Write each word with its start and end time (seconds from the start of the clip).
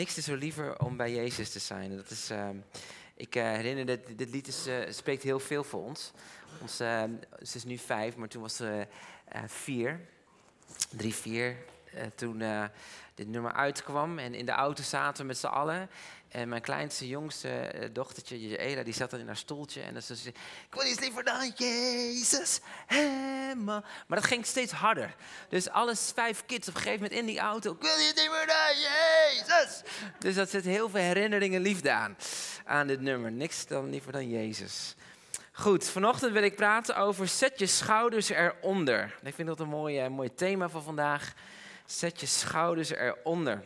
niks 0.00 0.16
is 0.16 0.24
zo 0.24 0.34
liever 0.34 0.78
om 0.78 0.96
bij 0.96 1.14
Jezus 1.14 1.50
te 1.50 1.58
zijn. 1.58 2.04
Ehm, 2.28 2.56
ik 3.14 3.36
uh, 3.36 3.42
herinner 3.42 3.86
dat 3.86 3.98
dit 4.16 4.30
lied 4.30 4.48
is, 4.48 4.66
uh, 4.66 4.74
spreekt 4.90 5.22
heel 5.22 5.40
veel 5.40 5.64
voor 5.64 5.82
ons. 5.82 6.12
ons 6.60 6.80
uh, 6.80 7.02
ze 7.42 7.56
is 7.56 7.64
nu 7.64 7.78
vijf, 7.78 8.16
maar 8.16 8.28
toen 8.28 8.42
was 8.42 8.56
ze 8.56 8.86
vier. 9.46 10.00
Drie, 10.90 11.14
vier. 11.14 11.56
Toen 12.14 12.42
dit 13.14 13.28
nummer 13.28 13.52
uitkwam 13.52 14.18
en 14.18 14.34
in 14.34 14.46
de 14.46 14.52
auto 14.52 14.82
zaten 14.82 15.22
we 15.22 15.26
met 15.26 15.38
z'n 15.38 15.46
allen. 15.46 15.90
En 16.30 16.48
mijn 16.48 16.62
kleinste, 16.62 17.08
jongste 17.08 17.48
eh, 17.48 17.88
dochtertje, 17.92 18.56
Ela, 18.56 18.82
die 18.82 18.94
zat 18.94 19.10
dan 19.10 19.20
in 19.20 19.26
haar 19.26 19.36
stoeltje. 19.36 19.82
En 19.82 19.92
dan 19.92 20.02
zei 20.02 20.18
ze, 20.18 20.28
ik 20.28 20.34
wil 20.70 20.86
iets 20.86 21.00
liever 21.00 21.24
dan 21.24 21.52
Jezus. 21.56 22.60
Maar 23.66 23.82
dat 24.08 24.24
ging 24.24 24.46
steeds 24.46 24.72
harder. 24.72 25.14
Dus 25.48 25.70
alles 25.70 26.12
vijf 26.14 26.46
kids 26.46 26.68
op 26.68 26.74
een 26.74 26.80
gegeven 26.80 27.02
moment 27.02 27.20
in 27.20 27.26
die 27.26 27.38
auto. 27.38 27.72
Ik 27.72 27.80
wil 27.80 27.96
niet 27.96 28.16
liever 28.16 28.46
dan 28.46 28.80
Jezus. 28.80 29.82
Dus 30.18 30.34
dat 30.34 30.50
zit 30.50 30.64
heel 30.64 30.88
veel 30.88 31.00
herinneringen 31.00 31.60
liefde 31.60 31.90
aan, 31.90 32.16
aan 32.64 32.86
dit 32.86 33.00
nummer. 33.00 33.32
Niks 33.32 33.66
dan 33.66 33.90
liever 33.90 34.12
dan 34.12 34.28
Jezus. 34.28 34.94
Goed, 35.52 35.88
vanochtend 35.88 36.32
wil 36.32 36.42
ik 36.42 36.56
praten 36.56 36.96
over 36.96 37.28
zet 37.28 37.58
je 37.58 37.66
schouders 37.66 38.28
eronder. 38.28 39.18
Ik 39.22 39.34
vind 39.34 39.48
dat 39.48 39.60
een 39.60 39.68
mooi, 39.68 40.08
mooi 40.08 40.34
thema 40.34 40.68
van 40.68 40.82
vandaag. 40.82 41.34
Zet 41.90 42.20
je 42.20 42.26
schouders 42.26 42.90
eronder. 42.90 43.64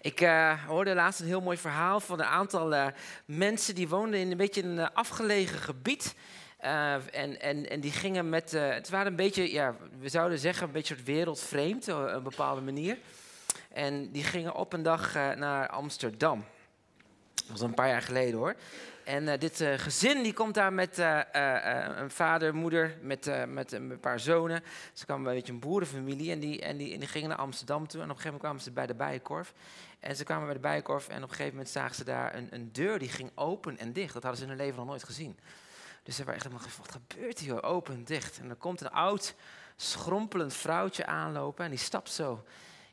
Ik 0.00 0.20
uh, 0.20 0.64
hoorde 0.66 0.94
laatst 0.94 1.20
een 1.20 1.26
heel 1.26 1.40
mooi 1.40 1.56
verhaal 1.56 2.00
van 2.00 2.18
een 2.18 2.26
aantal 2.26 2.72
uh, 2.72 2.86
mensen 3.24 3.74
die 3.74 3.88
woonden 3.88 4.20
in 4.20 4.30
een 4.30 4.36
beetje 4.36 4.62
een 4.62 4.76
uh, 4.76 4.86
afgelegen 4.92 5.58
gebied. 5.58 6.14
en, 6.58 7.40
en, 7.40 7.70
en 7.70 7.80
die 7.80 7.90
gingen 7.90 8.28
met, 8.28 8.50
het 8.50 8.88
waren 8.88 9.06
een 9.06 9.16
beetje, 9.16 9.52
ja, 9.52 9.76
we 9.98 10.08
zouden 10.08 10.38
zeggen, 10.38 10.66
een 10.66 10.72
beetje 10.72 10.94
wereldvreemd 10.94 11.88
op 11.88 12.06
een 12.06 12.22
bepaalde 12.22 12.60
manier. 12.60 12.98
En 13.72 14.10
die 14.10 14.24
gingen 14.24 14.54
op 14.54 14.72
een 14.72 14.82
dag 14.82 15.14
naar 15.14 15.68
Amsterdam. 15.68 16.44
Dat 17.34 17.46
was 17.48 17.60
een 17.60 17.74
paar 17.74 17.88
jaar 17.88 18.02
geleden 18.02 18.38
hoor. 18.38 18.54
En 19.08 19.26
uh, 19.26 19.38
dit 19.38 19.60
uh, 19.60 19.78
gezin 19.78 20.22
die 20.22 20.32
komt 20.32 20.54
daar 20.54 20.72
met 20.72 20.98
uh, 20.98 21.20
een 21.96 22.10
vader, 22.10 22.54
moeder, 22.54 22.98
met, 23.02 23.46
met 23.48 23.72
een 23.72 24.00
paar 24.00 24.20
zonen. 24.20 24.62
Ze 24.92 25.04
kwamen 25.04 25.28
een 25.28 25.34
beetje 25.34 25.52
een 25.52 25.58
boerenfamilie 25.58 26.30
en 26.30 26.38
die, 26.38 26.60
en, 26.60 26.76
die, 26.76 26.92
en 26.92 26.98
die 26.98 27.08
gingen 27.08 27.28
naar 27.28 27.38
Amsterdam 27.38 27.86
toe. 27.86 28.02
En 28.02 28.10
op 28.10 28.16
een 28.16 28.22
gegeven 28.22 28.38
moment 28.38 28.42
kwamen 28.42 28.62
ze 28.62 28.70
bij 28.70 28.86
de 28.86 28.94
Bijenkorf. 28.94 29.52
En 30.00 30.16
ze 30.16 30.24
kwamen 30.24 30.44
bij 30.44 30.54
de 30.54 30.60
Bijenkorf 30.60 31.08
en 31.08 31.16
op 31.16 31.22
een 31.22 31.28
gegeven 31.28 31.52
moment 31.52 31.68
zagen 31.68 31.94
ze 31.94 32.04
daar 32.04 32.34
een, 32.34 32.48
een 32.50 32.72
deur 32.72 32.98
die 32.98 33.08
ging 33.08 33.30
open 33.34 33.78
en 33.78 33.92
dicht. 33.92 34.12
Dat 34.12 34.22
hadden 34.22 34.40
ze 34.40 34.46
in 34.46 34.50
hun 34.50 34.60
leven 34.60 34.78
nog 34.78 34.86
nooit 34.86 35.04
gezien. 35.04 35.38
Dus 36.02 36.16
ze 36.16 36.24
waren 36.24 36.40
echt 36.40 36.44
helemaal 36.44 36.68
wat 36.78 36.92
gebeurt 36.92 37.38
hier? 37.38 37.62
Open 37.62 37.94
en 37.94 38.04
dicht. 38.04 38.38
En 38.38 38.50
er 38.50 38.56
komt 38.56 38.80
een 38.80 38.90
oud, 38.90 39.34
schrompelend 39.76 40.54
vrouwtje 40.54 41.06
aanlopen 41.06 41.64
en 41.64 41.70
die 41.70 41.80
stapt 41.80 42.10
zo 42.10 42.44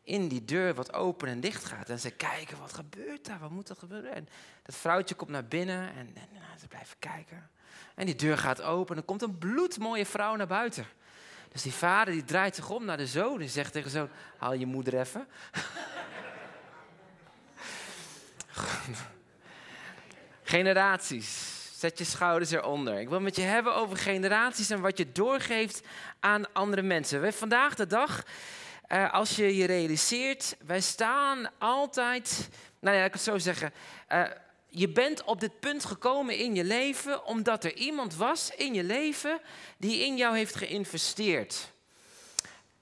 in 0.05 0.27
die 0.27 0.45
deur 0.45 0.73
wat 0.73 0.93
open 0.93 1.27
en 1.27 1.39
dicht 1.39 1.65
gaat. 1.65 1.89
En 1.89 1.99
ze 1.99 2.11
kijken, 2.11 2.59
wat 2.59 2.73
gebeurt 2.73 3.25
daar? 3.25 3.39
Wat 3.39 3.49
moet 3.49 3.69
er 3.69 3.75
gebeuren? 3.75 4.13
En 4.13 4.27
dat 4.63 4.75
vrouwtje 4.75 5.15
komt 5.15 5.29
naar 5.29 5.45
binnen 5.45 5.89
en, 5.89 6.15
en 6.15 6.59
ze 6.59 6.67
blijven 6.67 6.99
kijken. 6.99 7.49
En 7.95 8.05
die 8.05 8.15
deur 8.15 8.37
gaat 8.37 8.61
open 8.61 8.95
en 8.95 9.01
er 9.01 9.07
komt 9.07 9.21
een 9.21 9.37
bloedmooie 9.37 10.05
vrouw 10.05 10.35
naar 10.35 10.47
buiten. 10.47 10.85
Dus 11.51 11.61
die 11.61 11.73
vader 11.73 12.13
die 12.13 12.23
draait 12.23 12.55
zich 12.55 12.69
om 12.69 12.85
naar 12.85 12.97
de 12.97 13.07
zoon 13.07 13.41
en 13.41 13.49
zegt 13.49 13.71
tegen 13.71 13.91
de 13.91 13.97
zoon, 13.97 14.09
haal 14.37 14.53
je 14.53 14.65
moeder 14.65 14.99
even. 14.99 15.27
Generaties. 20.43 21.53
Zet 21.77 21.97
je 21.97 22.03
schouders 22.03 22.51
eronder. 22.51 22.99
Ik 22.99 23.09
wil 23.09 23.19
met 23.19 23.35
je 23.35 23.41
hebben 23.41 23.75
over 23.75 23.97
generaties 23.97 24.69
en 24.69 24.81
wat 24.81 24.97
je 24.97 25.11
doorgeeft 25.11 25.81
aan 26.19 26.53
andere 26.53 26.81
mensen. 26.81 27.33
Vandaag 27.33 27.75
de 27.75 27.87
dag 27.87 28.23
uh, 28.89 29.14
als 29.14 29.36
je 29.36 29.55
je 29.55 29.66
realiseert, 29.66 30.55
wij 30.66 30.81
staan 30.81 31.50
altijd, 31.58 32.50
nou 32.80 32.97
ja, 32.97 33.03
ik 33.03 33.11
kan 33.11 33.19
het 33.19 33.30
zo 33.30 33.38
zeggen. 33.38 33.73
Uh, 34.09 34.23
je 34.67 34.89
bent 34.89 35.23
op 35.23 35.39
dit 35.39 35.59
punt 35.59 35.86
gekomen 35.86 36.38
in 36.38 36.55
je 36.55 36.64
leven 36.64 37.25
omdat 37.25 37.63
er 37.63 37.75
iemand 37.75 38.16
was 38.16 38.52
in 38.56 38.73
je 38.73 38.83
leven 38.83 39.39
die 39.78 40.06
in 40.06 40.18
jou 40.18 40.38
heeft 40.38 40.56
geïnvesteerd. 40.56 41.74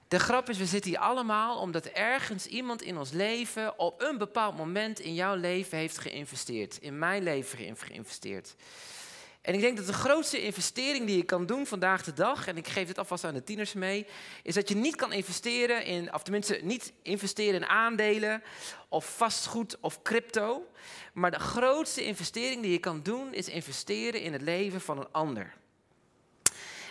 De 0.08 0.18
grap 0.18 0.48
is, 0.48 0.58
we 0.58 0.66
zitten 0.66 0.90
hier 0.90 1.00
allemaal 1.00 1.58
omdat 1.58 1.86
ergens 1.86 2.46
iemand 2.46 2.82
in 2.82 2.98
ons 2.98 3.10
leven 3.10 3.78
op 3.78 4.02
een 4.02 4.18
bepaald 4.18 4.56
moment 4.56 5.00
in 5.00 5.14
jouw 5.14 5.34
leven 5.34 5.78
heeft 5.78 5.98
geïnvesteerd. 5.98 6.78
In 6.80 6.98
mijn 6.98 7.22
leven 7.22 7.58
heeft 7.58 7.82
geïnvesteerd. 7.82 8.54
En 9.44 9.54
ik 9.54 9.60
denk 9.60 9.76
dat 9.76 9.86
de 9.86 9.92
grootste 9.92 10.42
investering 10.42 11.06
die 11.06 11.16
je 11.16 11.22
kan 11.22 11.46
doen 11.46 11.66
vandaag 11.66 12.04
de 12.04 12.12
dag, 12.12 12.46
en 12.46 12.56
ik 12.56 12.68
geef 12.68 12.86
dit 12.86 12.98
alvast 12.98 13.24
aan 13.24 13.34
de 13.34 13.44
tieners 13.44 13.72
mee, 13.72 14.06
is 14.42 14.54
dat 14.54 14.68
je 14.68 14.76
niet 14.76 14.96
kan 14.96 15.12
investeren 15.12 15.84
in, 15.84 16.14
of 16.14 16.22
tenminste 16.22 16.60
niet 16.62 16.92
investeren 17.02 17.54
in 17.54 17.66
aandelen 17.66 18.42
of 18.88 19.16
vastgoed 19.16 19.76
of 19.80 20.02
crypto. 20.02 20.66
Maar 21.12 21.30
de 21.30 21.38
grootste 21.38 22.04
investering 22.04 22.62
die 22.62 22.72
je 22.72 22.78
kan 22.78 23.02
doen 23.02 23.34
is 23.34 23.48
investeren 23.48 24.20
in 24.20 24.32
het 24.32 24.42
leven 24.42 24.80
van 24.80 24.98
een 24.98 25.12
ander. 25.12 25.54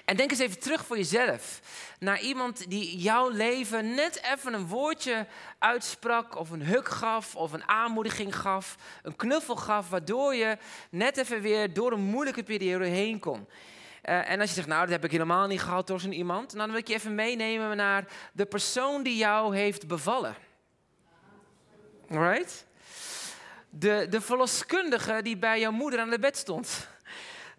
En 0.06 0.16
denk 0.16 0.32
eens 0.32 0.40
even 0.40 0.60
terug 0.60 0.86
voor 0.86 0.98
jezelf. 0.98 1.60
Naar 2.00 2.22
iemand 2.22 2.70
die 2.70 2.98
jouw 2.98 3.30
leven 3.30 3.96
net 3.96 4.22
even 4.34 4.54
een 4.54 4.68
woordje 4.68 5.28
uitsprak, 5.60 6.38
of 6.38 6.50
een 6.50 6.64
huk 6.64 6.88
gaf, 6.90 7.36
of 7.36 7.52
een 7.52 7.68
aanmoediging 7.68 8.36
gaf, 8.36 8.76
een 9.02 9.16
knuffel 9.16 9.56
gaf, 9.56 9.90
waardoor 9.90 10.36
je 10.36 10.58
net 10.90 11.18
even 11.18 11.42
weer 11.42 11.74
door 11.74 11.92
een 11.92 12.02
moeilijke 12.02 12.44
periode 12.44 12.86
heen 12.86 13.20
kon. 13.20 13.48
Uh, 14.06 14.30
en 14.30 14.40
als 14.40 14.50
je 14.50 14.56
zegt, 14.56 14.68
nou, 14.68 14.82
dat 14.82 14.90
heb 14.90 15.04
ik 15.04 15.12
helemaal 15.12 15.48
niet 15.48 15.62
gehad 15.62 15.88
door 15.88 16.00
zo'n 16.00 16.14
iemand, 16.14 16.56
dan 16.56 16.70
wil 16.70 16.80
ik 16.80 16.88
je 16.88 16.94
even 16.94 17.16
meenemen 17.16 17.78
naar 17.78 18.06
de 18.34 18.46
persoon 18.46 19.04
die 19.04 19.18
jou 19.18 19.56
heeft 19.56 19.88
bevallen. 19.88 20.36
Right? 22.08 22.66
De, 23.70 24.08
de 24.10 24.22
verloskundige 24.22 25.22
die 25.22 25.38
bij 25.38 25.60
jouw 25.60 25.72
moeder 25.72 26.00
aan 26.00 26.10
de 26.10 26.20
bed 26.20 26.38
stond. 26.38 26.88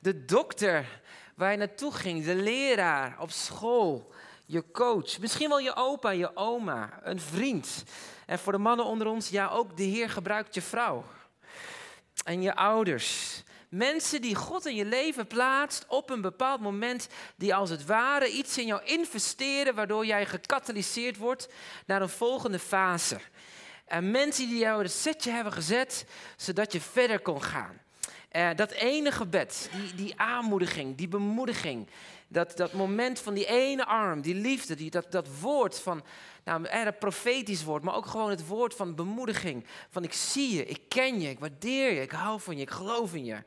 De 0.01 0.25
dokter 0.25 1.03
waar 1.35 1.51
je 1.51 1.57
naartoe 1.57 1.93
ging, 1.93 2.25
de 2.25 2.35
leraar 2.35 3.17
op 3.19 3.31
school, 3.31 4.13
je 4.47 4.71
coach, 4.71 5.19
misschien 5.19 5.49
wel 5.49 5.59
je 5.59 5.77
opa, 5.77 6.11
je 6.11 6.37
oma, 6.37 7.01
een 7.03 7.21
vriend. 7.21 7.85
En 8.27 8.39
voor 8.39 8.53
de 8.53 8.59
mannen 8.59 8.87
onder 8.87 9.07
ons, 9.07 9.29
ja, 9.29 9.49
ook 9.49 9.77
de 9.77 9.83
Heer 9.83 10.11
gebruikt 10.11 10.55
je 10.55 10.63
vrouw 10.63 11.05
en 12.25 12.43
je 12.43 12.55
ouders. 12.55 13.43
Mensen 13.69 14.21
die 14.21 14.35
God 14.35 14.67
in 14.67 14.75
je 14.75 14.85
leven 14.85 15.27
plaatst 15.27 15.85
op 15.89 16.11
een 16.11 16.21
bepaald 16.21 16.61
moment, 16.61 17.09
die 17.37 17.55
als 17.55 17.71
het 17.71 17.85
ware 17.85 18.29
iets 18.31 18.59
in 18.59 18.67
jou 18.67 18.85
investeren, 18.85 19.75
waardoor 19.75 20.07
jij 20.07 20.27
gecatalyseerd 20.27 21.17
wordt 21.17 21.49
naar 21.87 22.03
een 22.03 22.09
volgende 22.09 22.59
fase. 22.59 23.19
En 23.85 24.11
mensen 24.11 24.49
die 24.49 24.59
jou 24.59 24.83
het 24.83 24.93
setje 24.93 25.31
hebben 25.31 25.53
gezet, 25.53 26.07
zodat 26.37 26.73
je 26.73 26.81
verder 26.81 27.21
kon 27.21 27.43
gaan. 27.43 27.81
Uh, 28.37 28.51
dat 28.55 28.71
ene 28.71 29.13
gebed, 29.13 29.71
die, 29.73 29.95
die 29.95 30.21
aanmoediging, 30.21 30.97
die 30.97 31.09
bemoediging, 31.09 31.89
dat, 32.29 32.57
dat 32.57 32.73
moment 32.73 33.21
van 33.21 33.35
die 33.35 33.47
ene 33.47 33.87
arm, 33.87 34.21
die 34.21 34.35
liefde, 34.35 34.75
die, 34.75 34.91
dat, 34.91 35.13
dat 35.13 35.41
woord 35.41 35.81
van, 35.81 36.03
nou, 36.45 36.85
dat 36.85 36.99
profetisch 36.99 37.65
woord, 37.65 37.83
maar 37.83 37.95
ook 37.95 38.07
gewoon 38.07 38.31
het 38.31 38.47
woord 38.47 38.75
van 38.75 38.95
bemoediging. 38.95 39.65
Van 39.91 40.05
ik 40.05 40.13
zie 40.13 40.55
je, 40.55 40.67
ik 40.67 40.81
ken 40.89 41.21
je, 41.21 41.29
ik 41.29 41.39
waardeer 41.39 41.93
je, 41.93 42.01
ik 42.01 42.11
hou 42.11 42.41
van 42.41 42.57
je, 42.57 42.63
ik 42.63 42.71
geloof 42.71 43.15
in 43.15 43.25
je. 43.25 43.43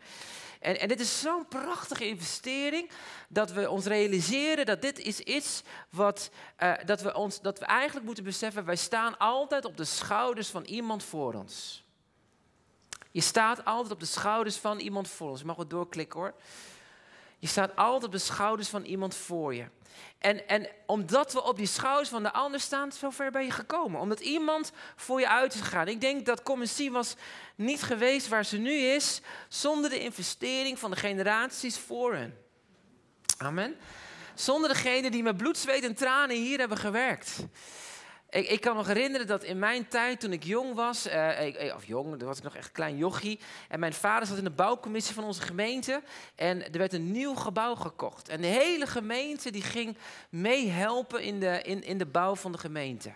En, 0.59 0.79
en 0.79 0.87
dit 0.87 0.99
is 0.99 1.19
zo'n 1.19 1.47
prachtige 1.47 2.07
investering 2.07 2.89
dat 3.29 3.51
we 3.51 3.69
ons 3.69 3.85
realiseren 3.85 4.65
dat 4.65 4.81
dit 4.81 4.99
is 4.99 5.19
iets 5.19 5.63
wat, 5.89 6.31
uh, 6.63 6.73
dat, 6.85 7.01
we 7.01 7.13
ons, 7.13 7.41
dat 7.41 7.59
we 7.59 7.65
eigenlijk 7.65 8.05
moeten 8.05 8.23
beseffen, 8.23 8.65
wij 8.65 8.75
staan 8.75 9.17
altijd 9.17 9.65
op 9.65 9.77
de 9.77 9.85
schouders 9.85 10.49
van 10.49 10.63
iemand 10.63 11.03
voor 11.03 11.33
ons. 11.33 11.85
Je 13.17 13.23
staat 13.23 13.65
altijd 13.65 13.93
op 13.93 13.99
de 13.99 14.05
schouders 14.05 14.55
van 14.55 14.79
iemand 14.79 15.09
voor 15.09 15.29
ons. 15.29 15.39
Je 15.39 15.45
mag 15.45 15.55
wel 15.55 15.67
doorklikken 15.67 16.19
hoor. 16.19 16.33
Je 17.39 17.47
staat 17.47 17.75
altijd 17.75 18.03
op 18.03 18.11
de 18.11 18.17
schouders 18.17 18.69
van 18.69 18.83
iemand 18.83 19.15
voor 19.15 19.55
je. 19.55 19.65
En, 20.17 20.47
en 20.47 20.69
omdat 20.85 21.33
we 21.33 21.43
op 21.43 21.57
die 21.57 21.67
schouders 21.67 22.09
van 22.09 22.23
de 22.23 22.33
ander 22.33 22.59
staan, 22.59 22.91
zover 22.91 23.31
ben 23.31 23.43
je 23.43 23.51
gekomen. 23.51 24.01
Omdat 24.01 24.19
iemand 24.19 24.71
voor 24.95 25.19
je 25.19 25.29
uit 25.29 25.53
is 25.53 25.61
gegaan. 25.61 25.87
Ik 25.87 26.01
denk 26.01 26.25
dat 26.25 26.43
Commissie 26.43 26.91
was 26.91 27.15
niet 27.55 27.81
geweest 27.81 28.27
waar 28.27 28.45
ze 28.45 28.57
nu 28.57 28.73
is, 28.73 29.21
zonder 29.47 29.89
de 29.89 29.99
investering 29.99 30.79
van 30.79 30.91
de 30.91 30.97
generaties 30.97 31.77
voor 31.77 32.13
hen. 32.15 32.37
Amen. 33.37 33.77
Zonder 34.35 34.69
degene 34.69 35.11
die 35.11 35.23
met 35.23 35.37
bloed, 35.37 35.57
zweet 35.57 35.83
en 35.83 35.95
tranen 35.95 36.35
hier 36.35 36.59
hebben 36.59 36.77
gewerkt. 36.77 37.45
Ik, 38.29 38.49
ik, 38.49 38.61
kan 38.61 38.75
me 38.75 38.85
herinneren 38.85 39.27
dat 39.27 39.43
in 39.43 39.59
mijn 39.59 39.87
tijd, 39.87 40.19
toen 40.19 40.31
ik 40.31 40.43
jong 40.43 40.73
was, 40.73 41.05
ik, 41.39 41.73
of 41.75 41.85
jong, 41.85 42.17
toen 42.17 42.27
was 42.27 42.37
ik 42.37 42.43
nog 42.43 42.55
echt 42.55 42.71
klein 42.71 42.97
jochie. 42.97 43.39
En 43.67 43.79
mijn 43.79 43.93
vader 43.93 44.27
zat 44.27 44.37
in 44.37 44.43
de 44.43 44.49
bouwcommissie 44.49 45.15
van 45.15 45.23
onze 45.23 45.41
gemeente. 45.41 46.01
En 46.35 46.63
er 46.71 46.77
werd 46.77 46.93
een 46.93 47.11
nieuw 47.11 47.35
gebouw 47.35 47.75
gekocht. 47.75 48.29
En 48.29 48.41
de 48.41 48.47
hele 48.47 48.87
gemeente 48.87 49.51
die 49.51 49.61
ging 49.61 49.97
meehelpen 50.29 51.21
in 51.21 51.39
de, 51.39 51.61
in, 51.61 51.83
in 51.83 51.97
de 51.97 52.05
bouw 52.05 52.35
van 52.35 52.51
de 52.51 52.57
gemeente. 52.57 53.13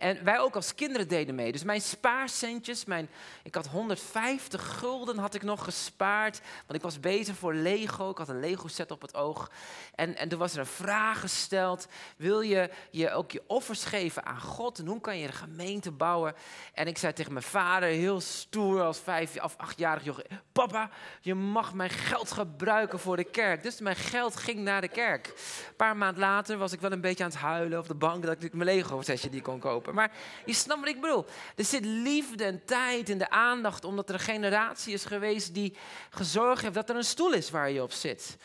En 0.00 0.24
wij 0.24 0.38
ook 0.38 0.54
als 0.54 0.74
kinderen 0.74 1.08
deden 1.08 1.34
mee. 1.34 1.52
Dus 1.52 1.64
mijn 1.64 1.80
spaarcentjes, 1.80 2.84
mijn, 2.84 3.08
ik 3.42 3.54
had 3.54 3.66
150 3.66 4.78
gulden 4.78 5.18
had 5.18 5.34
ik 5.34 5.42
nog 5.42 5.64
gespaard. 5.64 6.40
Want 6.66 6.74
ik 6.74 6.82
was 6.82 7.00
bezig 7.00 7.36
voor 7.36 7.54
Lego. 7.54 8.10
Ik 8.10 8.18
had 8.18 8.28
een 8.28 8.40
Lego 8.40 8.68
set 8.68 8.90
op 8.90 9.02
het 9.02 9.14
oog. 9.14 9.50
En, 9.94 10.16
en 10.16 10.28
toen 10.28 10.38
was 10.38 10.52
er 10.52 10.58
een 10.58 10.66
vraag 10.66 11.20
gesteld. 11.20 11.86
Wil 12.16 12.40
je, 12.40 12.70
je 12.90 13.12
ook 13.12 13.30
je 13.30 13.42
offers 13.46 13.84
geven 13.84 14.24
aan 14.24 14.40
God? 14.40 14.78
En 14.78 14.86
hoe 14.86 15.00
kan 15.00 15.18
je 15.18 15.26
een 15.26 15.32
gemeente 15.32 15.90
bouwen? 15.90 16.34
En 16.74 16.86
ik 16.86 16.98
zei 16.98 17.12
tegen 17.12 17.32
mijn 17.32 17.44
vader, 17.44 17.88
heel 17.88 18.20
stoer 18.20 18.82
als 18.82 18.98
vijf 18.98 19.42
of 19.42 19.54
achtjarig 19.56 20.04
jongen. 20.04 20.24
Papa, 20.52 20.90
je 21.20 21.34
mag 21.34 21.74
mijn 21.74 21.90
geld 21.90 22.32
gebruiken 22.32 22.98
voor 22.98 23.16
de 23.16 23.24
kerk. 23.24 23.62
Dus 23.62 23.80
mijn 23.80 23.96
geld 23.96 24.36
ging 24.36 24.58
naar 24.58 24.80
de 24.80 24.88
kerk. 24.88 25.26
Een 25.26 25.76
paar 25.76 25.96
maanden 25.96 26.20
later 26.20 26.58
was 26.58 26.72
ik 26.72 26.80
wel 26.80 26.92
een 26.92 27.00
beetje 27.00 27.24
aan 27.24 27.30
het 27.30 27.38
huilen 27.38 27.78
op 27.78 27.88
de 27.88 27.94
bank 27.94 28.22
dat 28.22 28.42
ik 28.42 28.52
mijn 28.52 28.68
Lego 28.68 29.02
setje 29.02 29.30
die 29.30 29.42
kon 29.42 29.58
kopen. 29.58 29.89
Maar 29.92 30.12
je 30.44 30.52
snapt 30.52 30.80
wat 30.80 30.88
ik 30.88 31.00
bedoel. 31.00 31.26
Er 31.56 31.64
zit 31.64 31.84
liefde 31.84 32.44
en 32.44 32.64
tijd 32.64 33.08
in 33.08 33.18
de 33.18 33.30
aandacht 33.30 33.84
omdat 33.84 34.08
er 34.08 34.14
een 34.14 34.20
generatie 34.20 34.92
is 34.92 35.04
geweest 35.04 35.54
die 35.54 35.76
gezorgd 36.10 36.62
heeft 36.62 36.74
dat 36.74 36.90
er 36.90 36.96
een 36.96 37.04
stoel 37.04 37.32
is 37.32 37.50
waar 37.50 37.70
je 37.70 37.82
op 37.82 37.92
zit. 37.92 38.36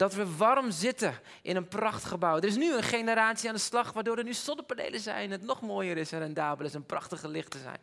Dat 0.00 0.14
we 0.14 0.36
warm 0.36 0.70
zitten 0.70 1.14
in 1.42 1.56
een 1.56 1.68
prachtgebouw. 1.68 2.36
Er 2.36 2.44
is 2.44 2.56
nu 2.56 2.74
een 2.74 2.82
generatie 2.82 3.48
aan 3.48 3.54
de 3.54 3.60
slag 3.60 3.92
waardoor 3.92 4.16
er 4.16 4.24
nu 4.24 4.34
zonnepanelen 4.34 5.00
zijn. 5.00 5.30
Het 5.30 5.42
nog 5.42 5.60
mooier 5.60 5.96
is 5.96 6.12
en 6.12 6.18
rendabel 6.18 6.66
is 6.66 6.74
en 6.74 6.86
prachtige 6.86 7.28
lichten 7.28 7.60
zijn. 7.60 7.78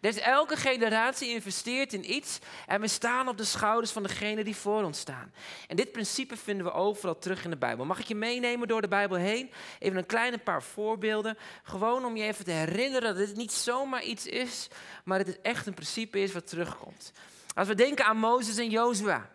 Dus 0.00 0.16
elke 0.16 0.56
generatie 0.56 1.28
investeert 1.28 1.92
in 1.92 2.12
iets. 2.12 2.38
En 2.66 2.80
we 2.80 2.88
staan 2.88 3.28
op 3.28 3.36
de 3.36 3.44
schouders 3.44 3.92
van 3.92 4.02
degene 4.02 4.44
die 4.44 4.56
voor 4.56 4.82
ons 4.82 4.98
staan. 4.98 5.32
En 5.68 5.76
dit 5.76 5.92
principe 5.92 6.36
vinden 6.36 6.66
we 6.66 6.72
overal 6.72 7.18
terug 7.18 7.44
in 7.44 7.50
de 7.50 7.56
Bijbel. 7.56 7.84
Mag 7.84 7.98
ik 7.98 8.06
je 8.06 8.14
meenemen 8.14 8.68
door 8.68 8.80
de 8.80 8.88
Bijbel 8.88 9.16
heen? 9.16 9.50
Even 9.78 9.98
een 9.98 10.06
kleine 10.06 10.38
paar 10.38 10.62
voorbeelden. 10.62 11.38
Gewoon 11.62 12.04
om 12.04 12.16
je 12.16 12.24
even 12.24 12.44
te 12.44 12.50
herinneren 12.50 13.16
dat 13.16 13.26
dit 13.26 13.36
niet 13.36 13.52
zomaar 13.52 14.02
iets 14.02 14.26
is. 14.26 14.68
Maar 15.04 15.18
dat 15.18 15.26
het 15.26 15.40
echt 15.42 15.66
een 15.66 15.74
principe 15.74 16.20
is 16.20 16.32
wat 16.32 16.46
terugkomt. 16.46 17.12
Als 17.54 17.68
we 17.68 17.74
denken 17.74 18.04
aan 18.04 18.16
Mozes 18.16 18.56
en 18.56 18.70
Jozua. 18.70 19.30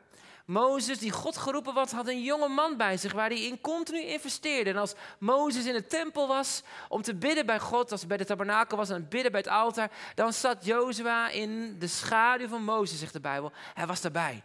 Mozes, 0.48 1.00
die 1.00 1.12
God 1.12 1.38
geroepen 1.38 1.74
was, 1.74 1.92
had 1.92 2.08
een 2.08 2.22
jonge 2.22 2.48
man 2.48 2.78
bij 2.78 2.98
zich 2.98 3.14
waar 3.14 3.30
hij 3.30 3.42
in 3.42 3.62
continu 3.62 4.02
investeerde. 4.02 4.70
En 4.70 4.78
als 4.78 4.94
Mozes 5.18 5.66
in 5.66 5.74
de 5.74 5.88
tempel 5.88 6.28
was 6.28 6.62
om 6.90 7.02
te 7.02 7.16
bidden 7.16 7.46
bij 7.46 7.60
God, 7.60 7.92
als 7.92 8.00
hij 8.00 8.10
bij 8.10 8.18
de 8.18 8.26
tabernakel 8.26 8.78
was 8.78 8.90
en 8.90 8.96
het 8.96 9.10
bidden 9.10 9.32
bij 9.32 9.42
het 9.42 9.50
altaar, 9.50 9.92
dan 10.16 10.34
zat 10.34 10.66
Jozua 10.66 11.30
in 11.30 11.76
de 11.80 11.88
schaduw 11.88 12.48
van 12.48 12.64
Mozes, 12.64 13.00
zegt 13.00 13.14
de 13.14 13.20
Bijbel. 13.20 13.52
Hij 13.74 13.86
was 13.86 14.02
daarbij. 14.02 14.44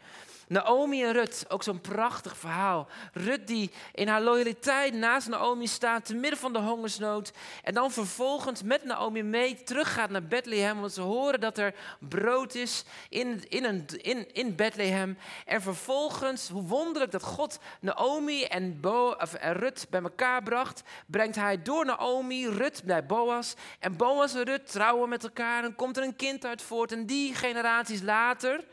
Naomi 0.52 1.02
en 1.04 1.12
Rut, 1.12 1.44
ook 1.48 1.62
zo'n 1.62 1.80
prachtig 1.80 2.36
verhaal. 2.36 2.88
Rut 3.12 3.46
die 3.46 3.70
in 3.94 4.08
haar 4.08 4.22
loyaliteit 4.22 4.94
naast 4.94 5.28
Naomi 5.28 5.66
staat, 5.66 6.04
te 6.04 6.14
midden 6.14 6.38
van 6.38 6.52
de 6.52 6.58
hongersnood. 6.58 7.32
En 7.62 7.74
dan 7.74 7.90
vervolgens 7.90 8.62
met 8.62 8.84
Naomi 8.84 9.22
mee 9.22 9.62
teruggaat 9.62 10.10
naar 10.10 10.22
Bethlehem, 10.22 10.80
want 10.80 10.92
ze 10.92 11.00
horen 11.00 11.40
dat 11.40 11.58
er 11.58 11.74
brood 11.98 12.54
is 12.54 12.84
in, 13.08 13.48
in, 13.48 13.86
in 14.32 14.56
Bethlehem. 14.56 15.18
En 15.46 15.62
vervolgens, 15.62 16.48
hoe 16.48 16.62
wonderlijk 16.62 17.12
dat 17.12 17.22
God 17.22 17.58
Naomi 17.80 18.44
en, 18.44 18.80
Bo, 18.80 19.10
of, 19.10 19.34
en 19.34 19.52
Rut 19.52 19.86
bij 19.90 20.02
elkaar 20.02 20.42
bracht, 20.42 20.82
brengt 21.06 21.36
hij 21.36 21.62
door 21.62 21.84
Naomi 21.84 22.48
Rut 22.48 22.82
bij 22.84 23.06
Boas. 23.06 23.54
En 23.78 23.96
Boas 23.96 24.34
en 24.34 24.44
Rut 24.44 24.72
trouwen 24.72 25.08
met 25.08 25.24
elkaar 25.24 25.64
en 25.64 25.74
komt 25.74 25.96
er 25.96 26.02
een 26.02 26.16
kind 26.16 26.44
uit 26.44 26.62
voort. 26.62 26.92
En 26.92 27.06
die 27.06 27.34
generaties 27.34 28.02
later 28.02 28.64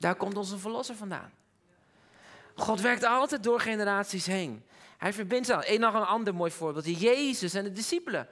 daar 0.00 0.14
komt 0.14 0.36
onze 0.36 0.58
verlosser 0.58 0.96
vandaan. 0.96 1.32
God 2.54 2.80
werkt 2.80 3.04
altijd 3.04 3.42
door 3.42 3.60
generaties 3.60 4.26
heen. 4.26 4.64
Hij 4.98 5.12
verbindt 5.12 5.46
ze. 5.46 5.72
Eén 5.72 5.80
nog 5.80 5.94
een 5.94 6.04
ander 6.04 6.34
mooi 6.34 6.50
voorbeeld. 6.50 7.00
Jezus 7.00 7.54
en 7.54 7.64
de 7.64 7.72
discipelen. 7.72 8.28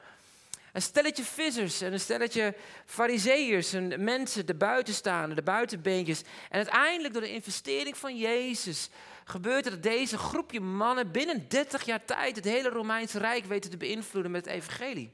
Een 0.72 0.82
stelletje 0.82 1.22
vissers 1.22 1.80
en 1.80 1.92
een 1.92 2.00
stelletje 2.00 2.54
fariseërs 2.86 3.72
en 3.72 4.04
mensen, 4.04 4.46
de 4.46 4.54
buitenstaanden, 4.54 5.36
de 5.36 5.42
buitenbeentjes. 5.42 6.22
En 6.22 6.56
uiteindelijk 6.56 7.12
door 7.14 7.22
de 7.22 7.32
investering 7.32 7.96
van 7.96 8.16
Jezus 8.16 8.90
gebeurt 9.24 9.64
er 9.64 9.70
dat 9.70 9.82
deze 9.82 10.18
groepje 10.18 10.60
mannen 10.60 11.10
binnen 11.10 11.48
30 11.48 11.84
jaar 11.84 12.04
tijd 12.04 12.36
het 12.36 12.44
hele 12.44 12.68
Romeinse 12.68 13.18
Rijk 13.18 13.44
weten 13.44 13.70
te 13.70 13.76
beïnvloeden 13.76 14.30
met 14.30 14.44
het 14.44 14.54
evangelie. 14.54 15.10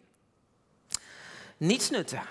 Niets 1.56 1.90
nutten. 1.90 2.22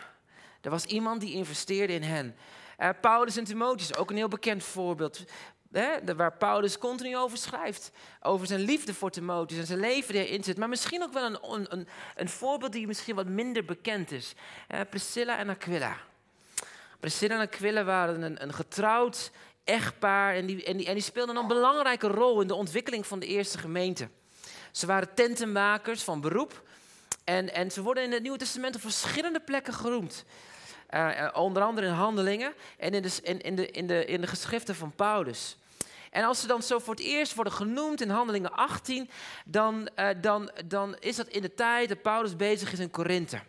Er 0.61 0.69
was 0.69 0.85
iemand 0.85 1.21
die 1.21 1.33
investeerde 1.33 1.93
in 1.93 2.03
hen. 2.03 2.35
Uh, 2.83 2.89
Paulus 3.01 3.37
en 3.37 3.43
Timotheus, 3.43 3.95
ook 3.95 4.09
een 4.09 4.15
heel 4.15 4.27
bekend 4.27 4.63
voorbeeld. 4.63 5.23
Hè, 5.71 6.15
waar 6.15 6.37
Paulus 6.37 6.77
continu 6.77 7.17
over 7.17 7.37
schrijft. 7.37 7.91
Over 8.21 8.47
zijn 8.47 8.59
liefde 8.59 8.93
voor 8.93 9.09
Timotheus 9.09 9.59
en 9.59 9.65
zijn 9.65 9.79
leven 9.79 10.15
erin 10.15 10.43
zit. 10.43 10.57
Maar 10.57 10.69
misschien 10.69 11.03
ook 11.03 11.13
wel 11.13 11.25
een, 11.25 11.65
een, 11.69 11.87
een 12.15 12.29
voorbeeld 12.29 12.71
die 12.71 12.87
misschien 12.87 13.15
wat 13.15 13.27
minder 13.27 13.65
bekend 13.65 14.11
is. 14.11 14.33
Uh, 14.71 14.79
Priscilla 14.89 15.37
en 15.37 15.49
Aquila. 15.49 15.97
Priscilla 16.99 17.35
en 17.35 17.41
Aquila 17.41 17.83
waren 17.83 18.21
een, 18.21 18.43
een 18.43 18.53
getrouwd 18.53 19.31
echtpaar. 19.63 20.35
En 20.35 20.45
die, 20.45 20.63
en, 20.63 20.77
die, 20.77 20.85
en 20.85 20.93
die 20.93 21.03
speelden 21.03 21.35
een 21.35 21.47
belangrijke 21.47 22.07
rol 22.07 22.41
in 22.41 22.47
de 22.47 22.55
ontwikkeling 22.55 23.07
van 23.07 23.19
de 23.19 23.25
eerste 23.25 23.57
gemeente. 23.57 24.09
Ze 24.71 24.85
waren 24.85 25.13
tentenmakers 25.13 26.03
van 26.03 26.21
beroep. 26.21 26.61
En, 27.23 27.53
en 27.53 27.71
ze 27.71 27.81
worden 27.81 28.03
in 28.03 28.11
het 28.11 28.21
Nieuwe 28.21 28.37
Testament 28.37 28.75
op 28.75 28.81
verschillende 28.81 29.39
plekken 29.39 29.73
geroemd. 29.73 30.25
Uh, 30.93 31.27
onder 31.33 31.63
andere 31.63 31.87
in 31.87 31.93
handelingen 31.93 32.53
en 32.77 32.93
in 32.93 33.01
de, 33.01 33.19
in, 33.23 33.41
in, 33.41 33.55
de, 33.55 33.71
in, 33.71 33.87
de, 33.87 34.05
in 34.05 34.21
de 34.21 34.27
geschriften 34.27 34.75
van 34.75 34.91
Paulus. 34.95 35.57
En 36.11 36.23
als 36.23 36.41
ze 36.41 36.47
dan 36.47 36.63
zo 36.63 36.79
voor 36.79 36.93
het 36.93 37.03
eerst 37.03 37.35
worden 37.35 37.53
genoemd 37.53 38.01
in 38.01 38.09
Handelingen 38.09 38.51
18, 38.51 39.09
dan, 39.45 39.89
uh, 39.99 40.09
dan, 40.21 40.51
dan 40.65 40.95
is 40.99 41.15
dat 41.15 41.27
in 41.27 41.41
de 41.41 41.53
tijd 41.53 41.89
dat 41.89 42.01
Paulus 42.01 42.35
bezig 42.35 42.71
is 42.71 42.79
in 42.79 42.91
Korinthe. 42.91 43.39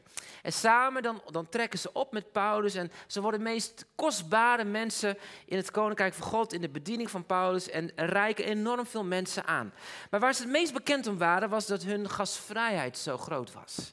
En 0.43 0.53
samen 0.53 1.03
dan, 1.03 1.23
dan 1.31 1.49
trekken 1.49 1.79
ze 1.79 1.93
op 1.93 2.13
met 2.13 2.33
Paulus 2.33 2.75
en 2.75 2.93
ze 3.07 3.21
worden 3.21 3.41
de 3.41 3.51
meest 3.51 3.85
kostbare 3.95 4.65
mensen 4.65 5.19
in 5.47 5.57
het 5.57 5.71
koninkrijk 5.71 6.15
van 6.15 6.27
God, 6.27 6.53
in 6.53 6.61
de 6.61 6.69
bediening 6.69 7.11
van 7.11 7.25
Paulus 7.25 7.71
en 7.71 7.91
rijken 7.97 8.45
enorm 8.45 8.87
veel 8.87 9.05
mensen 9.05 9.47
aan. 9.47 9.73
Maar 10.11 10.21
waar 10.21 10.35
ze 10.35 10.43
het 10.43 10.51
meest 10.51 10.73
bekend 10.73 11.07
om 11.07 11.19
waren, 11.19 11.49
was 11.49 11.67
dat 11.67 11.83
hun 11.83 12.11
gastvrijheid 12.11 12.99
zo 12.99 13.17
groot 13.17 13.53
was. 13.53 13.93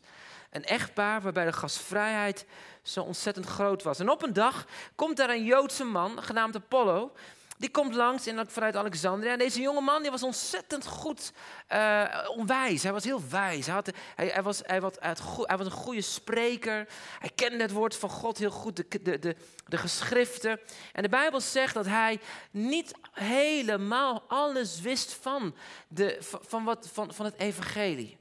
Een 0.51 0.65
echtpaar 0.65 1.21
waarbij 1.21 1.45
de 1.45 1.53
gastvrijheid 1.53 2.45
zo 2.81 3.01
ontzettend 3.01 3.45
groot 3.45 3.83
was. 3.83 3.99
En 3.99 4.09
op 4.09 4.23
een 4.23 4.33
dag 4.33 4.65
komt 4.95 5.17
daar 5.17 5.29
een 5.29 5.43
Joodse 5.43 5.83
man, 5.83 6.23
genaamd 6.23 6.55
Apollo. 6.55 7.11
Die 7.57 7.71
komt 7.71 7.95
langs 7.95 8.27
in, 8.27 8.45
vanuit 8.47 8.75
Alexandria. 8.75 9.31
En 9.31 9.37
deze 9.37 9.61
jonge 9.61 9.81
man 9.81 10.01
die 10.01 10.11
was 10.11 10.23
ontzettend 10.23 10.85
goed 10.85 11.31
uh, 11.73 12.03
onwijs. 12.35 12.83
Hij 12.83 12.91
was 12.91 13.03
heel 13.03 13.21
wijs. 13.29 13.65
Hij, 13.65 13.75
had, 13.75 13.91
hij, 14.15 14.27
hij, 14.27 14.43
was, 14.43 14.61
hij, 14.65 14.81
hij, 14.99 15.57
was, 15.57 15.65
een 15.65 15.71
goede 15.71 16.01
spreker. 16.01 16.87
Hij 17.19 17.31
kende 17.35 17.61
het 17.61 17.71
woord 17.71 17.95
van 17.95 18.09
God 18.09 18.37
heel 18.37 18.51
goed, 18.51 18.75
de, 18.75 19.01
de, 19.01 19.19
de, 19.19 19.35
de 19.67 19.77
geschriften. 19.77 20.59
En 20.93 21.03
de 21.03 21.09
Bijbel 21.09 21.41
zegt 21.41 21.73
dat 21.73 21.85
hij 21.85 22.19
niet 22.51 22.93
helemaal 23.11 24.23
alles 24.27 24.81
wist 24.81 25.13
van, 25.13 25.55
de, 25.87 26.17
van, 26.21 26.63
wat, 26.63 26.89
van, 26.93 27.13
van 27.13 27.25
het 27.25 27.35
evangelie. 27.37 28.19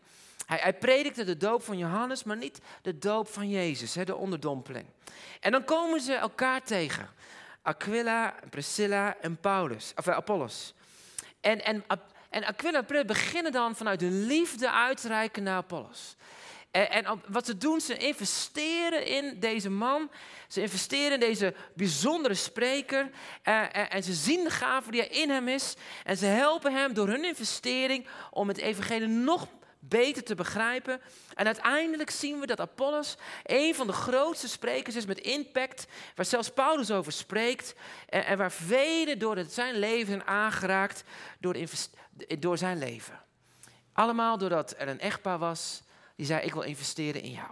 Hij, 0.58 0.75
predikte 0.75 1.25
de 1.25 1.37
doop 1.37 1.62
van 1.62 1.79
Johannes, 1.79 2.25
maar 2.25 2.37
niet 2.37 2.61
de 2.82 2.99
doop 2.99 3.29
van 3.29 3.49
Jezus, 3.49 3.94
hè, 3.94 4.05
de 4.05 4.17
onderdompeling. 4.17 4.87
En 5.41 5.52
dan 5.52 5.64
komen 5.64 6.00
ze 6.00 6.14
elkaar 6.14 6.62
tegen. 6.62 7.08
Aquila, 7.63 8.34
Priscilla 8.51 9.17
en 9.20 9.36
Paulus, 9.36 9.93
of 9.96 10.06
eh, 10.06 10.15
Apollos. 10.15 10.75
En, 11.41 11.65
en, 11.65 11.84
en 12.31 12.44
Aquila 12.44 12.79
en 12.79 12.84
Priscilla 12.84 13.15
beginnen 13.15 13.53
dan 13.53 13.77
vanuit 13.77 14.01
hun 14.01 14.27
liefde 14.27 14.70
uit 14.70 15.01
te 15.01 15.08
reiken 15.08 15.43
naar 15.43 15.56
Apollos. 15.56 16.17
En, 16.70 16.91
en, 16.91 17.22
wat 17.27 17.46
ze 17.46 17.56
doen, 17.56 17.81
ze 17.81 17.96
investeren 17.96 19.06
in 19.06 19.41
deze 19.41 19.70
man. 19.70 20.10
Ze 20.48 20.60
investeren 20.60 21.13
in 21.13 21.20
deze 21.20 21.55
bijzondere 21.75 22.34
spreker. 22.34 23.10
En, 23.43 23.72
eh, 23.72 23.81
en, 23.82 23.91
en, 23.91 24.03
ze 24.03 24.13
zien 24.13 24.44
de 24.44 24.51
gave 24.51 24.91
die 24.91 25.08
er 25.08 25.22
in 25.22 25.31
hem 25.31 25.48
is. 25.48 25.77
En 26.05 26.17
ze 26.17 26.27
helpen 26.27 26.72
hem 26.72 26.94
door 26.94 27.08
hun 27.08 27.25
investering 27.25 28.06
om 28.31 28.48
het 28.48 28.58
evangelie 28.58 29.08
nog 29.08 29.46
beter 29.81 30.25
te 30.25 30.34
begrijpen. 30.34 31.01
En 31.34 31.46
uiteindelijk 31.46 32.10
zien 32.10 32.41
we 32.41 32.46
dat 32.46 32.60
Apollos 32.60 33.17
een 33.44 33.75
van 33.75 33.87
de 33.87 33.93
grootste 33.93 34.49
sprekers 34.49 34.96
is 34.96 35.06
met 35.06 35.19
impact, 35.19 35.87
waar 36.15 36.25
zelfs 36.25 36.51
Paulus 36.51 36.91
over 36.91 37.13
spreekt 37.13 37.75
en, 38.08 38.39
waar 38.39 38.53
velen 38.53 39.19
door 39.19 39.44
zijn 39.49 39.79
leven 39.79 40.27
aangeraakt 40.27 41.05
door, 41.39 41.56
door 42.39 42.58
zijn 42.58 42.79
leven. 42.79 43.20
Allemaal 43.93 44.39
doordat 44.39 44.75
er 44.79 44.89
een 44.89 45.01
echtpaar 45.01 45.39
was 45.39 45.82
die 46.17 46.27
zei: 46.27 46.41
Ik 46.41 46.53
wil 46.53 46.63
investeren 46.63 47.22
in 47.22 47.31
jou. 47.31 47.51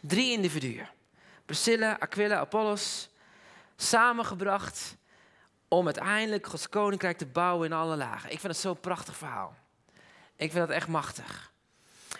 Drie 0.00 0.32
individuen, 0.32 0.88
Priscilla, 1.44 1.96
Aquila, 1.98 2.38
Apollos, 2.38 3.08
samengebracht 3.76 4.96
om 5.68 5.84
uiteindelijk 5.84 6.46
Gods 6.46 6.68
koninkrijk 6.68 7.18
te 7.18 7.26
bouwen 7.26 7.66
in 7.66 7.72
alle 7.72 7.96
lagen. 7.96 8.30
Ik 8.30 8.40
vind 8.40 8.52
het 8.52 8.62
zo'n 8.62 8.80
prachtig 8.80 9.16
verhaal. 9.16 9.56
Ik 10.38 10.52
vind 10.52 10.66
dat 10.66 10.76
echt 10.76 10.88
machtig. 10.88 11.52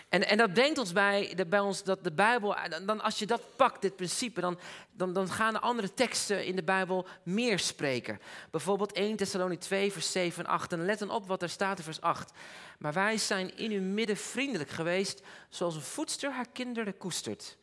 En, 0.09 0.27
en 0.27 0.37
dat 0.37 0.53
brengt 0.53 0.77
ons 0.77 0.93
bij, 0.93 1.35
bij 1.47 1.59
ons 1.59 1.83
dat 1.83 2.03
de 2.03 2.11
Bijbel, 2.11 2.55
dan, 2.85 3.01
als 3.01 3.19
je 3.19 3.25
dat 3.25 3.41
pakt, 3.55 3.81
dit 3.81 3.95
principe, 3.95 4.41
dan, 4.41 4.59
dan, 4.91 5.13
dan 5.13 5.29
gaan 5.29 5.53
de 5.53 5.59
andere 5.59 5.93
teksten 5.93 6.45
in 6.45 6.55
de 6.55 6.63
Bijbel 6.63 7.07
meer 7.23 7.59
spreken. 7.59 8.19
Bijvoorbeeld 8.51 8.91
1 8.91 9.15
Thessalonië 9.15 9.57
2, 9.57 9.91
vers 9.91 10.11
7 10.11 10.45
en 10.45 10.49
8. 10.49 10.71
En 10.71 10.85
let 10.85 10.99
dan 10.99 11.09
op 11.09 11.27
wat 11.27 11.41
er 11.41 11.49
staat 11.49 11.77
in 11.77 11.83
vers 11.83 12.01
8. 12.01 12.31
Maar 12.79 12.93
wij 12.93 13.17
zijn 13.17 13.57
in 13.57 13.71
uw 13.71 13.81
midden 13.81 14.17
vriendelijk 14.17 14.69
geweest, 14.69 15.21
zoals 15.49 15.75
een 15.75 15.81
voedster 15.81 16.31
haar 16.31 16.49
kinderen 16.53 16.97
koestert. 16.97 17.57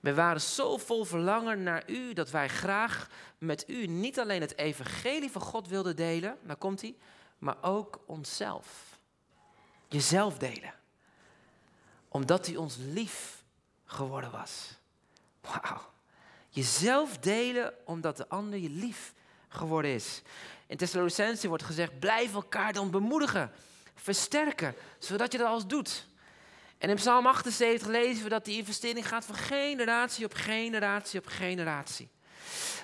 We 0.00 0.14
waren 0.14 0.40
zo 0.40 0.76
vol 0.76 1.04
verlangen 1.04 1.62
naar 1.62 1.82
u 1.86 2.12
dat 2.12 2.30
wij 2.30 2.48
graag 2.48 3.08
met 3.38 3.64
u 3.68 3.86
niet 3.86 4.18
alleen 4.18 4.40
het 4.40 4.56
evangelie 4.56 5.30
van 5.30 5.42
God 5.42 5.68
wilden 5.68 5.96
delen, 5.96 6.38
daar 6.42 6.56
komt 6.56 6.80
hij, 6.80 6.94
maar 7.38 7.56
ook 7.62 8.00
onszelf. 8.06 8.87
Jezelf 9.88 10.38
delen. 10.38 10.74
Omdat 12.08 12.46
hij 12.46 12.56
ons 12.56 12.76
lief 12.78 13.42
geworden 13.84 14.30
was. 14.30 14.78
Wauw. 15.40 15.80
Jezelf 16.48 17.18
delen 17.18 17.74
omdat 17.84 18.16
de 18.16 18.28
ander 18.28 18.58
je 18.58 18.70
lief 18.70 19.12
geworden 19.48 19.90
is. 19.90 20.22
In 20.66 20.76
Thessalonicense 20.76 21.48
wordt 21.48 21.62
gezegd, 21.62 21.98
blijf 21.98 22.34
elkaar 22.34 22.72
dan 22.72 22.90
bemoedigen, 22.90 23.52
versterken, 23.94 24.74
zodat 24.98 25.32
je 25.32 25.38
dat 25.38 25.46
alles 25.46 25.66
doet. 25.66 26.06
En 26.78 26.88
in 26.88 26.96
Psalm 26.96 27.26
78 27.26 27.88
lezen 27.88 28.22
we 28.22 28.28
dat 28.28 28.44
die 28.44 28.58
investering 28.58 29.08
gaat 29.08 29.24
van 29.24 29.34
generatie 29.34 30.24
op 30.24 30.34
generatie 30.34 31.20
op 31.20 31.26
generatie. 31.26 32.08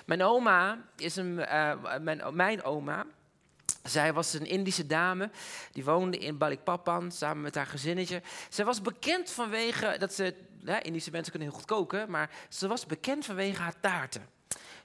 Mijn 0.05 0.23
oma 0.23 0.77
is 0.95 1.15
een, 1.15 1.37
uh, 1.37 1.99
mijn, 1.99 2.21
mijn 2.31 2.63
oma, 2.63 3.05
zij 3.85 4.13
was 4.13 4.33
een 4.33 4.45
Indische 4.45 4.85
dame, 4.85 5.29
die 5.71 5.83
woonde 5.85 6.17
in 6.17 6.37
Balikpapan 6.37 7.11
samen 7.11 7.43
met 7.43 7.55
haar 7.55 7.65
gezinnetje. 7.65 8.21
Zij 8.49 8.65
was 8.65 8.81
bekend 8.81 9.31
vanwege, 9.31 9.95
dat 9.99 10.13
ze, 10.13 10.35
ja, 10.59 10.83
Indische 10.83 11.11
mensen 11.11 11.31
kunnen 11.31 11.49
heel 11.49 11.57
goed 11.57 11.67
koken, 11.67 12.11
maar 12.11 12.29
ze 12.49 12.67
was 12.67 12.85
bekend 12.85 13.25
vanwege 13.25 13.61
haar 13.61 13.79
taarten. 13.79 14.34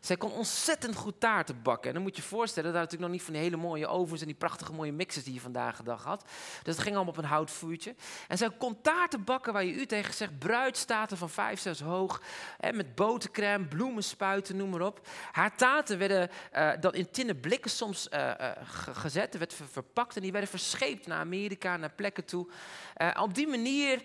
Zij 0.01 0.17
kon 0.17 0.33
ontzettend 0.33 0.97
goed 0.97 1.21
taarten 1.21 1.63
bakken. 1.63 1.89
En 1.89 1.95
dan 1.95 2.03
moet 2.03 2.17
je 2.17 2.23
je 2.23 2.29
voorstellen, 2.29 2.73
daar 2.73 2.83
natuurlijk 2.83 3.11
nog 3.11 3.19
niet 3.19 3.27
van 3.27 3.33
die 3.33 3.43
hele 3.43 3.57
mooie 3.57 3.87
ovens 3.87 4.21
en 4.21 4.27
die 4.27 4.37
prachtige 4.37 4.73
mooie 4.73 4.93
mixers 4.93 5.25
die 5.25 5.35
je 5.35 5.41
vandaag 5.41 5.77
de 5.77 5.83
dag 5.83 6.05
had. 6.05 6.25
Dus 6.63 6.75
het 6.75 6.83
ging 6.83 6.95
allemaal 6.95 7.13
op 7.13 7.19
een 7.19 7.29
houtvuurtje. 7.29 7.95
En 8.29 8.39
zij 8.39 8.51
kon 8.59 8.81
taarten 8.81 9.25
bakken 9.25 9.53
waar 9.53 9.65
je 9.65 9.73
u 9.73 9.87
tegen 9.87 10.15
zegt, 10.15 10.39
bruidstaten 10.39 11.17
van 11.17 11.31
vijf, 11.31 11.61
zes 11.61 11.81
hoog. 11.81 12.23
Hè, 12.59 12.73
met 12.73 12.95
botercrème, 12.95 13.65
bloemenspuiten, 13.65 14.57
noem 14.57 14.71
maar 14.71 14.81
op. 14.81 15.09
Haar 15.33 15.57
taarten 15.57 15.99
werden 15.99 16.31
uh, 16.57 16.71
dan 16.81 16.95
in 16.95 17.11
tinnen 17.11 17.41
blikken 17.41 17.71
soms 17.71 18.09
uh, 18.15 18.31
uh, 18.41 18.51
gezet, 18.93 19.39
werd 19.39 19.55
verpakt 19.71 20.17
en 20.17 20.23
die 20.23 20.33
werden 20.33 20.51
verscheept 20.51 21.07
naar 21.07 21.19
Amerika, 21.19 21.77
naar 21.77 21.93
plekken 21.93 22.25
toe. 22.25 22.49
op 23.21 23.35
die 23.35 23.47
manier 23.47 24.03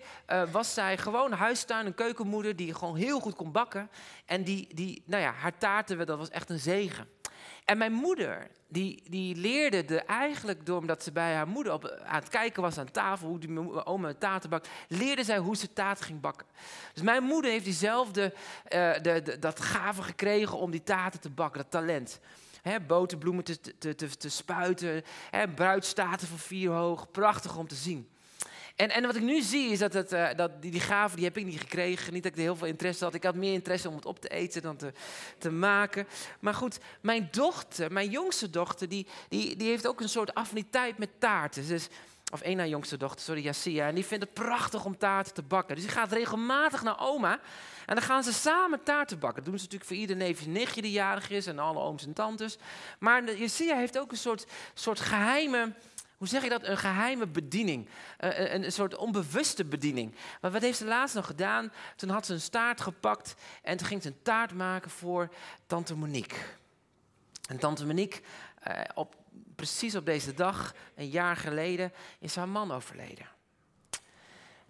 was 0.50 0.74
zij 0.74 0.98
gewoon 0.98 1.32
huistuin, 1.32 1.86
een 1.86 1.94
keukenmoeder 1.94 2.56
die 2.56 2.74
gewoon 2.74 2.96
heel 2.96 3.20
goed 3.20 3.34
kon 3.34 3.52
bakken. 3.52 3.90
En 4.26 4.44
die, 4.44 4.74
die 4.74 5.02
nou 5.06 5.22
ja, 5.22 5.32
haar 5.32 5.55
taarten, 5.58 6.06
dat 6.06 6.18
was 6.18 6.30
echt 6.30 6.50
een 6.50 6.58
zegen. 6.58 7.08
En 7.66 7.78
mijn 7.78 7.92
moeder, 7.92 8.50
die, 8.68 9.02
die 9.10 9.36
leerde 9.36 9.84
de 9.84 10.00
eigenlijk 10.00 10.68
omdat 10.68 11.02
ze 11.02 11.12
bij 11.12 11.34
haar 11.34 11.48
moeder 11.48 11.72
op, 11.72 12.00
aan 12.04 12.20
het 12.20 12.28
kijken 12.28 12.62
was 12.62 12.78
aan 12.78 12.90
tafel, 12.90 13.28
hoe 13.28 13.38
die 13.38 13.84
oma 13.84 14.14
taarten 14.14 14.50
bakt, 14.50 14.68
leerde 14.88 15.24
zij 15.24 15.38
hoe 15.38 15.56
ze 15.56 15.72
taarten 15.72 16.04
ging 16.04 16.20
bakken. 16.20 16.46
Dus 16.92 17.02
mijn 17.02 17.22
moeder 17.22 17.50
heeft 17.50 17.64
diezelfde, 17.64 18.32
uh, 18.34 18.92
de, 19.02 19.22
de, 19.22 19.38
dat 19.38 19.60
gave 19.60 20.02
gekregen 20.02 20.58
om 20.58 20.70
die 20.70 20.82
taarten 20.82 21.20
te 21.20 21.30
bakken, 21.30 21.62
dat 21.62 21.70
talent. 21.70 22.20
He, 22.62 22.80
boterbloemen 22.80 23.44
te, 23.44 23.60
te, 23.78 23.94
te, 23.94 24.16
te 24.16 24.28
spuiten, 24.28 25.02
he, 25.30 25.48
bruidstaten 25.48 26.28
van 26.28 26.38
vier 26.38 26.70
hoog, 26.70 27.10
prachtig 27.10 27.56
om 27.56 27.68
te 27.68 27.74
zien. 27.74 28.08
En, 28.76 28.90
en 28.90 29.06
wat 29.06 29.16
ik 29.16 29.22
nu 29.22 29.40
zie 29.40 29.70
is 29.70 29.78
dat, 29.78 29.92
het, 29.92 30.12
uh, 30.12 30.28
dat 30.36 30.62
die, 30.62 30.70
die 30.70 30.80
gave, 30.80 31.16
die 31.16 31.24
heb 31.24 31.36
ik 31.36 31.44
niet 31.44 31.60
gekregen. 31.60 32.12
Niet 32.12 32.22
dat 32.22 32.32
ik 32.32 32.38
er 32.38 32.44
heel 32.44 32.56
veel 32.56 32.66
interesse 32.66 33.04
had. 33.04 33.14
Ik 33.14 33.22
had 33.22 33.34
meer 33.34 33.52
interesse 33.52 33.88
om 33.88 33.94
het 33.94 34.06
op 34.06 34.20
te 34.20 34.28
eten 34.28 34.62
dan 34.62 34.76
te, 34.76 34.92
te 35.38 35.50
maken. 35.50 36.06
Maar 36.40 36.54
goed, 36.54 36.78
mijn 37.00 37.28
dochter, 37.30 37.92
mijn 37.92 38.10
jongste 38.10 38.50
dochter, 38.50 38.88
die, 38.88 39.06
die, 39.28 39.56
die 39.56 39.68
heeft 39.68 39.86
ook 39.86 40.00
een 40.00 40.08
soort 40.08 40.34
affiniteit 40.34 40.98
met 40.98 41.08
taarten. 41.18 41.68
Dus, 41.68 41.88
of 42.32 42.40
één 42.40 42.56
na 42.56 42.66
jongste 42.66 42.96
dochter, 42.96 43.20
sorry, 43.20 43.42
Yasia. 43.42 43.88
En 43.88 43.94
die 43.94 44.04
vindt 44.04 44.24
het 44.24 44.34
prachtig 44.34 44.84
om 44.84 44.98
taarten 44.98 45.34
te 45.34 45.42
bakken. 45.42 45.74
Dus 45.74 45.84
die 45.84 45.94
gaat 45.94 46.12
regelmatig 46.12 46.82
naar 46.82 47.00
oma. 47.00 47.40
En 47.86 47.94
dan 47.94 48.04
gaan 48.04 48.24
ze 48.24 48.32
samen 48.32 48.82
taarten 48.82 49.18
bakken. 49.18 49.42
Dat 49.42 49.50
doen 49.50 49.58
ze 49.58 49.64
natuurlijk 49.64 49.90
voor 49.90 50.00
ieder 50.00 50.16
neefje 50.16 50.48
nichtje 50.48 50.82
die 50.82 50.90
jarig 50.90 51.30
is. 51.30 51.46
En 51.46 51.58
alle 51.58 51.78
ooms 51.78 52.06
en 52.06 52.12
tantes. 52.12 52.58
Maar 52.98 53.36
Yasia 53.36 53.76
heeft 53.76 53.98
ook 53.98 54.10
een 54.10 54.16
soort, 54.16 54.46
soort 54.74 55.00
geheime 55.00 55.72
hoe 56.16 56.28
zeg 56.28 56.42
je 56.42 56.48
dat? 56.48 56.64
Een 56.64 56.78
geheime 56.78 57.26
bediening. 57.26 57.88
Een, 58.18 58.64
een, 58.64 58.72
soort 58.72 58.96
onbewuste 58.96 59.64
bediening. 59.64 60.14
Maar 60.40 60.50
wat 60.50 60.62
heeft 60.62 60.78
ze 60.78 60.84
laatst 60.84 61.14
nog 61.14 61.26
gedaan? 61.26 61.72
Toen 61.96 62.08
had 62.08 62.26
ze 62.26 62.32
een 62.32 62.40
staart 62.40 62.80
gepakt 62.80 63.34
en 63.62 63.76
toen 63.76 63.86
ging 63.86 64.02
ze 64.02 64.08
een 64.08 64.22
taart 64.22 64.54
maken 64.54 64.90
voor 64.90 65.32
tante 65.66 65.96
Monique. 65.96 66.38
En 67.48 67.58
tante 67.58 67.86
Monique, 67.86 68.20
uh, 68.68 68.80
op, 68.94 69.14
precies 69.56 69.94
op 69.94 70.06
deze 70.06 70.34
dag, 70.34 70.74
een 70.94 71.08
jaar 71.08 71.36
geleden, 71.36 71.92
is 72.18 72.36
haar 72.36 72.48
man 72.48 72.72
overleden. 72.72 73.26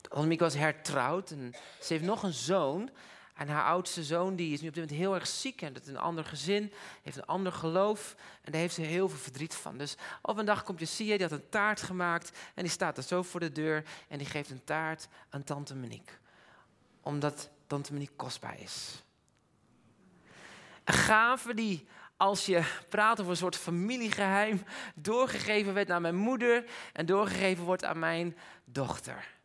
Tante 0.00 0.18
Monique 0.18 0.44
was 0.44 0.54
hertrouwd 0.54 1.30
en 1.30 1.54
ze 1.80 1.92
heeft 1.92 2.04
nog 2.04 2.22
een 2.22 2.32
zoon. 2.32 2.90
En 3.36 3.48
haar 3.48 3.64
oudste 3.64 4.04
zoon 4.04 4.36
die 4.36 4.52
is 4.52 4.60
nu 4.60 4.68
op 4.68 4.74
dit 4.74 4.82
moment 4.82 5.02
heel 5.02 5.14
erg 5.14 5.26
ziek 5.26 5.62
en 5.62 5.72
dat 5.72 5.86
een 5.86 5.98
ander 5.98 6.24
gezin, 6.24 6.72
heeft 7.02 7.16
een 7.16 7.26
ander 7.26 7.52
geloof 7.52 8.16
en 8.42 8.52
daar 8.52 8.60
heeft 8.60 8.74
ze 8.74 8.80
heel 8.80 9.08
veel 9.08 9.18
verdriet 9.18 9.54
van. 9.54 9.78
Dus 9.78 9.96
op 10.22 10.38
een 10.38 10.44
dag 10.44 10.62
komt 10.62 10.78
Jessie, 10.78 11.06
die 11.06 11.22
had 11.22 11.32
een 11.32 11.48
taart 11.48 11.82
gemaakt 11.82 12.38
en 12.54 12.62
die 12.62 12.72
staat 12.72 12.96
er 12.96 13.02
zo 13.02 13.22
voor 13.22 13.40
de 13.40 13.52
deur 13.52 13.84
en 14.08 14.18
die 14.18 14.26
geeft 14.26 14.50
een 14.50 14.64
taart 14.64 15.08
aan 15.30 15.44
tante 15.44 15.74
Monique. 15.74 16.12
Omdat 17.00 17.50
tante 17.66 17.92
Monique 17.92 18.16
kostbaar 18.16 18.60
is. 18.60 19.02
Een 20.84 20.94
gave 20.94 21.54
die, 21.54 21.86
als 22.16 22.46
je 22.46 22.64
praat 22.88 23.20
over 23.20 23.30
een 23.30 23.38
soort 23.38 23.56
familiegeheim, 23.56 24.64
doorgegeven 24.94 25.74
werd 25.74 25.88
naar 25.88 26.00
mijn 26.00 26.16
moeder 26.16 26.64
en 26.92 27.06
doorgegeven 27.06 27.64
wordt 27.64 27.84
aan 27.84 27.98
mijn 27.98 28.36
dochter. 28.64 29.35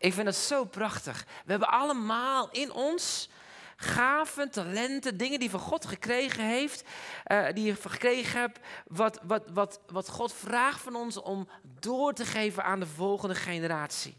Ik 0.00 0.12
vind 0.12 0.26
dat 0.26 0.36
zo 0.36 0.64
prachtig. 0.64 1.24
We 1.44 1.50
hebben 1.50 1.68
allemaal 1.68 2.48
in 2.50 2.72
ons 2.72 3.28
gaven, 3.76 4.50
talenten, 4.50 5.16
dingen 5.16 5.38
die 5.38 5.50
van 5.50 5.60
God 5.60 5.86
gekregen 5.86 6.44
heeft, 6.44 6.84
uh, 7.26 7.46
die 7.52 7.64
je 7.64 7.74
gekregen 7.74 8.40
hebt, 8.40 8.58
wat, 8.86 9.20
wat, 9.22 9.42
wat, 9.52 9.80
wat 9.86 10.08
God 10.08 10.32
vraagt 10.32 10.80
van 10.80 10.96
ons 10.96 11.16
om 11.20 11.48
door 11.80 12.12
te 12.12 12.24
geven 12.24 12.64
aan 12.64 12.80
de 12.80 12.86
volgende 12.86 13.34
generatie. 13.34 14.16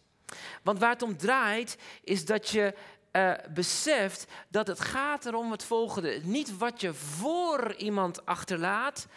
Want 0.64 0.80
waar 0.80 0.90
het 0.90 1.02
om 1.02 1.18
draait, 1.18 1.78
is 2.04 2.26
dat 2.26 2.50
je 2.50 2.74
uh, 3.12 3.34
beseft 3.54 4.26
dat 4.48 4.68
het 4.68 4.80
gaat 4.80 5.26
erom 5.26 5.52
het 5.52 5.64
volgende. 5.64 6.20
Niet 6.24 6.58
wat 6.58 6.82
je 6.82 6.94
voor 6.94 7.74
iemand 7.74 8.26
achterlaat, 8.26 9.08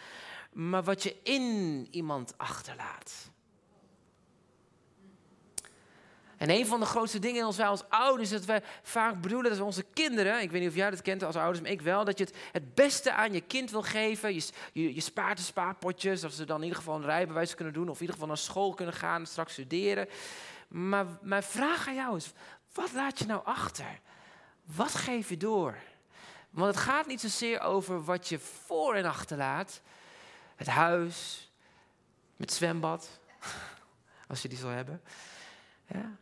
maar 0.51 0.83
wat 0.83 1.03
je 1.03 1.15
in 1.23 1.87
iemand 1.91 2.33
achterlaat. 2.37 3.33
En 6.37 6.49
een 6.49 6.65
van 6.65 6.79
de 6.79 6.85
grootste 6.85 7.19
dingen 7.19 7.39
in 7.39 7.45
ons 7.45 7.57
wij 7.57 7.67
als 7.67 7.89
ouders, 7.89 8.29
dat 8.29 8.45
we 8.45 8.61
vaak 8.81 9.21
bedoelen 9.21 9.49
dat 9.49 9.59
we 9.59 9.65
onze 9.65 9.85
kinderen, 9.93 10.41
ik 10.41 10.51
weet 10.51 10.61
niet 10.61 10.69
of 10.69 10.75
jij 10.75 10.89
dat 10.89 11.01
kent 11.01 11.23
als 11.23 11.35
ouders, 11.35 11.61
maar 11.61 11.71
ik 11.71 11.81
wel, 11.81 12.05
dat 12.05 12.17
je 12.17 12.23
het, 12.23 12.35
het 12.51 12.75
beste 12.75 13.13
aan 13.13 13.33
je 13.33 13.41
kind 13.41 13.71
wil 13.71 13.83
geven. 13.83 14.33
Je, 14.33 14.49
je, 14.73 14.95
je 14.95 15.01
spaart 15.01 15.37
de 15.37 15.43
spaarpotjes, 15.43 16.21
dat 16.21 16.33
ze 16.33 16.45
dan 16.45 16.57
in 16.57 16.63
ieder 16.63 16.77
geval 16.77 16.95
een 16.95 17.05
rijbewijs 17.05 17.55
kunnen 17.55 17.73
doen, 17.73 17.89
of 17.89 17.95
in 17.95 17.99
ieder 17.99 18.13
geval 18.13 18.27
naar 18.27 18.37
school 18.37 18.73
kunnen 18.73 18.95
gaan, 18.95 19.25
straks 19.25 19.53
studeren. 19.53 20.07
Maar 20.67 21.05
mijn 21.21 21.43
vraag 21.43 21.87
aan 21.87 21.95
jou 21.95 22.15
is, 22.15 22.31
wat 22.73 22.93
laat 22.93 23.19
je 23.19 23.25
nou 23.25 23.45
achter? 23.45 23.99
Wat 24.63 24.95
geef 24.95 25.29
je 25.29 25.37
door? 25.37 25.75
Want 26.49 26.75
het 26.75 26.83
gaat 26.83 27.07
niet 27.07 27.21
zozeer 27.21 27.59
over 27.59 28.03
wat 28.03 28.27
je 28.29 28.39
voor 28.39 28.95
en 28.95 29.05
achter 29.05 29.37
laat. 29.37 29.81
Het 30.55 30.67
huis, 30.67 31.51
met 32.35 32.53
zwembad, 32.53 33.19
als 34.27 34.41
je 34.41 34.47
die 34.47 34.57
zal 34.57 34.69
hebben. 34.69 35.01
Ja. 35.87 36.15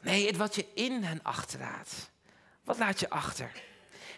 Nee, 0.00 0.26
het 0.26 0.36
wat 0.36 0.54
je 0.54 0.66
in 0.74 1.02
hen 1.02 1.22
achterlaat. 1.22 2.10
Wat 2.64 2.78
laat 2.78 3.00
je 3.00 3.10
achter? 3.10 3.52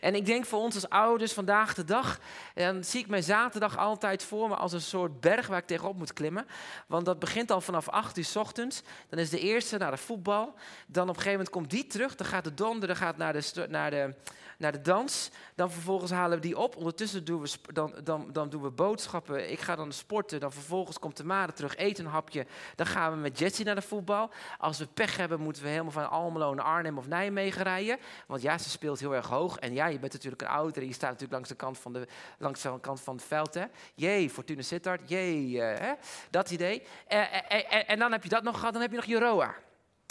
En 0.01 0.15
ik 0.15 0.27
denk 0.27 0.45
voor 0.45 0.59
ons 0.59 0.75
als 0.75 0.89
ouders 0.89 1.33
vandaag 1.33 1.75
de 1.75 1.85
dag, 1.85 2.19
dan 2.55 2.85
zie 2.85 3.01
ik 3.01 3.09
mijn 3.09 3.23
zaterdag 3.23 3.79
altijd 3.79 4.25
voor 4.25 4.49
me 4.49 4.55
als 4.55 4.73
een 4.73 4.81
soort 4.81 5.21
berg 5.21 5.47
waar 5.47 5.59
ik 5.59 5.67
tegenop 5.67 5.97
moet 5.97 6.13
klimmen. 6.13 6.47
Want 6.87 7.05
dat 7.05 7.19
begint 7.19 7.51
al 7.51 7.61
vanaf 7.61 7.89
8 7.89 8.17
uur 8.17 8.25
s 8.25 8.37
ochtends. 8.37 8.83
Dan 9.09 9.19
is 9.19 9.31
de 9.31 9.39
eerste 9.39 9.77
naar 9.77 9.91
de 9.91 9.97
voetbal. 9.97 10.55
Dan 10.87 11.03
op 11.03 11.09
een 11.09 11.15
gegeven 11.15 11.31
moment 11.31 11.51
komt 11.51 11.71
die 11.71 11.87
terug. 11.87 12.17
Dan 12.17 12.27
gaat 12.27 12.45
de 12.45 12.55
donder 12.55 12.87
dan 12.87 12.97
gaat 12.97 13.17
naar 13.17 13.33
de, 13.33 13.67
naar 13.69 13.91
de 13.91 14.15
naar 14.63 14.73
de 14.73 14.81
dans. 14.81 15.31
Dan 15.55 15.71
vervolgens 15.71 16.11
halen 16.11 16.37
we 16.37 16.47
die 16.47 16.59
op. 16.59 16.77
Ondertussen 16.77 17.25
doen 17.25 17.43
we, 17.43 17.51
dan, 17.73 17.95
dan, 18.05 18.29
dan 18.33 18.49
doen 18.49 18.63
we 18.63 18.71
boodschappen. 18.71 19.51
Ik 19.51 19.61
ga 19.61 19.77
dan 19.77 19.93
sporten. 19.93 20.41
Dan 20.41 20.53
vervolgens 20.53 20.99
komt 20.99 21.17
de 21.17 21.25
Mare 21.25 21.53
terug, 21.53 21.77
eten 21.77 22.05
een 22.05 22.11
hapje. 22.11 22.47
Dan 22.77 22.87
gaan 22.87 23.13
we 23.13 23.19
met 23.19 23.39
Jessie 23.39 23.65
naar 23.65 23.75
de 23.75 23.83
voetbal. 23.83 24.31
Als 24.59 24.79
we 24.79 24.87
pech 24.87 25.17
hebben, 25.17 25.41
moeten 25.41 25.63
we 25.63 25.69
helemaal 25.69 25.93
van 25.93 26.11
Almelo 26.11 26.55
naar 26.55 26.65
Arnhem 26.65 26.99
of 26.99 27.07
Nijmegen 27.07 27.63
rijden. 27.63 27.99
Want 28.27 28.43
ja, 28.43 28.59
ze 28.59 28.71
speelt 28.71 29.01
heel 29.01 29.15
erg 29.15 29.27
hoog. 29.27 29.59
En 29.59 29.73
ja, 29.73 29.87
je 29.87 29.99
bent 29.99 30.13
natuurlijk 30.13 30.43
een 30.43 30.49
ouder. 30.49 30.83
Je 30.83 30.93
staat 30.93 31.11
natuurlijk 31.11 31.33
langs 31.33 31.49
de 31.49 31.55
kant 31.55 31.79
van, 31.79 31.93
de, 31.93 32.07
langs 32.39 32.63
de 32.63 32.81
kant 32.81 33.01
van 33.01 33.15
het 33.15 33.25
veld. 33.25 33.55
Hè. 33.55 33.65
Jee, 33.95 34.31
Fortuna 34.31 34.63
Sittard. 34.63 35.09
Jee, 35.09 35.49
uh, 35.49 35.79
hè? 35.79 35.93
dat 36.31 36.51
idee. 36.51 36.83
Uh, 37.13 37.19
uh, 37.19 37.91
en 37.91 37.99
dan 37.99 38.13
heb 38.13 38.23
je 38.23 38.29
dat 38.29 38.43
nog 38.43 38.59
gehad. 38.59 38.73
Dan 38.73 38.83
heb 38.83 38.91
je 38.91 38.97
nog 38.97 39.07
Jeroa. 39.07 39.55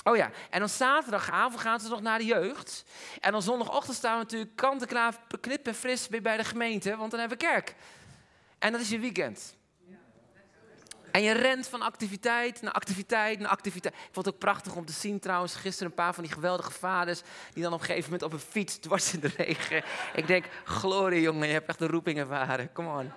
Oh 0.03 0.15
ja, 0.15 0.31
en 0.49 0.59
dan 0.59 0.69
zaterdagavond 0.69 1.61
gaan 1.61 1.79
ze 1.79 1.89
nog 1.89 2.01
naar 2.01 2.17
de 2.17 2.25
jeugd. 2.25 2.83
En 3.19 3.31
dan 3.31 3.41
zondagochtend 3.41 3.97
staan 3.97 4.17
we 4.17 4.23
natuurlijk 4.23 4.55
kant 4.55 4.85
en 4.85 5.13
knip 5.39 5.67
en 5.67 5.75
fris 5.75 6.07
weer 6.07 6.21
bij 6.21 6.37
de 6.37 6.43
gemeente, 6.43 6.95
want 6.95 7.11
dan 7.11 7.19
hebben 7.19 7.37
we 7.37 7.45
kerk. 7.45 7.75
En 8.59 8.71
dat 8.71 8.81
is 8.81 8.89
je 8.89 8.99
weekend. 8.99 9.55
En 11.11 11.21
je 11.21 11.31
rent 11.31 11.67
van 11.67 11.81
activiteit 11.81 12.61
naar 12.61 12.71
activiteit 12.71 13.39
naar 13.39 13.49
activiteit. 13.49 13.93
Ik 13.93 14.09
vond 14.11 14.25
het 14.25 14.35
ook 14.35 14.39
prachtig 14.39 14.75
om 14.75 14.85
te 14.85 14.93
zien 14.93 15.19
trouwens. 15.19 15.55
Gisteren 15.55 15.87
een 15.87 15.95
paar 15.95 16.13
van 16.13 16.23
die 16.23 16.33
geweldige 16.33 16.71
vaders. 16.71 17.21
Die 17.53 17.63
dan 17.63 17.73
op 17.73 17.79
een 17.79 17.85
gegeven 17.85 18.11
moment 18.11 18.23
op 18.23 18.33
een 18.33 18.47
fiets 18.47 18.77
dwars 18.77 19.13
in 19.13 19.19
de 19.19 19.31
regen. 19.37 19.83
Ik 20.13 20.27
denk, 20.27 20.45
glorie 20.63 21.21
jongen, 21.21 21.47
je 21.47 21.53
hebt 21.53 21.69
echt 21.69 21.81
een 21.81 21.87
roeping 21.87 22.19
ervaren. 22.19 22.71
Come 22.73 22.99
on. 22.99 23.11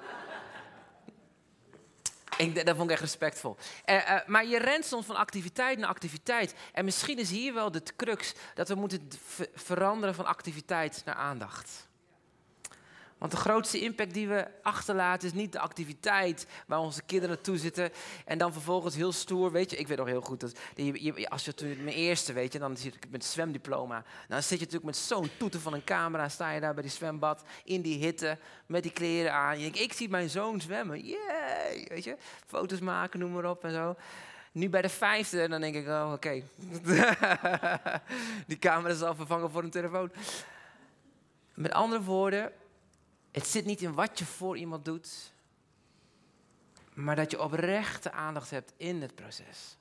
Ik, 2.39 2.67
dat 2.67 2.77
vond 2.77 2.89
ik 2.89 2.91
echt 2.91 3.01
respectvol. 3.01 3.57
Uh, 3.87 3.95
uh, 3.95 4.19
maar 4.27 4.47
je 4.47 4.59
rent 4.59 4.85
soms 4.85 5.07
van 5.07 5.17
activiteit 5.17 5.79
naar 5.79 5.89
activiteit. 5.89 6.55
En 6.73 6.85
misschien 6.85 7.19
is 7.19 7.31
hier 7.31 7.55
wel 7.55 7.71
de 7.71 7.83
crux 7.97 8.35
dat 8.55 8.69
we 8.69 8.75
moeten 8.75 9.09
veranderen 9.55 10.15
van 10.15 10.27
activiteit 10.27 11.03
naar 11.05 11.15
aandacht. 11.15 11.89
Want 13.19 13.33
de 13.33 13.39
grootste 13.39 13.81
impact 13.81 14.15
die 14.15 14.29
we 14.29 14.47
achterlaten 14.63 15.29
is 15.29 15.35
niet 15.35 15.53
de 15.53 15.59
activiteit 15.59 16.47
waar 16.67 16.79
onze 16.79 17.03
kinderen 17.03 17.35
naartoe 17.35 17.59
zitten. 17.59 17.91
En 18.25 18.39
dan 18.39 18.53
vervolgens 18.53 18.95
heel 18.95 19.13
stoer, 19.13 19.53
weet 19.53 19.71
je, 19.71 19.77
ik 19.77 19.89
weet 19.89 19.99
nog 19.99 20.07
heel 20.07 20.21
goed 20.21 20.41
dat 20.41 20.53
als 21.29 21.45
je 21.45 21.55
toen 21.55 21.85
mijn 21.85 21.97
eerste, 21.97 22.33
weet 22.33 22.53
je, 22.53 22.59
dan 22.59 22.77
zit 22.77 22.95
ik 22.95 23.11
met 23.11 23.25
zwemdiploma. 23.25 24.05
Dan 24.29 24.43
zit 24.43 24.59
je 24.59 24.65
natuurlijk 24.65 24.85
met 24.85 24.97
zo'n 24.97 25.31
toeter 25.37 25.61
van 25.61 25.75
een 25.75 25.85
camera, 25.85 26.29
sta 26.29 26.51
je 26.51 26.61
daar 26.61 26.75
bij 26.75 26.83
die 26.83 26.93
zwembad 26.93 27.43
in 27.65 27.83
die 27.83 27.99
hitte 27.99 28.39
met 28.67 28.83
die 28.83 28.93
kleren 28.93 29.33
aan. 29.33 29.59
Ik 29.59 29.93
zie 29.93 30.09
mijn 30.09 30.31
zoon 30.31 30.61
zwemmen, 30.61 31.01
yay, 31.07 31.87
weet 31.89 32.05
je, 32.05 32.17
foto's 32.47 32.81
maken, 32.81 33.19
noem 33.19 33.33
maar 33.33 33.51
op 33.51 33.65
en 33.65 33.73
zo. 33.73 33.97
Nu 34.53 34.69
bij 34.69 34.83
de 34.83 34.89
vijfde, 34.89 35.49
dan 35.49 35.61
denk 35.61 35.75
ik, 35.75 35.87
oh 35.87 36.11
oké, 36.13 36.43
die 38.47 38.59
camera 38.59 38.95
is 38.95 39.03
al 39.03 39.15
vervangen 39.15 39.51
voor 39.51 39.63
een 39.63 39.71
telefoon. 39.71 40.11
Met 41.55 41.73
andere 41.73 42.03
woorden, 42.03 42.53
het 43.35 43.47
zit 43.47 43.65
niet 43.65 43.83
in 43.83 43.95
wat 43.95 44.19
je 44.19 44.25
voor 44.25 44.57
iemand 44.57 44.85
doet, 44.85 45.33
maar 46.93 47.17
dat 47.17 47.31
je 47.31 47.43
oprechte 47.43 48.13
aandacht 48.13 48.51
hebt 48.51 48.73
in 48.77 49.03
het 49.03 49.15
proces. 49.15 49.79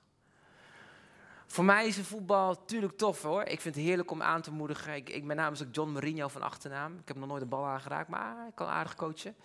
Voor 1.45 1.63
mij 1.63 1.87
is 1.87 1.97
voetbal 1.97 2.53
natuurlijk 2.53 2.97
tof 2.97 3.21
hoor. 3.21 3.43
Ik 3.43 3.61
vind 3.61 3.75
het 3.75 3.83
heerlijk 3.83 4.11
om 4.11 4.21
aan 4.21 4.41
te 4.41 4.51
moedigen. 4.51 4.95
Ik, 4.95 5.23
mijn 5.23 5.37
naam 5.37 5.53
is 5.53 5.63
ook 5.63 5.75
John 5.75 5.91
Mourinho 5.91 6.27
van 6.27 6.41
achternaam. 6.41 6.97
Ik 6.97 7.07
heb 7.07 7.17
nog 7.17 7.27
nooit 7.27 7.41
de 7.41 7.47
bal 7.47 7.65
aangeraakt, 7.65 8.09
maar 8.09 8.47
ik 8.47 8.55
kan 8.55 8.67
aardig 8.67 8.95
coachen. 8.95 9.35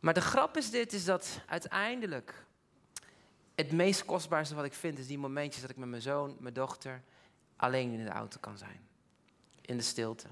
Maar 0.00 0.14
de 0.14 0.20
grap 0.20 0.56
is 0.56 0.70
dit, 0.70 0.92
is 0.92 1.04
dat 1.04 1.40
uiteindelijk 1.46 2.46
het 3.54 3.72
meest 3.72 4.04
kostbaarste 4.04 4.54
wat 4.54 4.64
ik 4.64 4.74
vind, 4.74 4.98
is 4.98 5.06
die 5.06 5.18
momentjes 5.18 5.62
dat 5.62 5.70
ik 5.70 5.76
met 5.76 5.88
mijn 5.88 6.02
zoon, 6.02 6.36
mijn 6.40 6.54
dochter, 6.54 7.02
alleen 7.56 7.92
in 7.92 8.04
de 8.04 8.10
auto 8.10 8.38
kan 8.40 8.58
zijn. 8.58 8.88
In 9.60 9.76
de 9.76 9.82
stilte. 9.82 10.28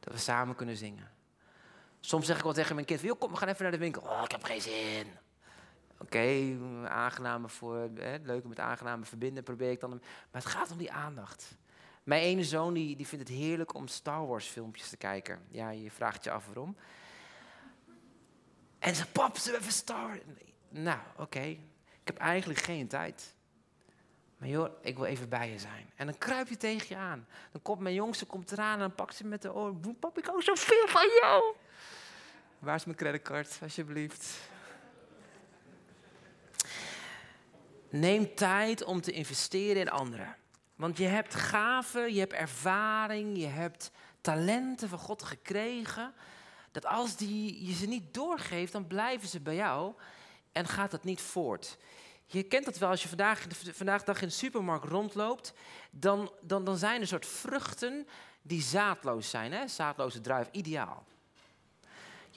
Dat 0.00 0.12
we 0.12 0.18
samen 0.18 0.54
kunnen 0.54 0.76
zingen. 0.76 1.18
Soms 2.00 2.26
zeg 2.26 2.36
ik 2.36 2.42
wel 2.42 2.52
tegen 2.52 2.74
mijn 2.74 2.86
kind: 2.86 3.18
kom, 3.18 3.30
we 3.30 3.36
gaan 3.36 3.48
even 3.48 3.62
naar 3.62 3.72
de 3.72 3.78
winkel. 3.78 4.02
Oh, 4.02 4.20
ik 4.24 4.30
heb 4.30 4.42
geen 4.42 4.60
zin. 4.60 5.06
Oké, 5.92 6.02
okay, 6.02 6.58
aangename 6.88 7.48
voor, 7.48 7.90
hè, 7.94 8.16
leuk 8.22 8.44
met 8.44 8.58
aangename 8.58 9.04
verbinden 9.04 9.42
probeer 9.42 9.70
ik 9.70 9.80
dan. 9.80 9.90
Maar 9.90 10.42
het 10.42 10.46
gaat 10.46 10.70
om 10.70 10.78
die 10.78 10.92
aandacht. 10.92 11.58
Mijn 12.02 12.22
ene 12.22 12.44
zoon 12.44 12.74
die, 12.74 12.96
die 12.96 13.06
vindt 13.06 13.28
het 13.28 13.36
heerlijk 13.36 13.74
om 13.74 13.88
Star 13.88 14.26
Wars 14.26 14.46
filmpjes 14.46 14.88
te 14.88 14.96
kijken. 14.96 15.42
Ja, 15.48 15.70
je 15.70 15.90
vraagt 15.90 16.24
je 16.24 16.30
af 16.30 16.46
waarom. 16.46 16.76
En 18.78 18.94
ze 18.94 19.06
pap, 19.06 19.36
ze 19.36 19.56
even 19.56 19.72
Star. 19.72 20.18
Nou, 20.68 20.98
oké. 21.16 21.40
Ik 21.40 21.58
heb 22.04 22.16
eigenlijk 22.16 22.60
geen 22.60 22.88
tijd. 22.88 23.34
Maar 24.36 24.48
joh, 24.48 24.68
ik 24.82 24.96
wil 24.96 25.04
even 25.04 25.28
bij 25.28 25.50
je 25.50 25.58
zijn. 25.58 25.90
En 25.96 26.06
dan 26.06 26.18
kruip 26.18 26.48
je 26.48 26.56
tegen 26.56 26.86
je 26.88 26.96
aan. 26.96 27.26
Dan 27.52 27.62
komt 27.62 27.80
mijn 27.80 27.94
jongste 27.94 28.26
komt 28.26 28.52
eraan 28.52 28.72
en 28.72 28.78
dan 28.78 28.94
pakt 28.94 29.14
ze 29.14 29.26
met 29.26 29.42
de 29.42 29.54
oor. 29.54 29.74
Pap, 30.00 30.18
ik 30.18 30.24
hou 30.26 30.42
zoveel 30.42 30.88
van 30.88 31.08
jou. 31.20 31.54
Waar 32.60 32.74
is 32.74 32.84
mijn 32.84 32.96
creditcard, 32.96 33.58
alsjeblieft? 33.62 34.38
Neem 37.90 38.34
tijd 38.34 38.84
om 38.84 39.00
te 39.00 39.12
investeren 39.12 39.80
in 39.80 39.90
anderen. 39.90 40.36
Want 40.76 40.96
je 40.96 41.06
hebt 41.06 41.34
gaven, 41.34 42.14
je 42.14 42.18
hebt 42.20 42.32
ervaring, 42.32 43.38
je 43.38 43.46
hebt 43.46 43.90
talenten 44.20 44.88
van 44.88 44.98
God 44.98 45.22
gekregen. 45.22 46.14
Dat 46.72 46.86
als 46.86 47.16
die, 47.16 47.66
je 47.66 47.74
ze 47.74 47.86
niet 47.86 48.14
doorgeeft, 48.14 48.72
dan 48.72 48.86
blijven 48.86 49.28
ze 49.28 49.40
bij 49.40 49.54
jou 49.54 49.94
en 50.52 50.66
gaat 50.66 50.92
het 50.92 51.04
niet 51.04 51.20
voort. 51.20 51.78
Je 52.26 52.42
kent 52.42 52.64
dat 52.64 52.78
wel 52.78 52.90
als 52.90 53.02
je 53.02 53.08
vandaag, 53.08 53.46
vandaag 53.72 54.04
dag 54.04 54.22
in 54.22 54.28
de 54.28 54.34
supermarkt 54.34 54.88
rondloopt. 54.88 55.52
Dan, 55.90 56.32
dan, 56.40 56.64
dan 56.64 56.76
zijn 56.76 57.00
er 57.00 57.06
soort 57.06 57.26
vruchten 57.26 58.06
die 58.42 58.62
zaadloos 58.62 59.30
zijn. 59.30 59.52
Hè? 59.52 59.68
Zaadloze 59.68 60.20
druif, 60.20 60.48
ideaal. 60.52 61.06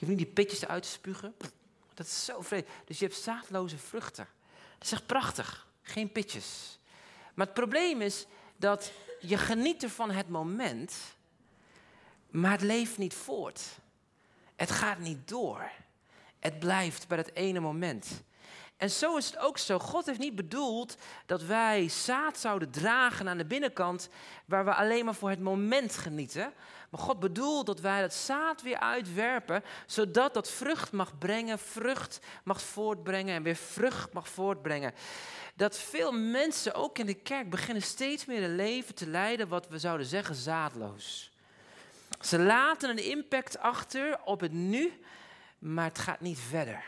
Hoeft 0.04 0.16
niet 0.16 0.26
die 0.26 0.34
pitjes 0.34 0.62
eruit 0.62 0.82
te 0.82 0.88
spugen. 0.88 1.34
Dat 1.94 2.06
is 2.06 2.24
zo 2.24 2.40
vreemd. 2.40 2.66
Dus 2.84 2.98
je 2.98 3.04
hebt 3.04 3.18
zaadloze 3.18 3.78
vruchten. 3.78 4.28
Dat 4.78 4.86
is 4.86 4.92
echt 4.92 5.06
prachtig. 5.06 5.66
Geen 5.82 6.12
pitjes. 6.12 6.78
Maar 7.34 7.46
het 7.46 7.54
probleem 7.54 8.00
is 8.00 8.26
dat 8.56 8.92
je 9.20 9.36
geniet 9.36 9.82
ervan 9.82 10.10
het 10.10 10.28
moment, 10.28 10.94
maar 12.30 12.50
het 12.50 12.62
leeft 12.62 12.98
niet 12.98 13.14
voort. 13.14 13.60
Het 14.56 14.70
gaat 14.70 14.98
niet 14.98 15.28
door. 15.28 15.70
Het 16.38 16.58
blijft 16.58 17.08
bij 17.08 17.16
dat 17.16 17.30
ene 17.32 17.60
moment. 17.60 18.22
En 18.76 18.90
zo 18.90 19.16
is 19.16 19.26
het 19.26 19.38
ook 19.38 19.58
zo. 19.58 19.78
God 19.78 20.06
heeft 20.06 20.18
niet 20.18 20.34
bedoeld 20.34 20.96
dat 21.26 21.42
wij 21.42 21.88
zaad 21.88 22.38
zouden 22.38 22.70
dragen 22.70 23.28
aan 23.28 23.38
de 23.38 23.44
binnenkant, 23.44 24.08
waar 24.44 24.64
we 24.64 24.74
alleen 24.74 25.04
maar 25.04 25.14
voor 25.14 25.30
het 25.30 25.40
moment 25.40 25.96
genieten. 25.96 26.52
Maar 26.94 27.02
God 27.02 27.20
bedoelt 27.20 27.66
dat 27.66 27.80
wij 27.80 28.00
dat 28.00 28.14
zaad 28.14 28.62
weer 28.62 28.78
uitwerpen, 28.78 29.64
zodat 29.86 30.34
dat 30.34 30.50
vrucht 30.50 30.92
mag 30.92 31.18
brengen, 31.18 31.58
vrucht 31.58 32.20
mag 32.44 32.62
voortbrengen 32.62 33.34
en 33.34 33.42
weer 33.42 33.56
vrucht 33.56 34.12
mag 34.12 34.28
voortbrengen. 34.28 34.94
Dat 35.54 35.78
veel 35.78 36.12
mensen, 36.12 36.74
ook 36.74 36.98
in 36.98 37.06
de 37.06 37.14
kerk, 37.14 37.50
beginnen 37.50 37.82
steeds 37.82 38.24
meer 38.24 38.42
een 38.42 38.56
leven 38.56 38.94
te 38.94 39.06
leiden 39.06 39.48
wat 39.48 39.68
we 39.68 39.78
zouden 39.78 40.06
zeggen 40.06 40.34
zaadloos. 40.34 41.32
Ze 42.20 42.38
laten 42.38 42.90
een 42.90 43.04
impact 43.04 43.58
achter 43.58 44.18
op 44.24 44.40
het 44.40 44.52
nu, 44.52 44.92
maar 45.58 45.84
het 45.84 45.98
gaat 45.98 46.20
niet 46.20 46.38
verder. 46.38 46.84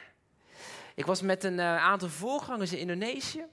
Ik 0.94 1.06
was 1.06 1.22
met 1.22 1.44
een 1.44 1.58
uh, 1.58 1.76
aantal 1.76 2.08
voorgangers 2.08 2.72
in 2.72 2.78
Indonesië. 2.78 3.44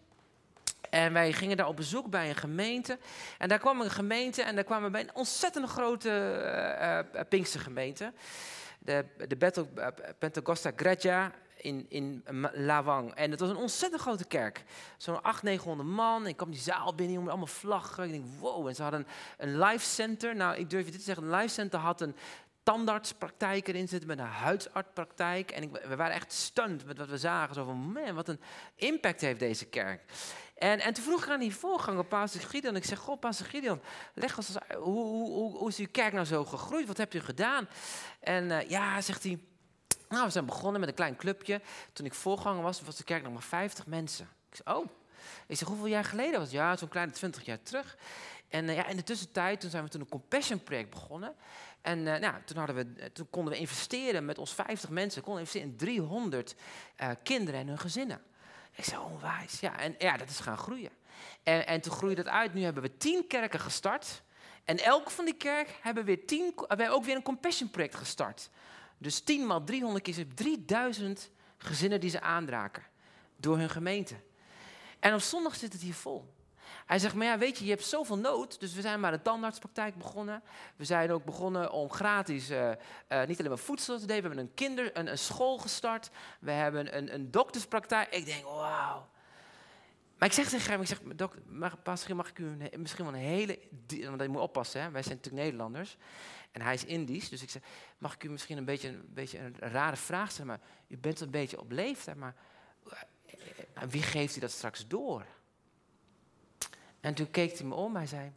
En 0.89 1.13
wij 1.13 1.33
gingen 1.33 1.57
daar 1.57 1.67
op 1.67 1.75
bezoek 1.75 2.09
bij 2.09 2.29
een 2.29 2.35
gemeente. 2.35 2.97
En 3.37 3.49
daar 3.49 3.59
kwam 3.59 3.81
een 3.81 3.91
gemeente 3.91 4.41
en 4.41 4.55
daar 4.55 4.63
kwamen 4.63 4.85
we 4.85 4.91
bij 4.91 5.01
een 5.01 5.15
ontzettend 5.15 5.69
grote 5.69 6.09
uh, 6.09 7.19
uh, 7.19 7.27
Pinkstergemeente. 7.29 8.13
De, 8.79 9.05
de 9.27 9.65
Pentecosta 10.17 10.71
Greja 10.75 11.31
in, 11.63 11.85
in 11.89 12.23
Lawang. 12.53 13.13
En 13.13 13.31
het 13.31 13.39
was 13.39 13.49
een 13.49 13.55
ontzettend 13.55 14.01
grote 14.01 14.25
kerk. 14.25 14.63
Zo'n 14.97 15.15
800, 15.15 15.43
900 15.43 15.89
man. 15.89 16.27
Ik 16.27 16.37
kwam 16.37 16.51
die 16.51 16.59
zaal 16.59 16.95
binnen 16.95 17.19
met 17.19 17.29
allemaal 17.29 17.47
vlaggen. 17.47 18.03
Ik 18.03 18.11
denk, 18.11 18.25
wow. 18.39 18.67
En 18.67 18.75
ze 18.75 18.81
hadden 18.81 19.07
een, 19.37 19.49
een 19.49 19.59
life 19.59 19.85
center. 19.85 20.35
Nou, 20.35 20.55
ik 20.55 20.69
durf 20.69 20.85
je 20.85 20.91
dit 20.91 20.99
te 20.99 21.05
zeggen. 21.05 21.23
Een 21.23 21.35
life 21.35 21.53
center 21.53 21.79
had 21.79 22.01
een 22.01 22.15
tandartspraktijk 22.63 23.67
erin 23.67 23.87
zitten, 23.87 24.07
met 24.07 24.19
een 24.19 24.25
huidsartspraktijk. 24.25 25.51
En 25.51 25.63
ik, 25.63 25.69
we 25.87 25.95
waren 25.95 26.13
echt 26.13 26.31
stunned 26.31 26.85
met 26.85 26.97
wat 26.97 27.09
we 27.09 27.17
zagen. 27.17 27.55
Zo 27.55 27.65
van, 27.65 27.77
man, 27.77 28.15
wat 28.15 28.27
een 28.27 28.39
impact 28.75 29.21
heeft 29.21 29.39
deze 29.39 29.65
kerk. 29.65 30.01
En, 30.55 30.79
en 30.79 30.93
toen 30.93 31.03
vroeg 31.03 31.23
ik 31.23 31.29
aan 31.29 31.39
die 31.39 31.55
voorganger, 31.55 32.05
Pastor 32.05 32.41
Gideon. 32.41 32.75
Ik 32.75 32.85
zeg, 32.85 32.99
goh, 32.99 33.19
Pastor 33.19 33.47
Gideon, 33.47 33.81
leg 34.13 34.37
ons 34.37 34.55
hoe, 34.67 34.83
hoe, 34.83 35.31
hoe, 35.31 35.57
hoe 35.57 35.69
is 35.69 35.77
uw 35.77 35.87
kerk 35.91 36.13
nou 36.13 36.25
zo 36.25 36.45
gegroeid? 36.45 36.87
Wat 36.87 36.97
hebt 36.97 37.13
u 37.13 37.19
gedaan? 37.19 37.67
En 38.19 38.43
uh, 38.43 38.69
ja, 38.69 39.01
zegt 39.01 39.23
hij, 39.23 39.39
nou, 40.09 40.25
we 40.25 40.31
zijn 40.31 40.45
begonnen 40.45 40.79
met 40.79 40.89
een 40.89 40.95
klein 40.95 41.15
clubje. 41.15 41.61
Toen 41.93 42.05
ik 42.05 42.13
voorganger 42.13 42.63
was, 42.63 42.81
was 42.81 42.95
de 42.95 43.03
kerk 43.03 43.23
nog 43.23 43.33
maar 43.33 43.41
50 43.41 43.85
mensen. 43.85 44.27
Ik 44.49 44.55
zeg, 44.55 44.75
oh. 44.75 44.85
Ik 45.47 45.57
zeg, 45.57 45.67
hoeveel 45.67 45.85
jaar 45.85 46.03
geleden 46.03 46.33
was 46.33 46.41
het? 46.41 46.51
Ja, 46.51 46.77
zo'n 46.77 46.87
kleine 46.87 47.11
20 47.11 47.45
jaar 47.45 47.61
terug. 47.63 47.97
En 48.47 48.67
uh, 48.67 48.75
ja, 48.75 48.87
in 48.87 48.95
de 48.95 49.03
tussentijd, 49.03 49.59
toen 49.59 49.69
zijn 49.69 49.83
we 49.83 49.89
toen 49.89 50.01
een 50.01 50.09
compassion 50.09 50.63
project 50.63 50.89
begonnen. 50.89 51.35
En 51.83 51.99
uh, 51.99 52.17
nou, 52.17 52.35
toen, 52.45 52.65
we, 52.65 52.93
eh, 52.97 53.05
toen 53.05 53.29
konden 53.29 53.53
we 53.53 53.59
investeren 53.59 54.25
met 54.25 54.37
ons 54.37 54.53
50 54.53 54.89
mensen, 54.89 55.21
konden 55.21 55.39
investeren 55.39 55.69
in 55.71 55.77
300 55.77 56.55
uh, 56.55 57.09
eh, 57.09 57.17
kinderen 57.23 57.59
en 57.59 57.67
hun 57.67 57.79
gezinnen. 57.79 58.21
Ik 58.75 58.83
zei, 58.83 59.01
onwijs. 59.01 59.59
Ja, 59.59 59.79
en 59.79 59.95
ja, 59.97 60.17
dat 60.17 60.29
is 60.29 60.39
gaan 60.39 60.57
groeien. 60.57 60.91
En, 61.43 61.67
en 61.67 61.81
toen 61.81 61.91
groeide 61.91 62.23
dat 62.23 62.33
uit. 62.33 62.53
Nu 62.53 62.61
hebben 62.61 62.83
we 62.83 62.97
10 62.97 63.27
kerken 63.27 63.59
gestart. 63.59 64.23
En 64.63 64.77
elk 64.77 65.11
van 65.11 65.25
die 65.25 65.33
kerk 65.33 65.69
hebben 65.81 66.05
weer 66.05 66.25
10, 66.25 66.53
hebben 66.67 66.89
ook 66.89 67.03
weer 67.03 67.15
een 67.15 67.21
compassion 67.21 67.69
project 67.69 67.95
gestart. 67.95 68.49
Dus 68.97 69.19
10 69.19 69.47
maal 69.47 69.63
300 69.63 70.03
keer 70.03 70.27
3000 70.35 71.29
gezinnen 71.57 71.99
die 71.99 72.09
ze 72.09 72.21
aandraken 72.21 72.83
door 73.37 73.57
hun 73.57 73.69
gemeente. 73.69 74.15
En 74.99 75.13
op 75.13 75.21
zondag 75.21 75.55
zit 75.55 75.73
het 75.73 75.81
hier 75.81 75.93
vol. 75.93 76.33
Hij 76.85 76.99
zegt, 76.99 77.15
maar 77.15 77.25
ja, 77.25 77.37
weet 77.37 77.57
je, 77.57 77.63
je 77.63 77.69
hebt 77.69 77.85
zoveel 77.85 78.17
nood. 78.17 78.59
Dus 78.59 78.73
we 78.73 78.81
zijn 78.81 78.99
maar 78.99 79.13
een 79.13 79.21
tandartspraktijk 79.21 79.95
begonnen. 79.95 80.43
We 80.75 80.85
zijn 80.85 81.11
ook 81.11 81.25
begonnen 81.25 81.71
om 81.71 81.91
gratis 81.91 82.51
uh, 82.51 82.69
uh, 82.69 83.25
niet 83.25 83.37
alleen 83.37 83.49
maar 83.49 83.57
voedsel 83.57 83.99
te 83.99 84.05
delen. 84.05 84.21
We 84.21 84.27
hebben 84.27 84.45
een, 84.45 84.53
kinder, 84.53 84.97
een, 84.97 85.07
een 85.07 85.17
school 85.17 85.57
gestart. 85.57 86.09
We 86.39 86.51
hebben 86.51 86.97
een, 86.97 87.13
een 87.13 87.31
dokterspraktijk. 87.31 88.09
Ik 88.13 88.25
denk, 88.25 88.43
wauw. 88.43 89.11
Maar 90.17 90.31
ik 90.31 90.37
zeg 90.37 90.49
tegen 90.49 90.71
hem, 90.71 90.81
ik 90.81 90.87
zeg, 90.87 90.99
dok, 91.15 91.35
mag, 91.45 91.77
mag 92.13 92.29
ik 92.29 92.39
u 92.39 92.57
misschien 92.77 93.05
wel 93.05 93.13
een 93.13 93.19
hele... 93.19 93.59
Want 93.87 94.21
je 94.21 94.27
moet 94.29 94.41
oppassen, 94.41 94.81
hè? 94.81 94.91
wij 94.91 95.03
zijn 95.03 95.15
natuurlijk 95.15 95.43
Nederlanders. 95.43 95.97
En 96.51 96.61
hij 96.61 96.73
is 96.73 96.85
Indisch, 96.85 97.29
dus 97.29 97.41
ik 97.41 97.49
zeg, 97.49 97.61
mag 97.97 98.13
ik 98.13 98.23
u 98.23 98.29
misschien 98.29 98.57
een 98.57 98.65
beetje 98.65 98.87
een, 98.87 99.09
beetje 99.13 99.39
een 99.39 99.55
rare 99.59 99.95
vraag 99.95 100.31
stellen, 100.31 100.47
maar 100.47 100.59
u 100.87 100.97
bent 100.97 101.19
een 101.19 101.29
beetje 101.29 101.59
op 101.59 101.71
leeftijd, 101.71 102.17
maar 102.17 102.35
eh, 103.25 103.83
wie 103.89 104.01
geeft 104.01 104.35
u 104.35 104.39
dat 104.39 104.51
straks 104.51 104.87
door? 104.87 105.25
En 107.03 107.13
toen 107.13 107.31
keek 107.31 107.57
hij 107.57 107.67
me 107.67 107.75
om, 107.75 107.95
hij 107.95 108.07
zei, 108.07 108.31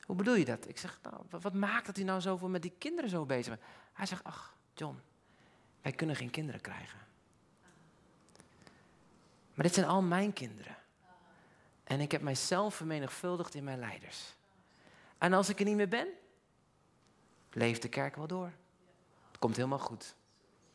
hoe 0.00 0.16
bedoel 0.16 0.34
je 0.34 0.44
dat? 0.44 0.68
Ik 0.68 0.78
zeg, 0.78 0.98
nou, 1.02 1.42
wat, 1.42 1.54
maakt 1.54 1.86
dat 1.86 1.96
hij 1.96 2.04
nou 2.04 2.20
zoveel 2.20 2.48
met 2.48 2.62
die 2.62 2.74
kinderen 2.78 3.10
zo 3.10 3.24
bezig? 3.24 3.58
Hij 3.92 4.06
zegt, 4.06 4.24
ach, 4.24 4.56
John, 4.74 5.00
wij 5.82 5.92
kunnen 5.92 6.16
geen 6.16 6.30
kinderen 6.30 6.60
krijgen. 6.60 6.98
Maar 9.54 9.64
dit 9.64 9.74
zijn 9.74 9.86
al 9.86 10.02
mijn 10.02 10.32
kinderen. 10.32 10.76
En 11.84 12.00
ik 12.00 12.12
heb 12.12 12.22
mijzelf 12.22 12.74
vermenigvuldigd 12.74 13.54
in 13.54 13.64
mijn 13.64 13.78
leiders. 13.78 14.34
En 15.18 15.32
als 15.32 15.48
ik 15.48 15.58
er 15.58 15.64
niet 15.64 15.76
meer 15.76 15.88
ben, 15.88 16.08
leeft 17.50 17.82
de 17.82 17.88
kerk 17.88 18.16
wel 18.16 18.26
door. 18.26 18.52
Het 19.28 19.38
komt 19.38 19.56
helemaal 19.56 19.78
goed. 19.78 20.14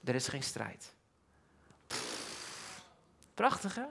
Er 0.04 0.16
is 0.16 0.28
geen 0.28 0.44
strijd. 0.44 0.94
Prachtig 3.34 3.76
hè? 3.76 3.86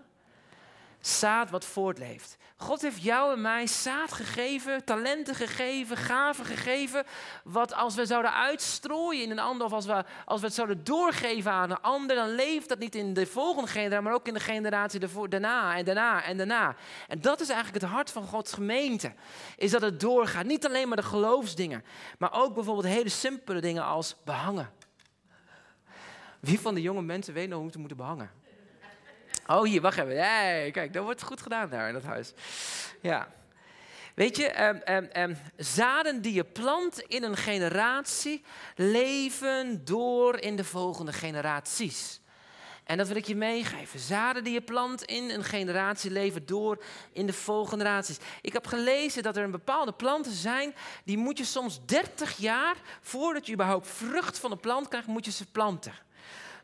Zaad 1.06 1.50
wat 1.50 1.64
voortleeft. 1.64 2.36
God 2.56 2.82
heeft 2.82 3.02
jou 3.02 3.32
en 3.32 3.40
mij 3.40 3.66
zaad 3.66 4.12
gegeven, 4.12 4.84
talenten 4.84 5.34
gegeven, 5.34 5.96
gaven 5.96 6.44
gegeven. 6.44 7.04
Wat 7.44 7.74
als 7.74 7.94
we 7.94 8.06
zouden 8.06 8.32
uitstrooien 8.32 9.22
in 9.22 9.30
een 9.30 9.38
ander, 9.38 9.66
of 9.66 9.72
als 9.72 9.86
we, 9.86 10.04
als 10.24 10.40
we 10.40 10.46
het 10.46 10.54
zouden 10.54 10.84
doorgeven 10.84 11.52
aan 11.52 11.70
een 11.70 11.80
ander, 11.80 12.16
dan 12.16 12.28
leeft 12.28 12.68
dat 12.68 12.78
niet 12.78 12.94
in 12.94 13.14
de 13.14 13.26
volgende 13.26 13.70
generatie, 13.70 14.04
maar 14.04 14.14
ook 14.14 14.26
in 14.26 14.34
de 14.34 14.40
generatie 14.40 15.28
daarna 15.28 15.76
en 15.76 15.84
daarna 15.84 16.22
en 16.22 16.36
daarna. 16.36 16.76
En 17.08 17.20
dat 17.20 17.40
is 17.40 17.48
eigenlijk 17.48 17.82
het 17.82 17.92
hart 17.92 18.10
van 18.10 18.26
Gods 18.26 18.52
gemeente. 18.52 19.12
Is 19.56 19.70
dat 19.70 19.82
het 19.82 20.00
doorgaat. 20.00 20.44
Niet 20.44 20.66
alleen 20.66 20.88
maar 20.88 20.96
de 20.96 21.02
geloofsdingen, 21.02 21.84
maar 22.18 22.32
ook 22.32 22.54
bijvoorbeeld 22.54 22.86
hele 22.86 23.08
simpele 23.08 23.60
dingen 23.60 23.84
als 23.84 24.16
behangen. 24.24 24.72
Wie 26.40 26.60
van 26.60 26.74
de 26.74 26.82
jonge 26.82 27.02
mensen 27.02 27.34
weet 27.34 27.48
nog 27.48 27.60
hoe 27.60 27.70
te 27.70 27.78
moeten 27.78 27.96
behangen? 27.96 28.42
Oh, 29.46 29.62
hier, 29.62 29.80
wacht 29.80 29.98
even. 29.98 30.16
Hey, 30.16 30.70
kijk, 30.70 30.92
dat 30.92 31.04
wordt 31.04 31.22
goed 31.22 31.42
gedaan 31.42 31.70
daar 31.70 31.88
in 31.88 31.94
dat 31.94 32.02
huis. 32.02 32.32
Ja. 33.00 33.28
Weet 34.14 34.36
je, 34.36 34.62
um, 34.62 34.80
um, 34.94 35.08
um, 35.16 35.36
zaden 35.56 36.22
die 36.22 36.32
je 36.32 36.44
plant 36.44 36.98
in 37.00 37.22
een 37.22 37.36
generatie 37.36 38.44
leven 38.76 39.84
door 39.84 40.38
in 40.38 40.56
de 40.56 40.64
volgende 40.64 41.12
generaties. 41.12 42.20
En 42.84 42.96
dat 42.96 43.08
wil 43.08 43.16
ik 43.16 43.26
je 43.26 43.36
meegeven. 43.36 44.00
Zaden 44.00 44.44
die 44.44 44.52
je 44.52 44.60
plant 44.60 45.02
in 45.02 45.30
een 45.30 45.44
generatie 45.44 46.10
leven 46.10 46.46
door 46.46 46.84
in 47.12 47.26
de 47.26 47.32
volgende 47.32 47.84
generaties. 47.84 48.18
Ik 48.40 48.52
heb 48.52 48.66
gelezen 48.66 49.22
dat 49.22 49.36
er 49.36 49.44
een 49.44 49.50
bepaalde 49.50 49.92
planten 49.92 50.32
zijn, 50.32 50.74
die 51.04 51.18
moet 51.18 51.38
je 51.38 51.44
soms 51.44 51.80
30 51.84 52.36
jaar, 52.36 52.76
voordat 53.00 53.46
je 53.46 53.52
überhaupt 53.52 53.86
vrucht 53.86 54.38
van 54.38 54.50
de 54.50 54.56
plant 54.56 54.88
krijgt, 54.88 55.06
moet 55.06 55.24
je 55.24 55.30
ze 55.30 55.46
planten. 55.46 55.94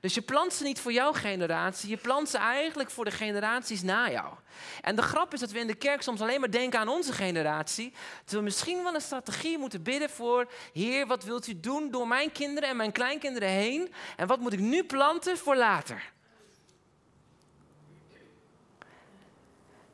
Dus 0.01 0.15
je 0.15 0.23
plant 0.23 0.53
ze 0.53 0.65
niet 0.65 0.81
voor 0.81 0.93
jouw 0.93 1.13
generatie, 1.13 1.89
je 1.89 1.97
plant 1.97 2.29
ze 2.29 2.39
eigenlijk 2.39 2.91
voor 2.91 3.05
de 3.05 3.11
generaties 3.11 3.83
na 3.83 4.11
jou. 4.11 4.35
En 4.81 4.97
de 4.97 5.03
grap 5.03 5.35
is 5.35 5.41
dat 5.41 5.51
we 5.51 5.59
in 5.59 5.67
de 5.67 5.75
kerk 5.75 6.03
soms 6.03 6.21
alleen 6.21 6.41
maar 6.41 6.51
denken 6.51 6.79
aan 6.79 6.89
onze 6.89 7.13
generatie. 7.13 7.93
Dat 8.25 8.35
we 8.35 8.41
misschien 8.41 8.83
wel 8.83 8.95
een 8.95 9.01
strategie 9.01 9.59
moeten 9.59 9.83
bidden 9.83 10.11
voor, 10.11 10.51
Heer, 10.73 11.07
wat 11.07 11.25
wilt 11.25 11.47
u 11.47 11.61
doen 11.61 11.91
door 11.91 12.09
mijn 12.09 12.33
kinderen 12.33 12.69
en 12.69 12.77
mijn 12.77 12.93
kleinkinderen 12.93 13.49
heen? 13.49 13.93
En 14.17 14.27
wat 14.27 14.41
moet 14.41 14.53
ik 14.53 14.61
nu 14.61 14.85
planten 14.85 15.39
voor 15.39 15.57
later? 15.57 16.13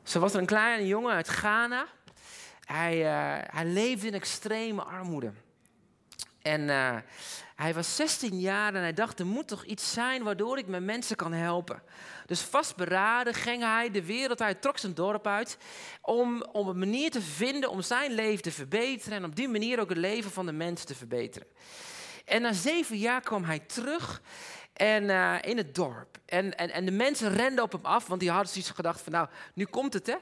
Zo 0.03 0.19
was 0.19 0.33
er 0.33 0.39
een 0.39 0.45
kleine 0.45 0.87
jongen 0.87 1.13
uit 1.13 1.27
Ghana. 1.27 1.87
Hij, 2.65 2.97
uh, 2.97 3.43
hij 3.55 3.65
leefde 3.65 4.07
in 4.07 4.13
extreme 4.13 4.83
armoede. 4.83 5.31
En 6.47 6.61
uh, 6.61 6.95
hij 7.55 7.73
was 7.73 7.95
16 7.95 8.39
jaar 8.39 8.73
en 8.73 8.81
hij 8.81 8.93
dacht, 8.93 9.19
er 9.19 9.25
moet 9.25 9.47
toch 9.47 9.65
iets 9.65 9.93
zijn 9.93 10.23
waardoor 10.23 10.57
ik 10.57 10.67
mijn 10.67 10.85
mensen 10.85 11.15
kan 11.15 11.33
helpen. 11.33 11.81
Dus 12.25 12.41
vastberaden 12.41 13.33
ging 13.33 13.63
hij 13.63 13.91
de 13.91 14.05
wereld 14.05 14.41
uit, 14.41 14.61
trok 14.61 14.77
zijn 14.77 14.93
dorp 14.93 15.27
uit, 15.27 15.57
om, 16.01 16.41
om 16.51 16.67
een 16.67 16.79
manier 16.79 17.11
te 17.11 17.21
vinden 17.21 17.69
om 17.69 17.81
zijn 17.81 18.11
leven 18.11 18.41
te 18.41 18.51
verbeteren 18.51 19.17
en 19.17 19.25
op 19.25 19.35
die 19.35 19.47
manier 19.47 19.79
ook 19.79 19.89
het 19.89 19.97
leven 19.97 20.31
van 20.31 20.45
de 20.45 20.51
mensen 20.51 20.87
te 20.87 20.95
verbeteren. 20.95 21.47
En 22.25 22.41
na 22.41 22.53
zeven 22.53 22.97
jaar 22.97 23.21
kwam 23.21 23.43
hij 23.43 23.59
terug 23.59 24.21
en, 24.73 25.03
uh, 25.03 25.35
in 25.41 25.57
het 25.57 25.75
dorp. 25.75 26.17
En, 26.25 26.57
en, 26.57 26.71
en 26.71 26.85
de 26.85 26.91
mensen 26.91 27.35
renden 27.35 27.63
op 27.63 27.71
hem 27.71 27.85
af, 27.85 28.07
want 28.07 28.19
die 28.19 28.31
hadden 28.31 28.51
zoiets 28.51 28.69
gedacht 28.69 29.01
van, 29.01 29.11
nou, 29.11 29.27
nu 29.53 29.65
komt 29.65 29.93
het 29.93 30.07
hè. 30.07 30.15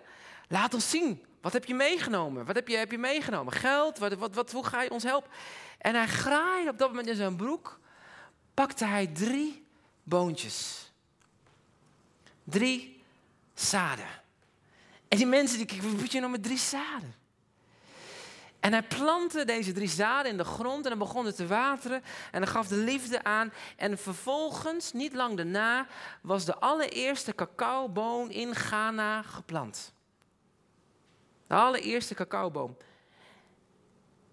Laat 0.48 0.74
ons 0.74 0.90
zien, 0.90 1.26
wat 1.46 1.54
heb 1.54 1.66
je 1.66 1.76
meegenomen? 1.76 2.46
Wat 2.46 2.56
heb 2.56 2.68
je, 2.68 2.78
heb 2.78 2.92
je 2.92 2.98
meegenomen? 2.98 3.54
Geld? 3.54 3.98
Wat, 3.98 4.34
wat, 4.34 4.52
hoe 4.52 4.66
ga 4.66 4.82
je 4.82 4.92
ons 4.92 5.04
helpen? 5.04 5.32
En 5.78 5.96
hij 5.96 6.08
graaide 6.08 6.70
op 6.70 6.78
dat 6.78 6.90
moment 6.90 7.08
in 7.08 7.16
zijn 7.16 7.36
broek, 7.36 7.80
pakte 8.54 8.86
hij 8.86 9.08
drie 9.08 9.66
boontjes. 10.04 10.92
Drie 12.44 13.02
zaden. 13.54 14.08
En 15.08 15.18
die 15.18 15.26
mensen 15.26 15.68
die 15.68 15.82
wat 15.82 15.92
moet 15.92 16.12
je 16.12 16.20
nou 16.20 16.32
met 16.32 16.44
drie 16.44 16.58
zaden? 16.58 17.16
En 18.60 18.72
hij 18.72 18.84
plantte 18.84 19.46
deze 19.46 19.72
drie 19.72 19.90
zaden 19.90 20.32
in 20.32 20.38
de 20.38 20.44
grond 20.44 20.84
en 20.84 20.90
dan 20.90 21.00
begon 21.00 21.26
het 21.26 21.36
te 21.36 21.48
wateren 21.48 22.04
en 22.32 22.42
dan 22.42 22.50
gaf 22.50 22.68
de 22.68 22.78
liefde 22.78 23.24
aan. 23.24 23.54
En 23.76 23.98
vervolgens, 23.98 24.94
niet 24.94 25.14
lang 25.14 25.38
daarna, 25.38 25.88
was 26.22 26.46
de 26.46 26.56
allereerste 26.56 27.36
cacaoboom 27.36 28.30
in 28.30 28.56
Ghana 28.56 29.22
geplant. 29.22 29.95
De 31.48 31.54
allereerste 31.54 32.14
cacaoboom. 32.14 32.78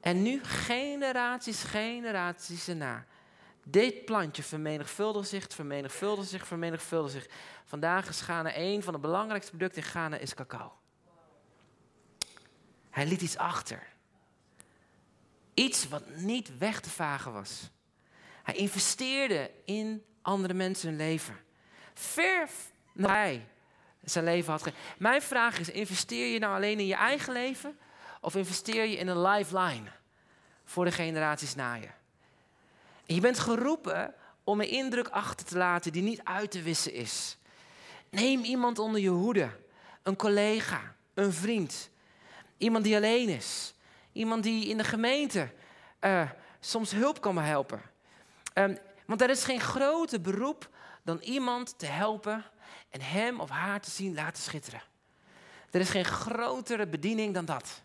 En 0.00 0.22
nu 0.22 0.44
generaties, 0.44 1.62
generaties 1.62 2.68
erna. 2.68 3.06
Dit 3.64 4.04
plantje 4.04 4.42
vermenigvuldigt 4.42 5.28
zich, 5.28 5.46
vermenigvuldigt 5.48 6.28
zich, 6.28 6.46
vermenigvuldigt 6.46 7.14
zich. 7.14 7.26
Vandaag 7.64 8.08
is 8.08 8.20
Ghana 8.20 8.56
een 8.56 8.82
van 8.82 8.92
de 8.92 8.98
belangrijkste 8.98 9.50
producten 9.50 9.82
in 9.82 9.88
Ghana 9.88 10.16
is 10.16 10.34
cacao. 10.34 10.72
Hij 12.90 13.06
liet 13.06 13.20
iets 13.20 13.36
achter. 13.36 13.86
Iets 15.54 15.88
wat 15.88 16.16
niet 16.16 16.58
weg 16.58 16.80
te 16.80 16.90
vagen 16.90 17.32
was. 17.32 17.70
Hij 18.42 18.54
investeerde 18.54 19.50
in 19.64 20.04
andere 20.22 20.54
mensen 20.54 20.88
hun 20.88 20.96
leven. 20.96 21.36
Ver 21.94 22.48
hij 22.96 23.48
zijn 24.04 24.24
leven 24.24 24.52
had. 24.52 24.68
Mijn 24.98 25.22
vraag 25.22 25.58
is: 25.58 25.70
investeer 25.70 26.32
je 26.32 26.38
nou 26.38 26.54
alleen 26.54 26.78
in 26.78 26.86
je 26.86 26.94
eigen 26.94 27.32
leven? 27.32 27.78
Of 28.20 28.34
investeer 28.34 28.84
je 28.84 28.96
in 28.96 29.08
een 29.08 29.22
lifeline 29.22 29.90
voor 30.64 30.84
de 30.84 30.92
generaties 30.92 31.54
na 31.54 31.74
je? 31.74 31.88
Je 33.04 33.20
bent 33.20 33.38
geroepen 33.38 34.14
om 34.44 34.60
een 34.60 34.68
indruk 34.68 35.08
achter 35.08 35.46
te 35.46 35.56
laten 35.56 35.92
die 35.92 36.02
niet 36.02 36.20
uit 36.24 36.50
te 36.50 36.62
wissen 36.62 36.92
is. 36.92 37.36
Neem 38.10 38.44
iemand 38.44 38.78
onder 38.78 39.00
je 39.00 39.08
hoede. 39.08 39.50
Een 40.02 40.16
collega, 40.16 40.94
een 41.14 41.32
vriend. 41.32 41.90
Iemand 42.56 42.84
die 42.84 42.96
alleen 42.96 43.28
is. 43.28 43.74
Iemand 44.12 44.42
die 44.42 44.68
in 44.68 44.76
de 44.76 44.84
gemeente 44.84 45.50
uh, 46.00 46.30
soms 46.60 46.90
hulp 46.90 47.20
kan 47.20 47.38
helpen. 47.38 47.82
Um, 48.54 48.78
want 49.06 49.22
er 49.22 49.30
is 49.30 49.44
geen 49.44 49.60
groter 49.60 50.20
beroep 50.20 50.68
dan 51.02 51.18
iemand 51.18 51.78
te 51.78 51.86
helpen 51.86 52.44
en 52.92 53.00
hem 53.00 53.40
of 53.40 53.48
haar 53.48 53.80
te 53.80 53.90
zien 53.90 54.14
laten 54.14 54.42
schitteren. 54.42 54.82
Er 55.70 55.80
is 55.80 55.90
geen 55.90 56.04
grotere 56.04 56.86
bediening 56.86 57.34
dan 57.34 57.44
dat. 57.44 57.82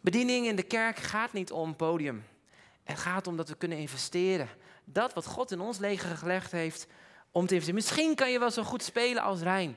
Bediening 0.00 0.46
in 0.46 0.56
de 0.56 0.62
kerk 0.62 0.96
gaat 0.96 1.32
niet 1.32 1.52
om 1.52 1.76
podium. 1.76 2.24
Het 2.84 2.98
gaat 2.98 3.26
om 3.26 3.36
dat 3.36 3.48
we 3.48 3.54
kunnen 3.54 3.78
investeren. 3.78 4.48
Dat 4.84 5.14
wat 5.14 5.26
God 5.26 5.50
in 5.50 5.60
ons 5.60 5.78
leger 5.78 6.16
gelegd 6.16 6.52
heeft 6.52 6.86
om 7.30 7.46
te 7.46 7.54
investeren. 7.54 7.74
Misschien 7.74 8.14
kan 8.14 8.30
je 8.30 8.38
wel 8.38 8.50
zo 8.50 8.62
goed 8.62 8.82
spelen 8.82 9.22
als 9.22 9.40
Rijn. 9.40 9.76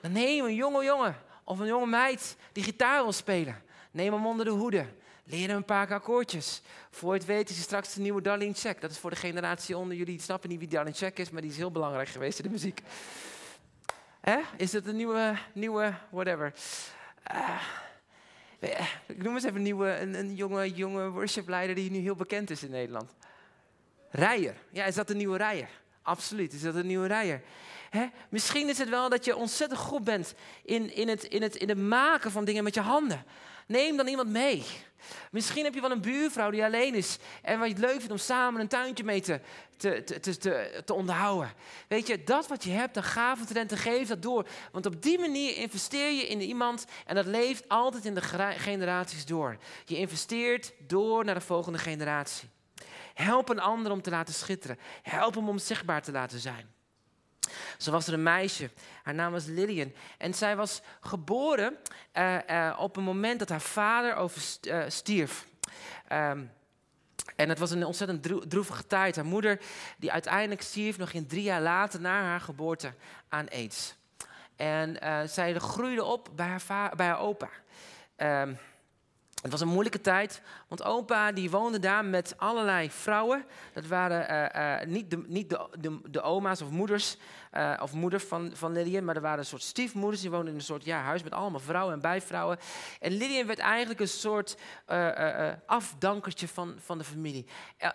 Dan 0.00 0.12
neem 0.12 0.44
een 0.44 0.54
jonge 0.54 0.84
jongen 0.84 1.16
of 1.44 1.58
een 1.58 1.66
jonge 1.66 1.86
meid 1.86 2.36
die 2.52 2.64
gitaar 2.64 3.02
wil 3.02 3.12
spelen. 3.12 3.62
Neem 3.90 4.12
hem 4.12 4.26
onder 4.26 4.44
de 4.44 4.50
hoede. 4.50 4.86
Leer 5.30 5.48
hem 5.48 5.56
een 5.56 5.64
paar 5.64 5.92
akkoordjes. 5.92 6.62
Voor 6.90 7.12
het 7.12 7.24
weet 7.24 7.50
is 7.50 7.60
straks 7.62 7.94
de 7.94 8.00
nieuwe 8.00 8.22
Darlene 8.22 8.54
Check. 8.54 8.80
Dat 8.80 8.90
is 8.90 8.98
voor 8.98 9.10
de 9.10 9.16
generatie 9.16 9.76
onder 9.76 9.96
jullie. 9.96 10.14
Die 10.14 10.22
snappen 10.22 10.48
niet 10.48 10.58
wie 10.58 10.68
Darlene 10.68 10.96
Check 10.96 11.18
is, 11.18 11.30
maar 11.30 11.42
die 11.42 11.50
is 11.50 11.56
heel 11.56 11.70
belangrijk 11.70 12.08
geweest 12.08 12.38
in 12.38 12.44
de 12.44 12.50
muziek. 12.50 12.80
Hè? 14.20 14.38
Is 14.56 14.72
het 14.72 14.86
een 14.86 14.96
nieuwe, 14.96 15.38
nieuwe 15.52 15.94
whatever? 16.10 16.52
Uh, 17.32 17.60
ik 19.06 19.22
noem 19.22 19.34
eens 19.34 19.44
even 19.44 19.56
een, 19.56 19.62
nieuwe, 19.62 19.98
een, 19.98 20.14
een 20.14 20.34
jonge, 20.34 20.70
jonge 20.70 21.08
worshipleider 21.08 21.74
die 21.74 21.90
nu 21.90 21.98
heel 21.98 22.16
bekend 22.16 22.50
is 22.50 22.62
in 22.62 22.70
Nederland. 22.70 23.14
Rijer. 24.10 24.56
Ja, 24.70 24.84
is 24.84 24.94
dat 24.94 25.10
een 25.10 25.16
nieuwe 25.16 25.36
Rijer? 25.36 25.68
Absoluut, 26.02 26.52
is 26.52 26.62
dat 26.62 26.74
een 26.74 26.86
nieuwe 26.86 27.06
Rijer. 27.06 27.42
Hè? 27.90 28.06
Misschien 28.28 28.68
is 28.68 28.78
het 28.78 28.88
wel 28.88 29.08
dat 29.08 29.24
je 29.24 29.36
ontzettend 29.36 29.80
goed 29.80 30.04
bent 30.04 30.34
in, 30.64 30.94
in, 30.94 31.08
het, 31.08 31.24
in, 31.24 31.42
het, 31.42 31.56
in 31.56 31.68
het 31.68 31.78
maken 31.78 32.30
van 32.30 32.44
dingen 32.44 32.64
met 32.64 32.74
je 32.74 32.80
handen. 32.80 33.24
Neem 33.70 33.96
dan 33.96 34.06
iemand 34.06 34.28
mee. 34.28 34.64
Misschien 35.30 35.64
heb 35.64 35.74
je 35.74 35.80
wel 35.80 35.90
een 35.90 36.00
buurvrouw 36.00 36.50
die 36.50 36.64
alleen 36.64 36.94
is 36.94 37.18
en 37.42 37.58
wat 37.58 37.68
je 37.68 37.74
het 37.74 37.82
leuk 37.82 37.96
vindt 37.96 38.10
om 38.10 38.18
samen 38.18 38.60
een 38.60 38.68
tuintje 38.68 39.04
mee 39.04 39.20
te, 39.20 39.40
te, 39.76 40.04
te, 40.04 40.36
te, 40.38 40.82
te 40.84 40.94
onderhouden. 40.94 41.52
Weet 41.88 42.06
je, 42.06 42.24
dat 42.24 42.48
wat 42.48 42.64
je 42.64 42.70
hebt, 42.70 42.96
een 42.96 43.66
te 43.66 43.76
geef 43.76 44.08
dat 44.08 44.22
door. 44.22 44.46
Want 44.72 44.86
op 44.86 45.02
die 45.02 45.18
manier 45.18 45.56
investeer 45.56 46.12
je 46.12 46.28
in 46.28 46.40
iemand 46.40 46.84
en 47.06 47.14
dat 47.14 47.26
leeft 47.26 47.68
altijd 47.68 48.04
in 48.04 48.14
de 48.14 48.22
generaties 48.56 49.26
door. 49.26 49.56
Je 49.84 49.96
investeert 49.96 50.72
door 50.78 51.24
naar 51.24 51.34
de 51.34 51.40
volgende 51.40 51.78
generatie. 51.78 52.48
Help 53.14 53.48
een 53.48 53.60
ander 53.60 53.92
om 53.92 54.02
te 54.02 54.10
laten 54.10 54.34
schitteren. 54.34 54.78
Help 55.02 55.34
hem 55.34 55.48
om 55.48 55.58
zichtbaar 55.58 56.02
te 56.02 56.12
laten 56.12 56.38
zijn. 56.38 56.79
Zo 57.78 57.90
was 57.90 58.06
er 58.06 58.12
een 58.12 58.22
meisje, 58.22 58.70
haar 59.02 59.14
naam 59.14 59.32
was 59.32 59.46
Lillian. 59.46 59.92
En 60.18 60.34
zij 60.34 60.56
was 60.56 60.80
geboren 61.00 61.76
uh, 62.14 62.36
uh, 62.50 62.76
op 62.78 62.96
een 62.96 63.02
moment 63.02 63.38
dat 63.38 63.48
haar 63.48 63.60
vader 63.60 64.14
overstierf. 64.14 65.46
Eh, 66.08 66.18
um, 66.18 66.26
ehm, 66.26 66.44
en 67.36 67.48
het 67.48 67.58
was 67.58 67.70
een 67.70 67.84
ontzettend 67.84 68.50
droevige 68.50 68.86
tijd. 68.86 69.16
Haar 69.16 69.24
moeder, 69.24 69.60
die 69.98 70.12
uiteindelijk 70.12 70.62
stierf 70.62 70.98
nog 70.98 71.12
in 71.12 71.26
drie 71.26 71.42
jaar 71.42 71.60
later 71.60 72.00
na 72.00 72.22
haar 72.22 72.40
geboorte 72.40 72.94
aan 73.28 73.48
aids. 73.48 73.94
En 74.56 74.96
zij 75.28 75.54
groeide 75.54 76.04
op 76.04 76.28
bij 76.34 76.46
haar, 76.46 76.96
bij 76.96 77.06
haar 77.06 77.18
opa. 77.18 77.48
Um, 78.16 78.58
het 79.40 79.50
was 79.50 79.60
een 79.60 79.68
moeilijke 79.68 80.00
tijd, 80.00 80.42
want 80.68 80.82
opa 80.82 81.32
die 81.32 81.50
woonde 81.50 81.78
daar 81.78 82.04
met 82.04 82.34
allerlei 82.36 82.90
vrouwen. 82.90 83.44
Dat 83.72 83.86
waren 83.86 84.50
uh, 84.56 84.86
niet, 84.86 85.10
de, 85.10 85.24
niet 85.26 85.50
de, 85.50 85.68
de, 85.78 86.00
de, 86.10 86.22
oma's 86.22 86.60
of 86.60 86.70
moeders, 86.70 87.16
uh, 87.54 87.80
of 87.82 87.92
moeder 87.92 88.20
van, 88.20 88.50
van 88.54 88.72
Lillian, 88.72 89.04
maar 89.04 89.16
er 89.16 89.22
waren 89.22 89.38
een 89.38 89.44
soort 89.44 89.62
stiefmoeders. 89.62 90.20
Die 90.20 90.30
woonden 90.30 90.48
in 90.48 90.54
een 90.54 90.64
soort 90.64 90.84
ja, 90.84 91.00
huis 91.00 91.22
met 91.22 91.32
allemaal 91.32 91.60
vrouwen 91.60 91.94
en 91.94 92.00
bijvrouwen. 92.00 92.58
En 93.00 93.12
Lillian 93.12 93.46
werd 93.46 93.58
eigenlijk 93.58 94.00
een 94.00 94.08
soort 94.08 94.56
afdankertje 95.66 96.48
van, 96.48 96.74
van 96.78 96.98
de 96.98 97.04
familie. 97.04 97.46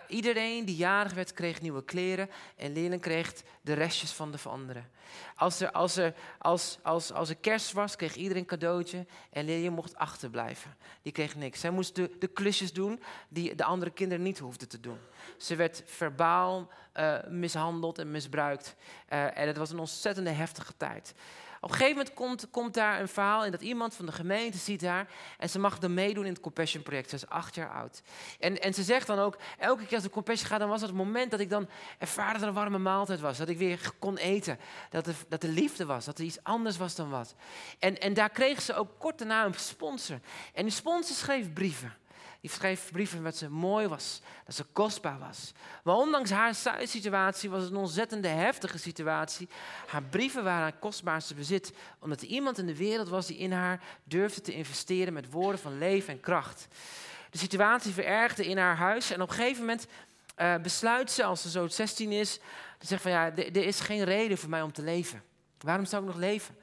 iedereen 0.08 0.64
die 0.64 0.76
jarig 0.76 1.14
werd, 1.14 1.32
kreeg 1.32 1.60
nieuwe 1.60 1.84
kleren 1.84 2.30
en 2.56 2.72
Lillian 2.72 3.00
kreeg 3.00 3.32
de 3.66 3.72
restjes 3.72 4.12
van 4.12 4.30
de 4.30 4.38
anderen. 4.48 4.90
Als 5.36 5.60
er, 5.60 5.70
als, 5.70 5.96
er, 5.96 6.14
als, 6.38 6.78
als, 6.82 7.12
als 7.12 7.28
er 7.28 7.36
kerst 7.36 7.72
was, 7.72 7.96
kreeg 7.96 8.14
iedereen 8.14 8.42
een 8.42 8.48
cadeautje 8.48 9.06
en 9.30 9.44
Lillian 9.44 9.74
mocht 9.74 9.96
achterblijven. 9.96 10.76
Die 11.02 11.12
kreeg 11.12 11.34
niks. 11.34 11.60
Zij 11.60 11.70
moest 11.70 11.94
de, 11.94 12.10
de 12.18 12.26
klusjes 12.26 12.72
doen 12.72 13.02
die 13.28 13.54
de 13.54 13.64
andere 13.64 13.90
kinderen 13.90 14.24
niet 14.24 14.38
hoefden 14.38 14.68
te 14.68 14.80
doen. 14.80 14.98
Ze 15.36 15.56
werd 15.56 15.82
verbaal 15.86 16.68
uh, 16.94 17.18
mishandeld 17.28 17.98
en 17.98 18.10
misbruikt. 18.10 18.74
Uh, 19.12 19.38
en 19.38 19.46
het 19.46 19.56
was 19.56 19.70
een 19.70 19.78
ontzettende 19.78 20.30
heftige 20.30 20.76
tijd. 20.76 21.14
Op 21.60 21.70
een 21.70 21.76
gegeven 21.76 21.96
moment 21.96 22.14
komt, 22.14 22.50
komt 22.50 22.74
daar 22.74 23.00
een 23.00 23.08
verhaal 23.08 23.44
in 23.44 23.50
dat 23.50 23.62
iemand 23.62 23.94
van 23.94 24.06
de 24.06 24.12
gemeente 24.12 24.58
ziet 24.58 24.82
haar 24.82 25.08
en 25.38 25.50
ze 25.50 25.58
mag 25.58 25.78
dan 25.78 25.94
meedoen 25.94 26.24
in 26.24 26.32
het 26.32 26.40
Compassion 26.40 26.82
project. 26.82 27.08
Ze 27.08 27.14
is 27.14 27.28
acht 27.28 27.54
jaar 27.54 27.70
oud. 27.70 28.02
En, 28.38 28.60
en 28.60 28.74
ze 28.74 28.82
zegt 28.82 29.06
dan 29.06 29.18
ook, 29.18 29.36
elke 29.58 29.84
keer 29.84 29.94
als 29.94 30.02
de 30.02 30.10
Compassion 30.10 30.48
gaat, 30.48 30.60
dan 30.60 30.68
was 30.68 30.80
het 30.80 30.86
het 30.86 30.98
moment 30.98 31.30
dat 31.30 31.40
ik 31.40 31.50
dan 31.50 31.68
ervaarde 31.98 32.32
dat 32.32 32.42
er 32.42 32.48
een 32.48 32.54
warme 32.54 32.78
maaltijd 32.78 33.20
was. 33.20 33.38
Dat 33.38 33.48
ik 33.48 33.58
weer 33.58 33.90
kon 33.98 34.16
eten. 34.16 34.58
Dat 34.90 35.06
er, 35.06 35.14
dat 35.28 35.42
er 35.42 35.48
liefde 35.48 35.84
was. 35.84 36.04
Dat 36.04 36.18
er 36.18 36.24
iets 36.24 36.42
anders 36.42 36.76
was 36.76 36.94
dan 36.94 37.10
wat. 37.10 37.34
En, 37.78 38.00
en 38.00 38.14
daar 38.14 38.30
kreeg 38.30 38.62
ze 38.62 38.74
ook 38.74 38.98
kort 38.98 39.18
daarna 39.18 39.44
een 39.44 39.54
sponsor. 39.54 40.20
En 40.54 40.62
die 40.62 40.72
sponsor 40.72 41.16
schreef 41.16 41.52
brieven. 41.52 41.94
Die 42.40 42.50
schreef 42.50 42.92
brieven 42.92 43.22
dat 43.22 43.36
ze 43.36 43.50
mooi 43.50 43.86
was, 43.86 44.20
dat 44.44 44.54
ze 44.54 44.64
kostbaar 44.72 45.18
was. 45.18 45.52
Maar 45.84 45.94
ondanks 45.94 46.30
haar 46.30 46.54
situatie 46.82 47.50
was 47.50 47.62
het 47.62 47.70
een 47.70 47.76
ontzettende 47.76 48.28
heftige 48.28 48.78
situatie. 48.78 49.48
Haar 49.86 50.02
brieven 50.02 50.44
waren 50.44 50.62
haar 50.62 50.78
kostbaarste 50.78 51.34
bezit, 51.34 51.72
omdat 51.98 52.20
er 52.20 52.26
iemand 52.26 52.58
in 52.58 52.66
de 52.66 52.76
wereld 52.76 53.08
was 53.08 53.26
die 53.26 53.36
in 53.36 53.52
haar 53.52 53.82
durfde 54.04 54.40
te 54.40 54.52
investeren 54.52 55.12
met 55.12 55.30
woorden 55.30 55.60
van 55.60 55.78
leven 55.78 56.12
en 56.12 56.20
kracht. 56.20 56.68
De 57.30 57.38
situatie 57.38 57.92
verergde 57.92 58.46
in 58.46 58.58
haar 58.58 58.76
huis 58.76 59.10
en 59.10 59.22
op 59.22 59.28
een 59.28 59.34
gegeven 59.34 59.60
moment 59.60 59.86
uh, 60.36 60.54
besluit 60.56 61.10
ze, 61.10 61.24
als 61.24 61.42
ze 61.42 61.50
zo 61.50 61.66
16 61.66 62.12
is, 62.12 62.40
te 62.78 62.86
zeggen 62.86 63.10
van 63.10 63.20
ja, 63.20 63.36
er 63.36 63.64
is 63.64 63.80
geen 63.80 64.04
reden 64.04 64.38
voor 64.38 64.50
mij 64.50 64.62
om 64.62 64.72
te 64.72 64.82
leven. 64.82 65.22
Waarom 65.60 65.84
zou 65.84 66.02
ik 66.02 66.08
nog 66.08 66.18
leven? 66.18 66.56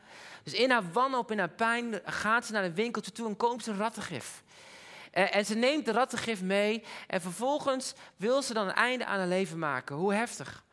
Dus 0.43 0.53
in 0.53 0.71
haar 0.71 0.91
wanhoop, 0.91 1.31
in 1.31 1.39
haar 1.39 1.49
pijn, 1.49 2.01
gaat 2.05 2.45
ze 2.45 2.51
naar 2.51 2.63
een 2.63 2.75
winkeltje 2.75 3.11
toe 3.11 3.27
en 3.27 3.37
koopt 3.37 3.63
ze 3.63 3.75
rattengif. 3.75 4.42
Eh, 5.13 5.35
en 5.35 5.45
ze 5.45 5.55
neemt 5.55 5.85
de 5.85 5.91
rattengif 5.91 6.41
mee 6.41 6.83
en 7.07 7.21
vervolgens 7.21 7.93
wil 8.15 8.41
ze 8.41 8.53
dan 8.53 8.67
een 8.67 8.73
einde 8.73 9.05
aan 9.05 9.17
haar 9.17 9.27
leven 9.27 9.59
maken. 9.59 9.95
Hoe 9.95 10.13
heftig. 10.13 10.63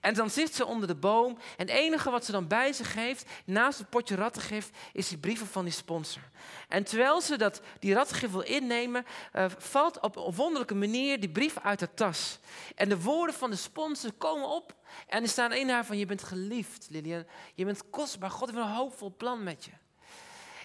En 0.00 0.14
dan 0.14 0.30
zit 0.30 0.54
ze 0.54 0.66
onder 0.66 0.88
de 0.88 0.94
boom 0.94 1.38
en 1.56 1.66
het 1.66 1.76
enige 1.76 2.10
wat 2.10 2.24
ze 2.24 2.32
dan 2.32 2.46
bij 2.46 2.72
zich 2.72 2.94
heeft, 2.94 3.30
naast 3.44 3.78
het 3.78 3.90
potje 3.90 4.14
rattengif, 4.14 4.70
is 4.92 5.08
die 5.08 5.18
brieven 5.18 5.46
van 5.46 5.64
die 5.64 5.72
sponsor. 5.72 6.22
En 6.68 6.84
terwijl 6.84 7.20
ze 7.20 7.36
dat, 7.36 7.60
die 7.78 7.94
rattengif 7.94 8.30
wil 8.30 8.40
innemen, 8.40 9.04
uh, 9.32 9.44
valt 9.58 10.00
op 10.00 10.16
een 10.16 10.34
wonderlijke 10.34 10.74
manier 10.74 11.20
die 11.20 11.30
brief 11.30 11.58
uit 11.58 11.80
haar 11.80 11.94
tas. 11.94 12.38
En 12.74 12.88
de 12.88 13.00
woorden 13.00 13.34
van 13.34 13.50
de 13.50 13.56
sponsor 13.56 14.12
komen 14.12 14.48
op 14.48 14.74
en 15.06 15.22
er 15.22 15.28
staan 15.28 15.52
in 15.52 15.68
haar 15.68 15.84
van, 15.84 15.98
je 15.98 16.06
bent 16.06 16.22
geliefd 16.22 16.86
Lilian, 16.90 17.26
je 17.54 17.64
bent 17.64 17.90
kostbaar, 17.90 18.30
God 18.30 18.50
heeft 18.50 18.62
een 18.62 18.74
hoopvol 18.74 19.14
plan 19.16 19.42
met 19.42 19.64
je. 19.64 19.70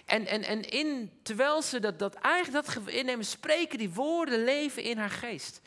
En, 0.06 0.26
en, 0.26 0.44
en 0.44 0.70
in, 0.70 1.10
terwijl 1.22 1.62
ze 1.62 1.80
dat, 1.80 1.98
dat 1.98 2.14
eigenlijk 2.14 2.66
dat 2.66 2.88
innemen, 2.88 3.24
spreken 3.24 3.78
die 3.78 3.90
woorden 3.90 4.44
leven 4.44 4.82
in 4.82 4.98
haar 4.98 5.10
geest. 5.10 5.60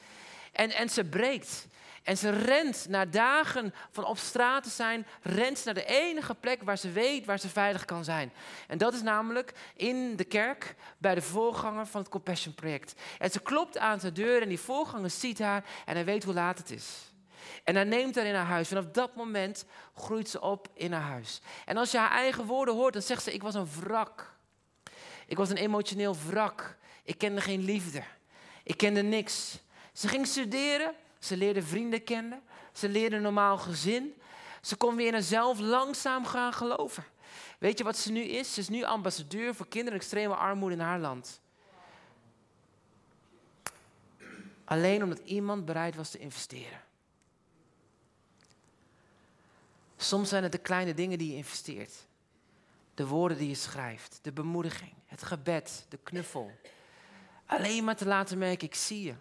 En, 0.52 0.71
en 0.71 0.89
ze 0.89 1.04
breekt. 1.04 1.67
En 2.04 2.17
ze 2.17 2.30
rent 2.30 2.86
naar 2.89 3.12
dagen 3.12 3.73
van 3.91 4.06
op 4.06 4.17
straat 4.17 4.63
te 4.63 4.69
zijn, 4.69 5.08
rent 5.21 5.65
naar 5.65 5.73
de 5.73 5.86
enige 5.86 6.36
plek 6.36 6.63
waar 6.63 6.78
ze 6.78 6.91
weet 6.91 7.25
waar 7.25 7.39
ze 7.39 7.49
veilig 7.49 7.86
kan 7.86 8.04
zijn. 8.04 8.32
En 8.67 8.78
dat 8.78 8.93
is 8.93 9.02
namelijk 9.02 9.54
in 9.75 10.15
de 10.15 10.23
kerk 10.23 10.75
bij 10.97 11.15
de 11.15 11.21
voorganger 11.21 11.86
van 11.86 12.02
het 12.02 12.10
Compassion 12.10 12.54
Project. 12.54 12.93
En 13.17 13.32
ze 13.32 13.39
klopt 13.39 13.78
aan 13.78 13.99
zijn 13.99 14.13
deur 14.13 14.41
en 14.41 14.49
die 14.49 14.60
voorganger 14.60 15.10
ziet 15.10 15.39
haar 15.39 15.63
en 15.86 15.95
hij 15.95 16.06
weet 16.06 16.23
hoe 16.23 16.34
laat 16.34 16.58
het 16.58 16.71
is. 16.71 17.09
En 17.69 17.75
hij 17.75 17.84
neemt 17.84 18.15
haar 18.15 18.25
in 18.25 18.36
haar 18.36 18.45
huis. 18.45 18.67
Vanaf 18.67 18.86
dat 18.86 19.15
moment 19.15 19.65
groeit 19.95 20.29
ze 20.29 20.41
op 20.41 20.67
in 20.73 20.91
haar 20.91 21.01
huis. 21.01 21.41
En 21.65 21.77
als 21.77 21.91
je 21.91 21.97
haar 21.97 22.12
eigen 22.12 22.45
woorden 22.45 22.75
hoort, 22.75 22.93
dan 22.93 23.01
zegt 23.01 23.23
ze: 23.23 23.34
Ik 23.34 23.41
was 23.41 23.55
een 23.55 23.67
wrak. 23.79 24.34
Ik 25.25 25.38
was 25.38 25.49
een 25.49 25.58
emotioneel 25.58 26.15
wrak. 26.27 26.77
Ik 27.03 27.17
kende 27.17 27.41
geen 27.41 27.63
liefde. 27.63 28.03
Ik 28.63 28.77
kende 28.77 29.01
niks. 29.01 29.60
Ze 29.93 30.08
ging 30.08 30.27
studeren. 30.27 30.93
Ze 31.19 31.38
leerde 31.38 31.62
vrienden 31.62 32.03
kennen. 32.03 32.41
Ze 32.73 32.89
leerde 32.89 33.15
een 33.15 33.21
normaal 33.21 33.58
gezin. 33.58 34.21
Ze 34.62 34.75
kon 34.75 34.95
weer 34.95 35.13
in 35.13 35.23
zelf 35.23 35.60
langzaam 35.60 36.25
gaan 36.25 36.53
geloven. 36.53 37.03
Weet 37.60 37.77
je 37.77 37.84
wat 37.84 37.97
ze 37.97 38.12
nu 38.12 38.21
is? 38.21 38.53
Ze 38.53 38.60
is 38.60 38.69
nu 38.69 38.84
ambassadeur 38.84 39.55
voor 39.55 39.67
kinderen 39.67 39.99
extreme 39.99 40.36
armoede 40.36 40.75
in 40.75 40.82
haar 40.82 40.99
land. 40.99 41.41
Alleen 44.65 45.03
omdat 45.03 45.19
iemand 45.19 45.65
bereid 45.65 45.95
was 45.95 46.10
te 46.10 46.19
investeren. 46.19 46.88
Soms 50.02 50.30
zijn 50.30 50.44
het 50.44 50.52
de 50.52 50.58
kleine 50.58 50.94
dingen 50.94 51.18
die 51.18 51.30
je 51.30 51.36
investeert. 51.36 51.94
De 52.94 53.08
woorden 53.08 53.38
die 53.38 53.48
je 53.48 53.56
schrijft, 53.56 54.20
de 54.22 54.32
bemoediging, 54.32 54.94
het 55.06 55.24
gebed, 55.24 55.86
de 55.90 56.00
knuffel. 56.04 56.52
Alleen 57.46 57.84
maar 57.84 57.96
te 57.96 58.06
laten 58.06 58.38
merken, 58.38 58.68
ik 58.68 58.76
zie 58.76 59.04
je. 59.04 59.14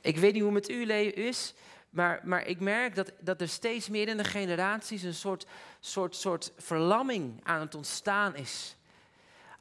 Ik 0.00 0.16
weet 0.16 0.32
niet 0.32 0.42
hoe 0.42 0.54
het 0.54 0.68
met 0.68 0.76
u 0.76 0.92
is, 1.14 1.54
maar, 1.90 2.20
maar 2.24 2.46
ik 2.46 2.60
merk 2.60 2.94
dat, 2.94 3.12
dat 3.20 3.40
er 3.40 3.48
steeds 3.48 3.88
meer 3.88 4.08
in 4.08 4.16
de 4.16 4.24
generaties 4.24 5.02
een 5.02 5.14
soort, 5.14 5.46
soort, 5.80 6.16
soort 6.16 6.52
verlamming 6.56 7.40
aan 7.44 7.60
het 7.60 7.74
ontstaan 7.74 8.36
is. 8.36 8.76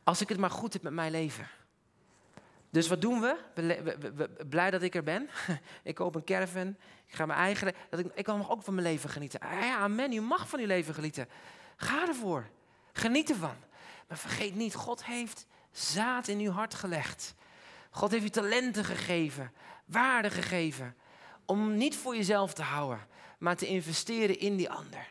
Als 0.04 0.22
ik 0.22 0.30
het 0.30 0.38
maar 0.38 0.50
goed 0.52 0.74
heb 0.74 0.82
met 0.82 0.94
mijn 0.94 1.12
leven. 1.12 1.48
Dus 2.70 2.88
wat 2.88 3.02
doen 3.02 3.22
we? 3.22 3.36
blij 4.50 4.72
dat 4.72 4.82
ik 4.82 4.96
er 4.96 5.04
ben. 5.04 5.30
ik 5.84 5.96
koop 5.96 6.16
een 6.16 6.24
caravan. 6.24 6.68
Ik 7.08 7.14
ga 7.14 7.26
mijn 7.26 7.40
eigen. 7.40 7.74
Dat 7.90 8.00
ik, 8.00 8.12
ik 8.16 8.24
kan 8.24 8.50
ook 8.50 8.64
van 8.64 8.74
mijn 8.74 8.88
leven 8.88 9.10
genieten. 9.10 9.40
Ah 9.40 9.60
ja, 9.62 9.78
amen. 9.78 10.12
Je 10.12 10.22
mag 10.22 10.50
van 10.50 10.60
je 10.60 10.68
leven 10.68 10.94
genieten. 10.94 11.28
Ga 11.76 12.08
ervoor. 12.08 12.50
Geniet 12.94 13.30
ervan. 13.30 13.56
Maar 14.08 14.18
vergeet 14.18 14.56
niet, 14.56 14.76
God 14.76 15.06
heeft 15.06 15.46
zaad 15.72 16.28
in 16.28 16.40
uw 16.40 16.52
hart 16.52 16.74
gelegd. 16.74 17.36
God 17.90 18.12
heeft 18.12 18.24
u 18.24 18.30
talenten 18.30 18.86
gegeven, 18.86 19.52
waarde 19.86 20.30
gegeven. 20.30 20.96
Om 21.46 21.78
niet 21.78 21.96
voor 21.96 22.16
jezelf 22.16 22.54
te 22.54 22.62
houden, 22.62 23.08
maar 23.40 23.56
te 23.56 23.68
investeren 23.68 24.40
in 24.40 24.56
die 24.56 24.70
ander. 24.70 25.08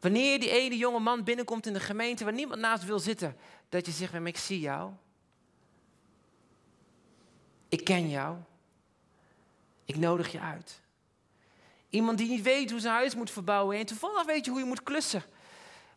Wanneer 0.00 0.40
die 0.40 0.50
ene 0.50 0.76
jonge 0.76 0.98
man 0.98 1.24
binnenkomt 1.24 1.66
in 1.66 1.72
de 1.72 1.80
gemeente 1.80 2.24
waar 2.24 2.32
niemand 2.32 2.60
naast 2.60 2.84
wil 2.84 2.98
zitten, 2.98 3.36
dat 3.68 3.86
je 3.86 3.92
zegt: 3.92 4.14
Ik 4.14 4.36
zie 4.36 4.60
jou. 4.60 4.92
Ken 7.90 8.08
jou. 8.08 8.36
Ik 9.84 9.96
nodig 9.96 10.32
je 10.32 10.40
uit. 10.40 10.80
Iemand 11.88 12.18
die 12.18 12.28
niet 12.28 12.42
weet 12.42 12.70
hoe 12.70 12.80
zijn 12.80 12.94
huis 12.94 13.14
moet 13.14 13.30
verbouwen 13.30 13.78
en 13.78 13.86
toevallig 13.86 14.24
weet 14.24 14.44
je 14.44 14.50
hoe 14.50 14.60
je 14.60 14.66
moet 14.66 14.82
klussen. 14.82 15.22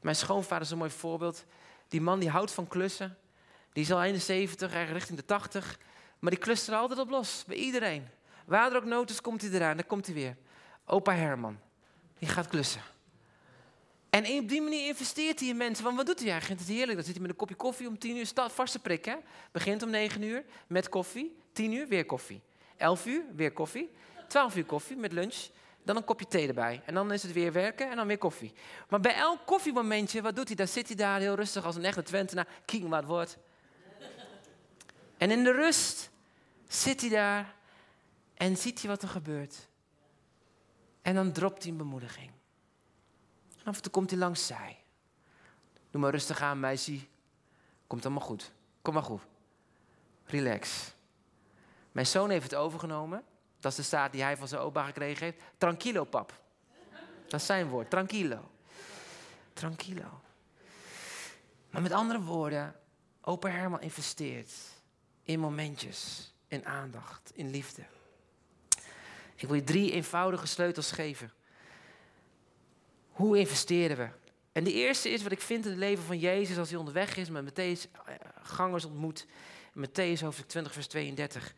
Mijn 0.01 0.15
schoonvader 0.15 0.65
is 0.65 0.71
een 0.71 0.77
mooi 0.77 0.89
voorbeeld. 0.89 1.45
Die 1.87 2.01
man 2.01 2.19
die 2.19 2.29
houdt 2.29 2.51
van 2.51 2.67
klussen. 2.67 3.17
Die 3.73 3.83
is 3.83 3.91
al 3.91 4.03
71, 4.03 4.71
eigenlijk 4.71 4.97
richting 4.97 5.19
de 5.19 5.25
80. 5.25 5.79
Maar 6.19 6.31
die 6.31 6.39
klust 6.39 6.67
er 6.67 6.75
altijd 6.75 6.99
op 6.99 7.09
los, 7.09 7.43
bij 7.47 7.57
iedereen. 7.57 8.07
Waar 8.45 8.71
er 8.71 8.77
ook 8.77 8.85
nood 8.85 9.21
komt 9.21 9.41
hij 9.41 9.51
eraan. 9.51 9.77
Dan 9.77 9.87
komt 9.87 10.05
hij 10.05 10.15
weer. 10.15 10.37
Opa 10.85 11.13
Herman, 11.13 11.59
die 12.19 12.29
gaat 12.29 12.47
klussen. 12.47 12.81
En 14.09 14.39
op 14.39 14.49
die 14.49 14.61
manier 14.61 14.87
investeert 14.87 15.39
hij 15.39 15.49
in 15.49 15.57
mensen. 15.57 15.83
Want 15.83 15.97
wat 15.97 16.05
doet 16.05 16.19
hij 16.19 16.29
eigenlijk? 16.29 16.59
Het 16.59 16.69
is 16.69 16.75
heerlijk. 16.75 16.97
Dan 16.97 17.05
zit 17.05 17.13
hij 17.13 17.21
met 17.21 17.31
een 17.31 17.37
kopje 17.37 17.55
koffie 17.55 17.87
om 17.87 17.99
tien 17.99 18.17
uur. 18.17 18.31
Vaste 18.33 18.79
prik, 18.79 19.05
hè? 19.05 19.15
Begint 19.51 19.83
om 19.83 19.89
negen 19.89 20.21
uur 20.21 20.43
met 20.67 20.89
koffie. 20.89 21.41
Tien 21.53 21.71
uur 21.71 21.87
weer 21.87 22.05
koffie. 22.05 22.41
Elf 22.77 23.05
uur 23.05 23.23
weer 23.35 23.51
koffie. 23.51 23.91
Twaalf 24.27 24.55
uur 24.55 24.65
koffie 24.65 24.95
met 24.95 25.11
lunch. 25.11 25.47
Dan 25.83 25.95
een 25.95 26.03
kopje 26.03 26.27
thee 26.27 26.47
erbij. 26.47 26.81
En 26.85 26.93
dan 26.93 27.11
is 27.11 27.23
het 27.23 27.33
weer 27.33 27.51
werken 27.51 27.89
en 27.89 27.95
dan 27.95 28.07
weer 28.07 28.17
koffie. 28.17 28.53
Maar 28.89 28.99
bij 28.99 29.15
elk 29.15 29.45
koffiemomentje, 29.45 30.21
wat 30.21 30.35
doet 30.35 30.47
hij? 30.47 30.55
Dan 30.55 30.67
zit 30.67 30.87
hij 30.87 30.95
daar 30.95 31.19
heel 31.19 31.35
rustig 31.35 31.65
als 31.65 31.75
een 31.75 31.85
echte 31.85 32.03
Twentenaar. 32.03 32.47
Kijk 32.65 32.87
wat 32.87 33.05
wordt. 33.05 33.37
En 35.17 35.31
in 35.31 35.43
de 35.43 35.51
rust 35.51 36.09
zit 36.67 37.01
hij 37.01 37.09
daar 37.09 37.55
en 38.33 38.57
ziet 38.57 38.81
hij 38.81 38.89
wat 38.89 39.01
er 39.01 39.07
gebeurt. 39.07 39.67
En 41.01 41.15
dan 41.15 41.31
dropt 41.31 41.63
hij 41.63 41.71
een 41.71 41.77
bemoediging. 41.77 42.31
En 43.59 43.65
af 43.65 43.75
en 43.75 43.81
toe 43.81 43.91
komt 43.91 44.09
hij 44.09 44.19
langs 44.19 44.45
zij. 44.45 44.77
Doe 45.91 46.01
maar 46.01 46.11
rustig 46.11 46.41
aan, 46.41 46.59
meisje. 46.59 46.99
Komt 47.87 48.05
allemaal 48.05 48.23
goed. 48.23 48.51
Kom 48.81 48.93
maar 48.93 49.03
goed. 49.03 49.21
Relax. 50.25 50.93
Mijn 51.93 52.07
zoon 52.07 52.29
heeft 52.29 52.43
het 52.43 52.55
overgenomen. 52.55 53.23
Dat 53.59 53.71
is 53.71 53.77
de 53.77 53.83
staat 53.83 54.11
die 54.11 54.21
hij 54.21 54.37
van 54.37 54.47
zijn 54.47 54.61
opa 54.61 54.85
gekregen 54.85 55.25
heeft. 55.25 55.37
Tranquilo, 55.57 56.03
pap. 56.03 56.41
Dat 57.27 57.39
is 57.39 57.45
zijn 57.45 57.67
woord. 57.67 57.89
Tranquilo. 57.89 58.51
Tranquilo. 59.53 60.21
Maar 61.69 61.81
met 61.81 61.91
andere 61.91 62.21
woorden, 62.21 62.75
opa 63.21 63.49
Herman 63.49 63.81
investeert 63.81 64.51
in 65.23 65.39
momentjes, 65.39 66.33
in 66.47 66.65
aandacht, 66.65 67.31
in 67.33 67.49
liefde. 67.49 67.83
Ik 69.35 69.47
wil 69.47 69.55
je 69.55 69.63
drie 69.63 69.91
eenvoudige 69.91 70.47
sleutels 70.47 70.91
geven. 70.91 71.31
Hoe 73.11 73.37
investeren 73.37 73.97
we? 73.97 74.09
En 74.51 74.63
de 74.63 74.73
eerste 74.73 75.09
is 75.09 75.23
wat 75.23 75.31
ik 75.31 75.41
vind 75.41 75.65
in 75.65 75.71
het 75.71 75.79
leven 75.79 76.03
van 76.03 76.19
Jezus 76.19 76.57
als 76.57 76.69
hij 76.69 76.79
onderweg 76.79 77.15
is, 77.15 77.29
met 77.29 77.49
Matthäus 77.49 77.91
eh, 78.05 78.15
gangers 78.41 78.85
ontmoet. 78.85 79.25
Matthäus 79.77 80.19
hoofdstuk 80.19 80.47
20, 80.47 80.73
vers 80.73 80.87
32. 80.87 81.53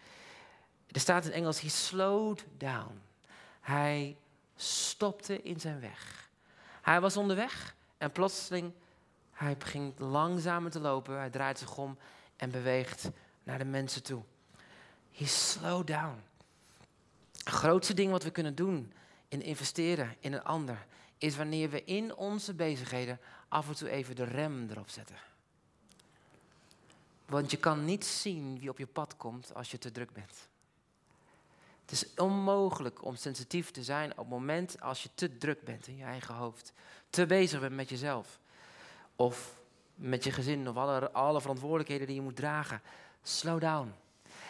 Er 0.91 0.99
staat 0.99 1.25
in 1.25 1.31
Engels, 1.31 1.61
he 1.61 1.69
slowed 1.69 2.45
down. 2.57 3.01
Hij 3.61 4.17
stopte 4.55 5.41
in 5.41 5.59
zijn 5.59 5.79
weg. 5.79 6.29
Hij 6.81 7.01
was 7.01 7.17
onderweg 7.17 7.75
en 7.97 8.11
plotseling, 8.11 8.71
hij 9.31 9.57
begint 9.57 9.99
langzamer 9.99 10.71
te 10.71 10.79
lopen. 10.79 11.17
Hij 11.17 11.29
draait 11.29 11.59
zich 11.59 11.77
om 11.77 11.97
en 12.35 12.51
beweegt 12.51 13.09
naar 13.43 13.57
de 13.57 13.65
mensen 13.65 14.03
toe. 14.03 14.23
He 15.11 15.25
slowed 15.25 15.87
down. 15.87 16.23
Het 17.31 17.53
grootste 17.53 17.93
ding 17.93 18.11
wat 18.11 18.23
we 18.23 18.31
kunnen 18.31 18.55
doen 18.55 18.93
in 19.27 19.41
investeren 19.41 20.15
in 20.19 20.33
een 20.33 20.43
ander, 20.43 20.85
is 21.17 21.35
wanneer 21.35 21.69
we 21.69 21.83
in 21.83 22.15
onze 22.15 22.53
bezigheden 22.53 23.19
af 23.47 23.67
en 23.67 23.75
toe 23.75 23.89
even 23.89 24.15
de 24.15 24.23
rem 24.23 24.69
erop 24.69 24.89
zetten. 24.89 25.15
Want 27.25 27.51
je 27.51 27.57
kan 27.57 27.85
niet 27.85 28.05
zien 28.05 28.59
wie 28.59 28.69
op 28.69 28.77
je 28.77 28.87
pad 28.87 29.17
komt 29.17 29.53
als 29.53 29.71
je 29.71 29.77
te 29.77 29.91
druk 29.91 30.11
bent. 30.11 30.47
Het 31.85 31.93
is 31.93 32.13
onmogelijk 32.15 33.03
om 33.03 33.15
sensitief 33.15 33.71
te 33.71 33.83
zijn 33.83 34.11
op 34.11 34.17
het 34.17 34.27
moment 34.27 34.81
als 34.81 35.03
je 35.03 35.09
te 35.15 35.37
druk 35.37 35.63
bent 35.63 35.87
in 35.87 35.97
je 35.97 36.03
eigen 36.03 36.35
hoofd. 36.35 36.73
Te 37.09 37.25
bezig 37.25 37.59
bent 37.59 37.75
met 37.75 37.89
jezelf. 37.89 38.39
Of 39.15 39.59
met 39.95 40.23
je 40.23 40.31
gezin 40.31 40.69
of 40.69 40.75
alle, 40.75 41.11
alle 41.11 41.41
verantwoordelijkheden 41.41 42.07
die 42.07 42.15
je 42.15 42.21
moet 42.21 42.35
dragen. 42.35 42.81
Slow 43.23 43.61
down. 43.61 43.93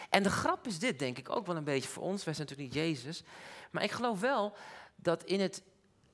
En 0.09 0.23
de 0.23 0.29
grap 0.29 0.67
is 0.67 0.79
dit, 0.79 0.99
denk 0.99 1.17
ik, 1.17 1.29
ook 1.29 1.45
wel 1.45 1.55
een 1.55 1.63
beetje 1.63 1.89
voor 1.89 2.03
ons. 2.03 2.23
Wij 2.23 2.33
zijn 2.33 2.47
natuurlijk 2.47 2.75
niet 2.75 2.85
Jezus. 2.85 3.23
Maar 3.71 3.83
ik 3.83 3.91
geloof 3.91 4.19
wel 4.19 4.55
dat 4.95 5.23
in 5.23 5.39
het 5.39 5.63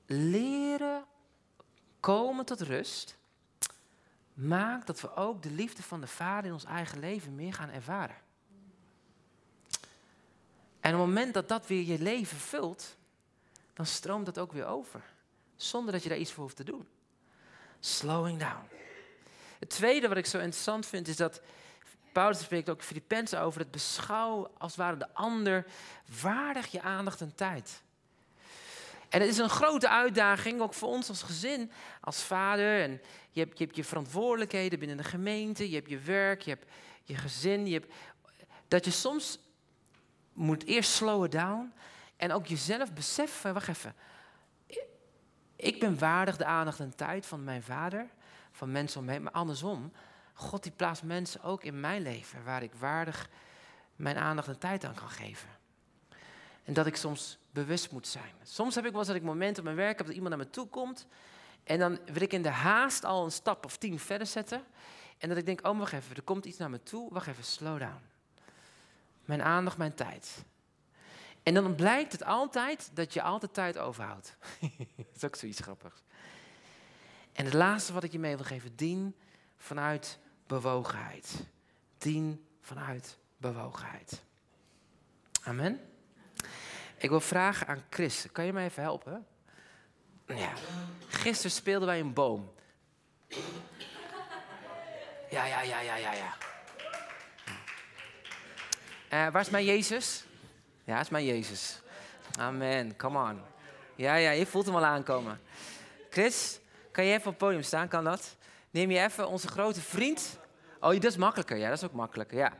leren 0.06 1.04
komen 2.00 2.44
tot 2.44 2.60
rust, 2.60 3.16
maakt 4.34 4.86
dat 4.86 5.00
we 5.00 5.14
ook 5.16 5.42
de 5.42 5.50
liefde 5.50 5.82
van 5.82 6.00
de 6.00 6.06
Vader 6.06 6.46
in 6.46 6.52
ons 6.52 6.64
eigen 6.64 6.98
leven 6.98 7.34
meer 7.34 7.52
gaan 7.52 7.70
ervaren. 7.70 8.16
En 10.82 10.94
op 10.94 10.98
het 10.98 11.08
moment 11.08 11.34
dat 11.34 11.48
dat 11.48 11.66
weer 11.66 11.82
je 11.82 11.98
leven 11.98 12.36
vult, 12.36 12.96
dan 13.74 13.86
stroomt 13.86 14.26
dat 14.26 14.38
ook 14.38 14.52
weer 14.52 14.66
over. 14.66 15.02
Zonder 15.56 15.92
dat 15.92 16.02
je 16.02 16.08
daar 16.08 16.18
iets 16.18 16.32
voor 16.32 16.42
hoeft 16.42 16.56
te 16.56 16.64
doen. 16.64 16.88
Slowing 17.80 18.38
down. 18.38 18.68
Het 19.58 19.70
tweede 19.70 20.08
wat 20.08 20.16
ik 20.16 20.26
zo 20.26 20.38
interessant 20.38 20.86
vind 20.86 21.08
is 21.08 21.16
dat 21.16 21.40
Paulus 22.12 22.40
spreekt 22.40 22.70
ook 22.70 22.82
Filippenzen 22.82 23.40
over 23.40 23.60
het 23.60 23.70
beschouwen 23.70 24.50
als 24.58 24.76
ware 24.76 24.96
de 24.96 25.14
ander 25.14 25.66
waardig 26.20 26.66
je 26.66 26.82
aandacht 26.82 27.20
en 27.20 27.34
tijd. 27.34 27.82
En 29.08 29.20
het 29.20 29.30
is 29.30 29.38
een 29.38 29.48
grote 29.48 29.88
uitdaging, 29.88 30.60
ook 30.60 30.74
voor 30.74 30.88
ons 30.88 31.08
als 31.08 31.22
gezin, 31.22 31.70
als 32.00 32.22
vader. 32.22 32.80
En 32.80 33.00
je 33.30 33.40
hebt, 33.40 33.58
je 33.58 33.68
je 33.72 33.84
verantwoordelijkheden 33.84 34.78
binnen 34.78 34.96
de 34.96 35.04
gemeente, 35.04 35.70
je 35.70 35.74
hebt 35.74 35.90
je 35.90 35.98
werk, 35.98 36.42
je 36.42 36.50
hebt 36.50 36.66
je 37.02 37.14
gezin. 37.14 37.66
Je 37.66 37.72
hebt, 37.72 37.92
dat 38.68 38.84
je 38.84 38.90
soms 38.90 39.38
moet 40.32 40.64
eerst 40.64 40.90
slowen 40.90 41.30
down 41.30 41.72
en 42.16 42.32
ook 42.32 42.46
jezelf 42.46 42.92
beseffen, 42.92 43.54
wacht 43.54 43.68
even. 43.68 43.94
Ik 45.56 45.80
ben 45.80 45.98
waardig 45.98 46.36
de 46.36 46.44
aandacht 46.44 46.80
en 46.80 46.96
tijd 46.96 47.26
van 47.26 47.44
mijn 47.44 47.62
vader, 47.62 48.06
van 48.50 48.72
mensen 48.72 49.00
om 49.00 49.06
me 49.06 49.12
heen, 49.12 49.22
maar 49.22 49.32
andersom. 49.32 49.92
God 50.34 50.62
die 50.62 50.72
plaatst 50.72 51.02
mensen 51.02 51.42
ook 51.42 51.64
in 51.64 51.80
mijn 51.80 52.02
leven 52.02 52.44
waar 52.44 52.62
ik 52.62 52.74
waardig 52.74 53.28
mijn 53.96 54.16
aandacht 54.16 54.48
en 54.48 54.58
tijd 54.58 54.84
aan 54.84 54.94
kan 54.94 55.08
geven. 55.08 55.48
En 56.64 56.72
dat 56.72 56.86
ik 56.86 56.96
soms 56.96 57.38
bewust 57.50 57.90
moet 57.90 58.06
zijn. 58.06 58.32
Soms 58.42 58.74
heb 58.74 58.84
ik 58.84 58.90
wel 58.90 58.98
eens 58.98 59.08
dat 59.08 59.16
ik 59.16 59.22
momenten 59.22 59.58
op 59.58 59.64
mijn 59.64 59.76
werk 59.76 59.98
heb 59.98 60.06
dat 60.06 60.16
iemand 60.16 60.36
naar 60.36 60.44
me 60.44 60.50
toe 60.50 60.66
komt. 60.66 61.06
En 61.64 61.78
dan 61.78 61.98
wil 62.04 62.22
ik 62.22 62.32
in 62.32 62.42
de 62.42 62.48
haast 62.48 63.04
al 63.04 63.24
een 63.24 63.32
stap 63.32 63.64
of 63.64 63.76
tien 63.76 63.98
verder 63.98 64.26
zetten. 64.26 64.64
En 65.18 65.28
dat 65.28 65.38
ik 65.38 65.46
denk, 65.46 65.66
oh 65.66 65.78
wacht 65.78 65.92
even, 65.92 66.16
er 66.16 66.22
komt 66.22 66.44
iets 66.44 66.58
naar 66.58 66.70
me 66.70 66.82
toe. 66.82 67.12
Wacht 67.12 67.26
even, 67.26 67.44
slow 67.44 67.78
down. 67.78 68.11
Mijn 69.24 69.42
aandacht, 69.42 69.76
mijn 69.76 69.94
tijd. 69.94 70.44
En 71.42 71.54
dan 71.54 71.74
blijkt 71.74 72.12
het 72.12 72.24
altijd 72.24 72.90
dat 72.94 73.12
je 73.14 73.22
altijd 73.22 73.54
tijd 73.54 73.78
overhoudt. 73.78 74.36
dat 74.96 75.06
is 75.16 75.24
ook 75.24 75.36
zoiets 75.36 75.60
grappigs. 75.60 76.02
En 77.32 77.44
het 77.44 77.54
laatste 77.54 77.92
wat 77.92 78.04
ik 78.04 78.12
je 78.12 78.18
mee 78.18 78.36
wil 78.36 78.44
geven, 78.44 78.76
dien 78.76 79.16
vanuit 79.56 80.18
bewogenheid. 80.46 81.44
Dien 81.98 82.46
vanuit 82.60 83.18
bewogenheid. 83.36 84.22
Amen. 85.42 85.80
Ik 86.96 87.08
wil 87.08 87.20
vragen 87.20 87.66
aan 87.66 87.84
Chris. 87.90 88.26
Kan 88.32 88.44
je 88.44 88.52
mij 88.52 88.64
even 88.64 88.82
helpen? 88.82 89.26
Ja. 90.26 90.52
Gisteren 91.08 91.50
speelden 91.50 91.88
wij 91.88 92.00
een 92.00 92.12
boom. 92.12 92.52
Ja, 95.30 95.44
ja, 95.44 95.62
ja, 95.62 95.80
ja, 95.80 95.96
ja, 95.96 96.12
ja. 96.12 96.36
Uh, 99.12 99.28
waar 99.28 99.40
is 99.40 99.50
mijn 99.50 99.64
Jezus? 99.64 100.24
Ja, 100.84 101.00
is 101.00 101.08
mijn 101.08 101.24
Jezus. 101.24 101.80
Amen, 102.38 102.96
come 102.96 103.30
on. 103.30 103.40
Ja, 103.94 104.14
ja, 104.14 104.30
je 104.30 104.46
voelt 104.46 104.66
hem 104.66 104.76
al 104.76 104.84
aankomen. 104.84 105.40
Chris, 106.10 106.60
kan 106.92 107.04
je 107.04 107.10
even 107.12 107.26
op 107.26 107.32
het 107.32 107.38
podium 107.38 107.62
staan? 107.62 107.88
Kan 107.88 108.04
dat? 108.04 108.36
Neem 108.70 108.90
je 108.90 108.98
even 108.98 109.28
onze 109.28 109.48
grote 109.48 109.80
vriend. 109.80 110.38
Oh, 110.80 110.92
dat 110.92 111.04
is 111.04 111.16
makkelijker. 111.16 111.56
Ja, 111.56 111.68
dat 111.68 111.78
is 111.78 111.84
ook 111.84 111.92
makkelijker. 111.92 112.38
Ja. 112.38 112.52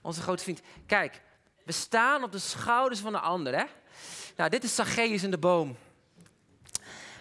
Onze 0.00 0.20
grote 0.20 0.42
vriend. 0.42 0.60
Kijk, 0.86 1.20
we 1.64 1.72
staan 1.72 2.24
op 2.24 2.32
de 2.32 2.38
schouders 2.38 3.00
van 3.00 3.12
de 3.12 3.20
ander, 3.20 3.58
hè? 3.58 3.64
Nou, 4.36 4.50
dit 4.50 4.64
is 4.64 4.74
Zacchaeus 4.74 5.22
in 5.22 5.30
de 5.30 5.38
boom. 5.38 5.76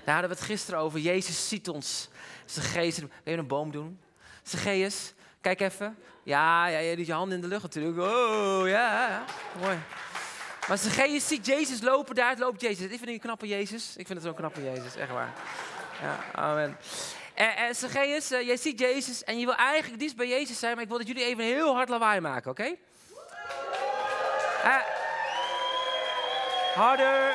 Daar 0.04 0.14
hadden 0.14 0.30
we 0.30 0.36
het 0.36 0.46
gisteren 0.46 0.80
over. 0.80 1.00
Jezus 1.00 1.48
ziet 1.48 1.70
ons. 1.70 2.10
Zacchaeus, 2.46 2.98
wil 2.98 3.10
je 3.24 3.32
een 3.32 3.48
boom 3.48 3.72
doen? 3.72 4.00
Zacchaeus, 4.44 5.14
kijk 5.46 5.62
even. 5.62 5.98
Ja, 6.24 6.68
ja, 6.68 6.78
je 6.78 6.96
doet 6.96 7.06
je 7.06 7.14
handen 7.14 7.36
in 7.36 7.42
de 7.42 7.48
lucht 7.48 7.64
natuurlijk. 7.64 7.98
Oh, 7.98 8.68
ja, 8.68 9.24
mooi. 9.62 9.78
Maar 10.68 10.78
Zacchaeus 10.78 11.28
ziet 11.28 11.46
Jezus 11.46 11.82
lopen, 11.82 12.16
daar 12.16 12.38
loopt 12.38 12.62
Jezus. 12.62 12.82
Ik 12.82 12.88
vind 12.90 13.00
het 13.00 13.10
een 13.10 13.20
knappe 13.20 13.48
Jezus. 13.48 13.96
Ik 13.98 14.08
vind 14.08 14.20
het 14.20 14.28
zo'n 14.28 14.36
knappe 14.36 14.64
Jezus, 14.64 14.96
echt 14.96 15.12
waar. 15.12 15.34
Ja, 16.02 16.20
amen. 16.42 16.78
En, 17.34 17.56
en 17.56 17.74
uh, 17.82 18.42
jij 18.46 18.58
ziet 18.58 18.80
Jezus 18.80 19.24
en 19.24 19.40
je 19.40 19.46
wil 19.46 19.56
eigenlijk 19.56 20.00
diest 20.00 20.16
bij 20.16 20.28
Jezus 20.28 20.60
zijn, 20.60 20.74
maar 20.74 20.84
ik 20.84 20.90
wil 20.90 20.98
dat 20.98 21.08
jullie 21.08 21.26
even 21.26 21.44
heel 21.44 21.74
hard 21.76 21.90
lawaai 21.90 22.20
maken, 22.20 22.52
oké? 22.52 22.76
Uh, 24.66 24.78
harder. 26.76 27.32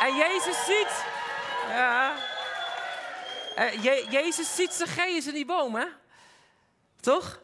En 0.00 0.16
Jezus 0.16 0.64
ziet. 0.64 1.04
Ja. 1.68 2.14
Uh, 3.58 3.82
Je 3.82 4.06
Jezus 4.10 4.54
ziet 4.54 4.72
Zacchaeus 4.72 5.26
in 5.26 5.34
die 5.34 5.46
boom, 5.46 5.74
hè? 5.74 5.84
Toch? 7.00 7.40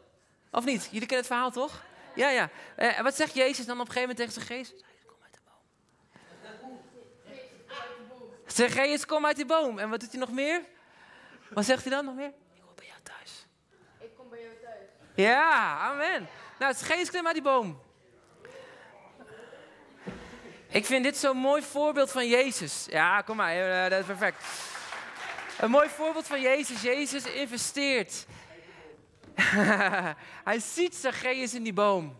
Of 0.51 0.65
niet? 0.65 0.83
Jullie 0.83 0.99
kennen 0.99 1.17
het 1.17 1.27
verhaal 1.27 1.51
toch? 1.51 1.83
Ja, 2.15 2.29
ja. 2.29 2.49
Uh, 2.77 3.01
wat 3.01 3.15
zegt 3.15 3.33
Jezus 3.33 3.65
dan 3.65 3.79
op 3.79 3.87
een 3.87 3.93
gegeven 3.93 4.15
moment 4.15 4.17
tegen 4.17 4.33
Zacchaeus? 4.33 4.69
Kom 5.05 5.17
uit 5.23 5.33
de 5.33 5.39
boom. 5.45 6.79
Zacchaeus, 8.45 9.05
kom 9.05 9.25
uit 9.25 9.35
die 9.35 9.45
boom. 9.45 9.79
En 9.79 9.89
wat 9.89 9.99
doet 9.99 10.11
hij 10.11 10.19
nog 10.19 10.31
meer? 10.31 10.61
Wat 11.49 11.65
zegt 11.65 11.83
hij 11.83 11.91
dan 11.91 12.05
nog 12.05 12.15
meer? 12.15 12.33
Ik 12.53 12.61
kom 12.65 12.75
bij 12.75 12.85
jou 12.85 12.99
thuis. 13.03 13.45
Ik 13.99 14.15
kom 14.17 14.29
bij 14.29 14.41
jou 14.41 14.53
thuis. 14.63 14.89
Ja, 15.15 15.77
amen. 15.79 16.27
Nou, 16.59 16.73
Zacchaeus, 16.73 17.09
klim 17.09 17.25
uit 17.25 17.35
die 17.35 17.43
boom. 17.43 17.83
Ik 20.67 20.85
vind 20.85 21.03
dit 21.03 21.17
zo'n 21.17 21.37
mooi 21.37 21.61
voorbeeld 21.61 22.11
van 22.11 22.27
Jezus. 22.27 22.85
Ja, 22.89 23.21
kom 23.21 23.35
maar, 23.35 23.83
eh, 23.83 23.89
dat 23.89 23.99
is 23.99 24.05
perfect. 24.05 24.43
Een 25.59 25.69
mooi 25.69 25.89
voorbeeld 25.89 26.27
van 26.27 26.41
Jezus. 26.41 26.81
Jezus 26.81 27.25
investeert. 27.25 28.25
hij 30.49 30.59
ziet 30.59 30.95
Zacchaeus 30.95 31.53
in 31.53 31.63
die 31.63 31.73
boom. 31.73 32.15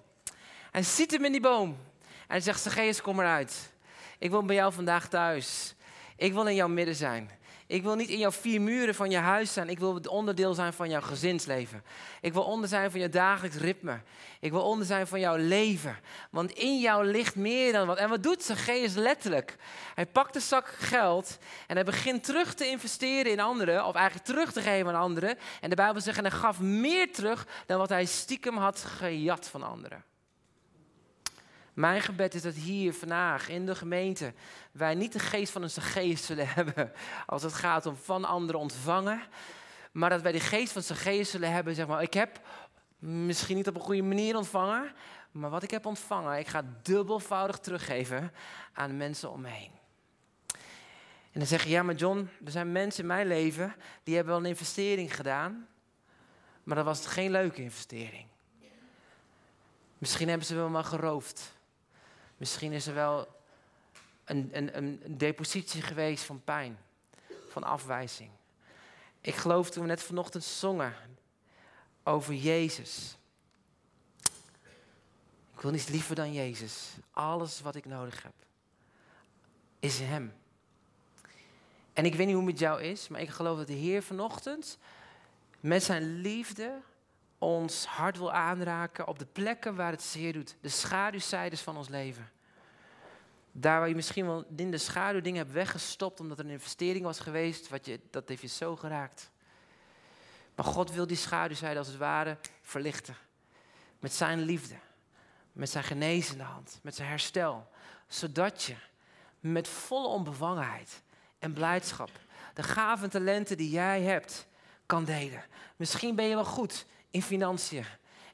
Hij 0.72 0.84
ziet 0.84 1.12
hem 1.12 1.26
in 1.26 1.32
die 1.32 1.42
boom. 1.42 1.70
En 2.04 2.28
hij 2.28 2.40
zegt, 2.40 2.62
Zacchaeus, 2.62 3.02
kom 3.02 3.20
eruit. 3.20 3.74
Ik 4.18 4.30
wil 4.30 4.44
bij 4.44 4.56
jou 4.56 4.74
vandaag 4.74 5.08
thuis. 5.08 5.76
Ik 6.16 6.34
wil 6.34 6.48
in 6.48 6.56
jouw 6.56 6.68
midden 6.68 6.96
zijn. 6.96 7.30
Ik 7.68 7.84
wil 7.84 7.96
niet 7.96 8.10
in 8.10 8.18
jouw 8.18 8.32
vier 8.32 8.62
muren 8.62 8.96
van 8.96 9.10
je 9.10 9.18
huis 9.18 9.54
zijn. 9.54 9.70
Ik 9.70 9.80
wil 9.80 10.00
onderdeel 10.10 10.54
zijn 10.54 10.74
van 10.74 10.90
jouw 10.90 11.02
gezinsleven. 11.02 11.84
Ik 12.22 12.34
wil 12.34 12.44
onder 12.44 12.70
zijn 12.70 12.92
van 12.92 13.00
je 13.00 13.10
dagelijks 13.10 13.58
ritme. 13.58 14.00
Ik 14.40 14.52
wil 14.52 14.62
onder 14.62 14.86
zijn 14.86 15.08
van 15.08 15.20
jouw 15.20 15.36
leven. 15.36 15.98
Want 16.30 16.52
in 16.52 16.80
jou 16.80 17.06
ligt 17.06 17.36
meer 17.36 17.72
dan 17.72 17.88
wat. 17.88 17.98
En 17.98 18.10
wat 18.10 18.24
doet 18.24 18.44
Zacchaeus 18.44 18.94
letterlijk? 18.94 19.56
Hij 19.96 20.06
pakt 20.06 20.36
een 20.36 20.42
zak 20.42 20.68
geld 20.68 21.38
en 21.68 21.76
hij 21.76 21.86
begint 21.86 22.24
terug 22.24 22.54
te 22.54 22.68
investeren 22.68 23.32
in 23.32 23.40
anderen. 23.40 23.86
Of 23.86 23.96
eigenlijk 23.96 24.26
terug 24.26 24.52
te 24.52 24.62
geven 24.62 24.88
aan 24.88 25.02
anderen. 25.02 25.38
En 25.62 25.70
de 25.70 25.76
Bijbel 25.76 26.02
zegt, 26.02 26.18
en 26.18 26.26
hij 26.26 26.40
gaf 26.40 26.60
meer 26.60 27.14
terug 27.14 27.48
dan 27.66 27.78
wat 27.78 27.90
hij 27.90 28.06
stiekem 28.06 28.58
had 28.58 28.80
gejat 28.80 29.48
van 29.48 29.64
anderen. 29.64 30.04
Mijn 31.76 32.02
gebed 32.02 32.34
is 32.34 32.42
dat 32.42 32.54
hier 32.54 32.94
vandaag 32.94 33.50
in 33.50 33.66
de 33.66 33.76
gemeente 33.76 34.34
wij 34.72 34.96
niet 34.96 35.14
de 35.14 35.20
geest 35.20 35.52
van 35.52 35.64
een 35.64 35.70
geest 35.70 36.24
zullen 36.24 36.48
hebben 36.56 36.92
als 37.26 37.44
het 37.44 37.54
gaat 37.54 37.86
om 37.86 37.96
van 37.96 38.26
anderen 38.26 38.62
ontvangen. 38.62 39.22
Maar 39.92 40.10
dat 40.10 40.22
wij 40.22 40.32
de 40.32 40.40
geest 40.40 40.72
van 40.72 40.82
zijn 40.82 40.98
geest 40.98 41.32
zullen 41.32 41.52
hebben, 41.52 41.76
zeg 41.76 41.88
maar, 41.88 42.02
ik 42.02 42.14
heb 42.14 42.40
misschien 43.00 43.56
niet 43.56 43.68
op 43.68 43.76
een 43.76 43.82
goede 43.82 44.02
manier 44.02 44.36
ontvangen, 44.36 44.92
maar 45.32 45.50
wat 45.50 45.64
ik 45.64 45.72
heb 45.72 45.86
ontvangen, 45.86 46.40
ik 46.40 46.48
ga 46.48 46.64
dubbelvoudig 46.82 47.60
teruggeven 47.60 48.32
aan 48.74 48.90
de 48.90 48.96
mensen 48.96 49.32
om 49.32 49.42
me 49.42 49.50
heen. 49.50 49.72
En 51.32 51.42
dan 51.42 51.46
zeg 51.46 51.64
je, 51.64 51.70
ja 51.70 51.84
maar 51.84 51.96
John, 51.96 52.30
er 52.46 52.52
zijn 52.52 52.72
mensen 52.72 53.02
in 53.02 53.08
mijn 53.08 53.28
leven 53.28 53.76
die 54.04 54.16
hebben 54.16 54.34
wel 54.34 54.44
een 54.44 54.50
investering 54.50 55.16
gedaan, 55.16 55.68
maar 56.64 56.76
dat 56.76 56.86
was 56.86 57.06
geen 57.06 57.32
leuke 57.32 57.62
investering. 57.62 58.28
Misschien 59.98 60.30
hebben 60.30 60.48
ze 60.48 60.56
wel 60.56 60.70
maar 60.70 60.84
geroofd. 60.84 61.55
Misschien 62.38 62.72
is 62.72 62.88
er 62.88 62.94
wel 62.94 63.28
een, 64.26 64.50
een, 64.52 64.78
een 64.78 65.18
depositie 65.18 65.82
geweest 65.82 66.24
van 66.24 66.44
pijn, 66.44 66.78
van 67.50 67.64
afwijzing. 67.64 68.30
Ik 69.22 69.36
geloof 69.36 69.70
toen 69.70 69.82
we 69.84 69.90
net 69.90 70.04
vanochtend 70.04 70.44
zongen 70.44 70.96
over 72.04 72.34
Jezus. 72.34 73.18
Ik 75.54 75.62
wil 75.62 75.72
niets 75.72 75.88
liever 75.88 76.16
dan 76.16 76.34
Jezus. 76.34 76.90
Alles 77.12 77.62
wat 77.62 77.76
ik 77.76 77.86
nodig 77.86 78.24
heb 78.24 78.34
is 79.80 80.00
Hem. 80.00 80.34
En 81.94 82.06
ik 82.06 82.16
weet 82.16 82.26
niet 82.26 82.36
hoe 82.36 82.44
het 82.46 82.54
met 82.54 82.60
jou 82.60 82.82
is, 82.82 83.08
maar 83.08 83.22
ik 83.22 83.30
geloof 83.30 83.58
dat 83.58 83.68
de 83.68 83.74
Heer 83.74 84.04
vanochtend 84.04 84.78
met 85.60 85.84
zijn 85.84 86.22
liefde 86.22 86.82
ons 87.38 87.86
hart 87.86 88.18
wil 88.18 88.32
aanraken 88.32 89.08
op 89.08 89.20
de 89.20 89.26
plekken 89.26 89.76
waar 89.76 89.92
het 89.92 90.04
zeer 90.04 90.34
doet. 90.34 90.56
De 90.62 90.70
schaduwzijdes 90.70 91.62
van 91.62 91.78
ons 91.78 91.90
leven. 91.90 92.30
Daar 93.52 93.80
waar 93.80 93.90
je 93.90 93.96
misschien 93.96 94.26
wel 94.26 94.46
in 94.56 94.72
de 94.72 94.78
schaduw 94.78 95.22
dingen 95.22 95.40
hebt 95.40 95.54
weggestopt 95.54 96.20
omdat 96.20 96.40
er 96.40 96.46
een 96.46 96.52
investering 96.52 97.04
was 97.06 97.20
geweest, 97.20 97.70
wat 97.70 97.86
je, 97.86 98.00
dat 98.10 98.30
heeft 98.30 98.42
je 98.42 98.48
zo 98.48 98.76
geraakt. 98.76 99.32
Maar 100.56 100.66
God 100.66 100.92
wil 100.92 101.08
die 101.08 101.18
schaduwzijde 101.18 101.80
als 101.80 101.88
het 101.88 101.98
ware 101.98 102.38
verlichten. 102.62 103.16
Met 104.00 104.14
zijn 104.14 104.42
liefde, 104.42 104.76
met 105.52 105.70
zijn 105.70 105.84
genezende 105.84 106.44
hand, 106.44 106.80
met 106.84 106.96
zijn 106.96 107.10
herstel. 107.10 107.70
Zodat 108.08 108.64
je 108.64 108.76
met 109.40 109.68
volle 109.68 110.08
onbevangenheid 110.08 111.02
en 111.40 111.54
blijdschap 111.54 112.10
de 112.56 112.64
gaven 112.64 113.10
talenten 113.10 113.58
die 113.58 113.70
jij 113.70 114.02
hebt 114.02 114.48
kan 114.86 115.06
delen. 115.06 115.44
Misschien 115.76 116.16
ben 116.16 116.26
je 116.26 116.36
wel 116.36 116.46
goed 116.46 116.86
in 117.16 117.22
financiën. 117.22 117.86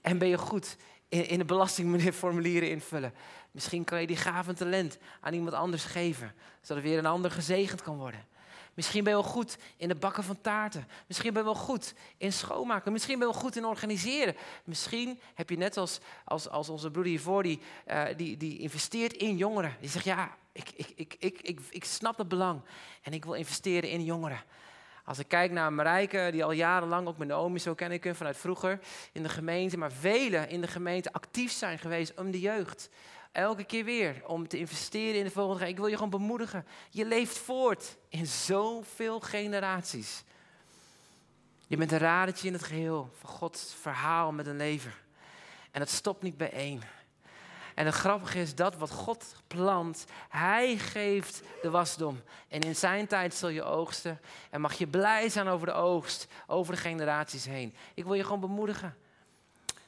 En 0.02 0.18
ben 0.18 0.28
je 0.28 0.38
goed 0.38 0.76
in, 1.10 1.28
in 1.28 1.38
de 1.38 1.46
belastingformulieren 1.46 2.70
invullen. 2.70 3.14
Misschien 3.52 3.84
kan 3.84 4.02
je 4.02 4.08
die 4.08 4.18
gave 4.18 4.54
talent 4.54 4.98
aan 5.20 5.34
iemand 5.34 5.54
anders 5.54 5.84
geven. 5.84 6.34
Zodat 6.62 6.84
weer 6.84 6.98
een 6.98 7.06
ander 7.06 7.32
gezegend 7.32 7.82
kan 7.82 7.98
worden. 7.98 8.26
Misschien 8.74 9.04
ben 9.04 9.16
je 9.16 9.22
wel 9.22 9.32
goed 9.32 9.58
in 9.78 9.90
het 9.90 10.00
bakken 10.00 10.24
van 10.24 10.42
taarten. 10.42 10.88
Misschien 11.08 11.34
ben 11.34 11.42
je 11.42 11.48
wel 11.48 11.58
goed 11.64 11.94
in 12.18 12.34
schoonmaken. 12.34 12.92
Misschien 12.92 13.20
ben 13.20 13.28
je 13.28 13.34
wel 13.34 13.42
goed 13.42 13.56
in 13.56 13.66
organiseren. 13.66 14.36
Misschien 14.64 15.20
heb 15.34 15.50
je 15.50 15.58
net 15.58 15.78
als, 15.78 16.00
als, 16.26 16.50
als 16.50 16.70
onze 16.70 16.92
broeder 16.92 17.12
hiervoor, 17.12 17.44
die, 17.44 17.60
uh, 17.88 18.04
die, 18.18 18.38
die 18.38 18.58
investeert 18.58 19.14
in 19.14 19.38
jongeren. 19.38 19.76
Die 19.80 19.90
zegt, 19.90 20.06
ja, 20.06 20.38
ik, 20.52 20.70
ik, 20.76 20.94
ik, 20.96 21.16
ik, 21.20 21.42
ik, 21.42 21.60
ik 21.70 21.86
snap 21.86 22.18
het 22.18 22.28
belang. 22.28 22.62
En 23.02 23.14
ik 23.14 23.26
wil 23.26 23.34
investeren 23.34 23.90
in 23.90 24.04
jongeren. 24.04 24.44
Als 25.06 25.20
ik 25.20 25.28
kijk 25.28 25.52
naar 25.52 25.74
Marijke, 25.74 26.30
die 26.32 26.44
al 26.44 26.52
jarenlang 26.52 27.08
ook 27.08 27.18
met 27.18 27.28
Naomi, 27.28 27.60
zo 27.60 27.74
ken 27.74 27.92
ik 27.92 28.04
hem 28.04 28.16
vanuit 28.16 28.38
vroeger, 28.38 28.80
in 29.12 29.24
de 29.24 29.30
gemeente, 29.30 29.78
maar 29.78 29.92
velen 29.92 30.50
in 30.50 30.62
de 30.62 30.68
gemeente 30.68 31.14
actief 31.14 31.52
zijn 31.52 31.80
geweest 31.80 32.20
om 32.20 32.32
de 32.32 32.40
jeugd. 32.40 32.90
Elke 33.32 33.64
keer 33.64 33.84
weer 33.84 34.22
om 34.28 34.48
te 34.48 34.58
investeren 34.58 35.20
in 35.20 35.24
de 35.24 35.32
volgende. 35.32 35.68
Ik 35.68 35.78
wil 35.78 35.88
je 35.88 35.96
gewoon 35.96 36.10
bemoedigen. 36.10 36.66
Je 36.90 37.06
leeft 37.06 37.38
voort 37.38 37.98
in 38.10 38.26
zoveel 38.26 39.20
generaties. 39.20 40.24
Je 41.68 41.78
bent 41.78 41.92
een 41.92 41.98
radertje 41.98 42.48
in 42.48 42.54
het 42.54 42.64
geheel 42.64 43.10
van 43.20 43.30
Gods 43.30 43.76
verhaal 43.82 44.32
met 44.32 44.48
een 44.48 44.58
leven. 44.58 44.94
En 45.72 45.82
het 45.82 45.90
stopt 45.90 46.22
niet 46.22 46.38
bij 46.38 46.52
één. 46.52 46.82
En 47.82 47.88
het 47.88 47.96
grappige 47.96 48.40
is 48.40 48.56
dat 48.56 48.76
wat 48.76 48.92
God 48.92 49.36
plant, 49.48 50.06
Hij 50.30 50.78
geeft 50.78 51.42
de 51.62 51.70
wasdom. 51.70 52.22
En 52.48 52.62
in 52.62 52.76
zijn 52.76 53.08
tijd 53.08 53.34
zul 53.34 53.50
je 53.50 53.64
oogsten. 53.64 54.20
En 54.50 54.62
mag 54.62 54.74
je 54.74 54.88
blij 54.88 55.30
zijn 55.30 55.48
over 55.48 55.68
de 55.68 55.74
oogst, 55.74 56.28
over 56.48 56.74
de 56.74 56.82
generaties 56.82 57.46
heen. 57.46 57.76
Ik 57.94 58.04
wil 58.04 58.14
je 58.14 58.24
gewoon 58.24 58.40
bemoedigen. 58.40 58.96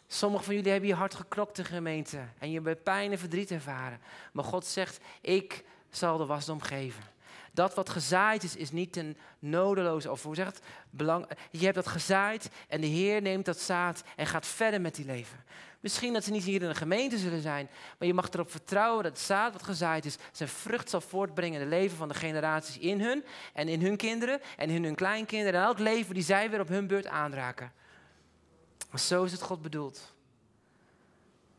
Sommigen 0.07 0.45
van 0.45 0.55
jullie 0.55 0.71
hebben 0.71 0.89
je 0.89 0.95
hart 0.95 1.15
geknokt 1.15 1.55
de 1.55 1.63
gemeente. 1.63 2.19
En 2.39 2.51
je 2.51 2.61
hebt 2.61 2.83
pijn 2.83 3.11
en 3.11 3.19
verdriet 3.19 3.51
ervaren. 3.51 3.99
Maar 4.31 4.43
God 4.43 4.65
zegt, 4.65 4.99
ik 5.21 5.63
zal 5.89 6.17
de 6.17 6.25
wasdom 6.25 6.61
geven. 6.61 7.03
Dat 7.51 7.73
wat 7.73 7.89
gezaaid 7.89 8.43
is, 8.43 8.55
is 8.55 8.71
niet 8.71 8.97
een 8.97 9.17
nodeloze, 9.39 10.11
of 10.11 10.23
hoe 10.23 10.35
zegt 10.35 10.59
belang. 10.89 11.27
Je 11.51 11.63
hebt 11.63 11.75
dat 11.75 11.87
gezaaid 11.87 12.49
en 12.67 12.81
de 12.81 12.87
Heer 12.87 13.21
neemt 13.21 13.45
dat 13.45 13.59
zaad 13.59 14.03
en 14.15 14.27
gaat 14.27 14.47
verder 14.47 14.81
met 14.81 14.95
die 14.95 15.05
leven. 15.05 15.43
Misschien 15.83 16.13
dat 16.13 16.23
ze 16.23 16.31
niet 16.31 16.43
hier 16.43 16.61
in 16.61 16.67
de 16.67 16.75
gemeente 16.75 17.17
zullen 17.17 17.41
zijn, 17.41 17.69
maar 17.97 18.07
je 18.07 18.13
mag 18.13 18.29
erop 18.29 18.51
vertrouwen 18.51 19.03
dat 19.03 19.11
het 19.11 19.21
zaad 19.21 19.53
wat 19.53 19.63
gezaaid 19.63 20.05
is, 20.05 20.17
zijn 20.31 20.49
vrucht 20.49 20.89
zal 20.89 21.01
voortbrengen 21.01 21.53
in 21.53 21.59
het 21.59 21.69
leven 21.69 21.97
van 21.97 22.07
de 22.07 22.13
generaties 22.13 22.77
in 22.77 23.01
hun 23.01 23.23
en 23.53 23.67
in 23.67 23.81
hun 23.81 23.97
kinderen 23.97 24.41
en 24.57 24.69
in 24.69 24.83
hun 24.83 24.95
kleinkinderen 24.95 25.59
en 25.59 25.65
elk 25.65 25.79
leven 25.79 26.13
die 26.13 26.23
zij 26.23 26.49
weer 26.49 26.59
op 26.59 26.67
hun 26.67 26.87
beurt 26.87 27.07
aanraken. 27.07 27.71
Maar 28.91 28.99
zo 28.99 29.23
is 29.23 29.31
het 29.31 29.41
God 29.41 29.61
bedoeld. 29.61 30.13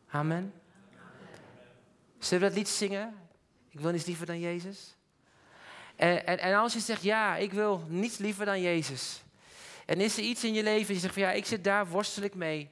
Amen. 0.08 0.52
Zullen 2.18 2.42
we 2.42 2.48
dat 2.48 2.58
lied 2.58 2.68
zingen? 2.68 3.14
Ik 3.70 3.80
wil 3.80 3.90
niets 3.90 4.06
liever 4.06 4.26
dan 4.26 4.40
Jezus. 4.40 4.96
En, 5.96 6.26
en, 6.26 6.38
en, 6.38 6.54
als 6.54 6.72
je 6.72 6.80
zegt, 6.80 7.02
ja, 7.02 7.36
ik 7.36 7.52
wil 7.52 7.84
niets 7.88 8.18
liever 8.18 8.44
dan 8.44 8.60
Jezus. 8.60 9.22
En 9.86 10.00
is 10.00 10.16
er 10.16 10.22
iets 10.22 10.44
in 10.44 10.54
je 10.54 10.62
leven, 10.62 10.94
je 10.94 11.00
zegt 11.00 11.14
van 11.14 11.22
ja, 11.22 11.30
ik 11.30 11.46
zit 11.46 11.64
daar, 11.64 11.86
worstel 11.86 12.22
ik 12.22 12.34
mee. 12.34 12.70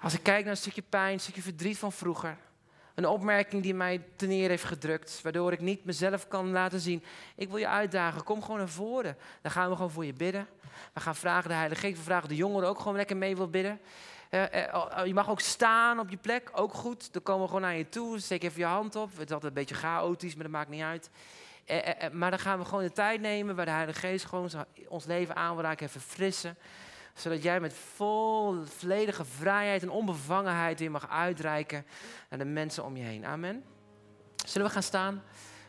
Als 0.00 0.14
ik 0.14 0.22
kijk 0.22 0.42
naar 0.42 0.50
een 0.50 0.56
stukje 0.56 0.82
pijn, 0.82 1.12
een 1.12 1.20
stukje 1.20 1.42
verdriet 1.42 1.78
van 1.78 1.92
vroeger. 1.92 2.36
Een 2.94 3.06
opmerking 3.06 3.62
die 3.62 3.74
mij 3.74 4.04
ten 4.16 4.28
neer 4.28 4.48
heeft 4.48 4.64
gedrukt, 4.64 5.20
waardoor 5.22 5.52
ik 5.52 5.60
niet 5.60 5.84
mezelf 5.84 6.28
kan 6.28 6.50
laten 6.50 6.80
zien. 6.80 7.04
Ik 7.36 7.48
wil 7.48 7.56
je 7.56 7.68
uitdagen, 7.68 8.24
kom 8.24 8.42
gewoon 8.42 8.58
naar 8.58 8.68
voren. 8.68 9.16
Dan 9.42 9.50
gaan 9.50 9.68
we 9.68 9.74
gewoon 9.74 9.90
voor 9.90 10.04
je 10.04 10.12
bidden. 10.12 10.46
We 10.92 11.00
gaan 11.00 11.16
vragen 11.16 11.48
de 11.48 11.54
Heilige 11.54 11.80
Geest, 11.80 11.96
we 11.96 12.02
vragen 12.02 12.28
de 12.28 12.36
jongeren 12.36 12.68
ook 12.68 12.78
gewoon 12.78 12.96
lekker 12.96 13.16
mee 13.16 13.36
wil 13.36 13.48
bidden. 13.48 13.80
Uh, 14.30 14.42
uh, 14.42 15.04
je 15.04 15.14
mag 15.14 15.30
ook 15.30 15.40
staan 15.40 15.98
op 15.98 16.10
je 16.10 16.16
plek, 16.16 16.50
ook 16.52 16.74
goed. 16.74 17.12
Dan 17.12 17.22
komen 17.22 17.42
we 17.42 17.48
gewoon 17.48 17.62
naar 17.62 17.76
je 17.76 17.88
toe, 17.88 18.18
steek 18.18 18.42
even 18.42 18.60
je 18.60 18.66
hand 18.66 18.96
op. 18.96 19.10
Het 19.10 19.28
is 19.28 19.34
altijd 19.34 19.42
een 19.42 19.58
beetje 19.58 19.74
chaotisch, 19.74 20.34
maar 20.34 20.42
dat 20.42 20.52
maakt 20.52 20.70
niet 20.70 20.82
uit. 20.82 21.10
Uh, 21.66 21.78
maar 22.12 22.30
dan 22.30 22.38
gaan 22.38 22.58
we 22.58 22.64
gewoon 22.64 22.84
de 22.84 22.92
tijd 22.92 23.20
nemen 23.20 23.56
waar 23.56 23.64
de 23.64 23.70
Heilige 23.70 23.98
Geest 23.98 24.24
gewoon 24.24 24.50
ons 24.88 25.04
leven 25.04 25.36
aan 25.36 25.54
wil 25.54 25.64
raken 25.64 25.86
en 25.86 25.92
verfrissen 25.92 26.56
zodat 27.20 27.42
jij 27.42 27.60
met 27.60 27.74
vol, 27.94 28.64
volledige 28.64 29.24
vrijheid 29.24 29.82
en 29.82 29.90
onbevangenheid 29.90 30.78
weer 30.78 30.90
mag 30.90 31.08
uitreiken 31.10 31.86
naar 32.30 32.38
de 32.38 32.44
mensen 32.44 32.84
om 32.84 32.96
je 32.96 33.04
heen. 33.04 33.26
Amen. 33.26 33.64
Zullen 34.46 34.66
we 34.66 34.72
gaan 34.72 34.82
staan? 34.82 35.22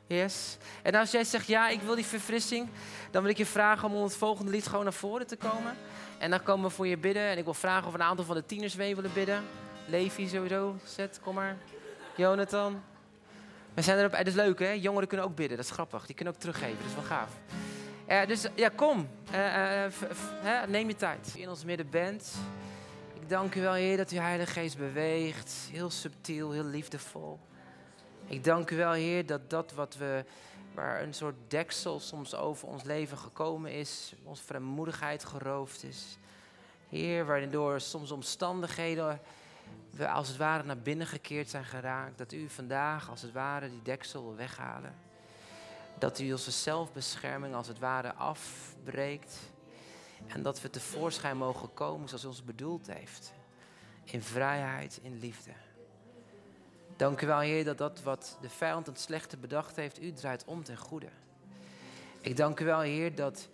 Yes. 0.07 0.57
En 0.83 0.95
als 0.95 1.11
jij 1.11 1.23
zegt, 1.23 1.47
ja, 1.47 1.69
ik 1.69 1.81
wil 1.81 1.95
die 1.95 2.05
verfrissing, 2.05 2.69
dan 3.11 3.21
wil 3.21 3.31
ik 3.31 3.37
je 3.37 3.45
vragen 3.45 3.91
om 3.91 4.03
het 4.03 4.15
volgende 4.15 4.51
lied 4.51 4.67
gewoon 4.67 4.83
naar 4.83 4.93
voren 4.93 5.27
te 5.27 5.35
komen. 5.35 5.77
En 6.17 6.29
dan 6.29 6.43
komen 6.43 6.69
we 6.69 6.75
voor 6.75 6.87
je 6.87 6.97
bidden. 6.97 7.23
En 7.23 7.37
ik 7.37 7.43
wil 7.43 7.53
vragen 7.53 7.87
of 7.87 7.93
een 7.93 8.01
aantal 8.01 8.25
van 8.25 8.35
de 8.35 8.45
tieners 8.45 8.75
mee 8.75 8.95
willen 8.95 9.13
bidden. 9.13 9.43
Levi 9.85 10.27
sowieso, 10.27 10.75
Zet, 10.83 11.19
kom 11.23 11.35
maar. 11.35 11.57
Jonathan. 12.15 12.81
We 13.73 13.81
zijn 13.81 13.97
erop, 13.99 14.11
het 14.11 14.27
is 14.27 14.33
leuk 14.33 14.59
hè, 14.59 14.71
jongeren 14.71 15.07
kunnen 15.07 15.25
ook 15.25 15.35
bidden, 15.35 15.57
dat 15.57 15.65
is 15.65 15.71
grappig. 15.71 16.05
Die 16.05 16.15
kunnen 16.15 16.33
ook 16.33 16.39
teruggeven, 16.39 16.77
dat 16.77 16.85
is 16.85 16.95
wel 16.95 17.03
gaaf. 17.03 17.31
Uh, 18.09 18.25
dus 18.25 18.47
ja, 18.55 18.69
kom. 18.69 19.09
Uh, 19.31 19.85
uh, 19.85 20.63
neem 20.67 20.87
je 20.87 20.95
tijd. 20.95 21.33
In 21.35 21.49
ons 21.49 21.63
midden 21.63 21.89
bent. 21.89 22.35
Ik 23.13 23.29
dank 23.29 23.55
u 23.55 23.61
wel, 23.61 23.73
Heer, 23.73 23.97
dat 23.97 24.11
uw 24.11 24.19
Heilige 24.19 24.51
Geest 24.51 24.77
beweegt. 24.77 25.67
Heel 25.71 25.89
subtiel, 25.89 26.51
heel 26.51 26.63
liefdevol. 26.63 27.39
Ik 28.25 28.43
dank 28.43 28.69
u 28.69 28.75
wel, 28.75 28.91
Heer, 28.91 29.25
dat 29.25 29.49
dat 29.49 29.73
wat 29.73 29.95
we, 29.95 30.25
waar 30.73 31.01
een 31.01 31.13
soort 31.13 31.35
deksel 31.47 31.99
soms 31.99 32.35
over 32.35 32.67
ons 32.67 32.83
leven 32.83 33.17
gekomen 33.17 33.71
is, 33.71 34.13
onze 34.23 34.43
vrijmoedigheid 34.43 35.25
geroofd 35.25 35.83
is. 35.83 36.17
Heer, 36.89 37.25
waardoor 37.25 37.81
soms 37.81 38.11
omstandigheden 38.11 39.19
we 39.89 40.09
als 40.09 40.27
het 40.27 40.37
ware 40.37 40.63
naar 40.63 40.79
binnen 40.79 41.07
gekeerd 41.07 41.49
zijn 41.49 41.65
geraakt. 41.65 42.17
Dat 42.17 42.31
u 42.31 42.49
vandaag 42.49 43.09
als 43.09 43.21
het 43.21 43.31
ware 43.31 43.69
die 43.69 43.81
deksel 43.81 44.23
wil 44.23 44.35
weghalen. 44.35 45.08
Dat 45.99 46.19
u 46.19 46.31
onze 46.31 46.51
zelfbescherming 46.51 47.55
als 47.55 47.67
het 47.67 47.79
ware 47.79 48.13
afbreekt. 48.13 49.37
En 50.27 50.43
dat 50.43 50.61
we 50.61 50.69
tevoorschijn 50.69 51.37
mogen 51.37 51.73
komen 51.73 52.07
zoals 52.07 52.23
u 52.23 52.27
ons 52.27 52.43
bedoeld 52.43 52.87
heeft. 52.87 53.33
In 54.03 54.23
vrijheid, 54.23 54.99
in 55.01 55.19
liefde. 55.19 55.51
Dank 56.95 57.21
u 57.21 57.27
wel, 57.27 57.39
Heer, 57.39 57.65
dat 57.65 57.77
dat 57.77 58.01
wat 58.03 58.37
de 58.41 58.49
vijand 58.49 58.85
het 58.85 58.99
slechte 58.99 59.37
bedacht 59.37 59.75
heeft, 59.75 60.01
u 60.01 60.13
draait 60.13 60.45
om 60.45 60.63
ten 60.63 60.77
goede. 60.77 61.09
Ik 62.21 62.37
dank 62.37 62.59
u 62.59 62.65
wel, 62.65 62.79
Heer, 62.79 63.15
dat 63.15 63.47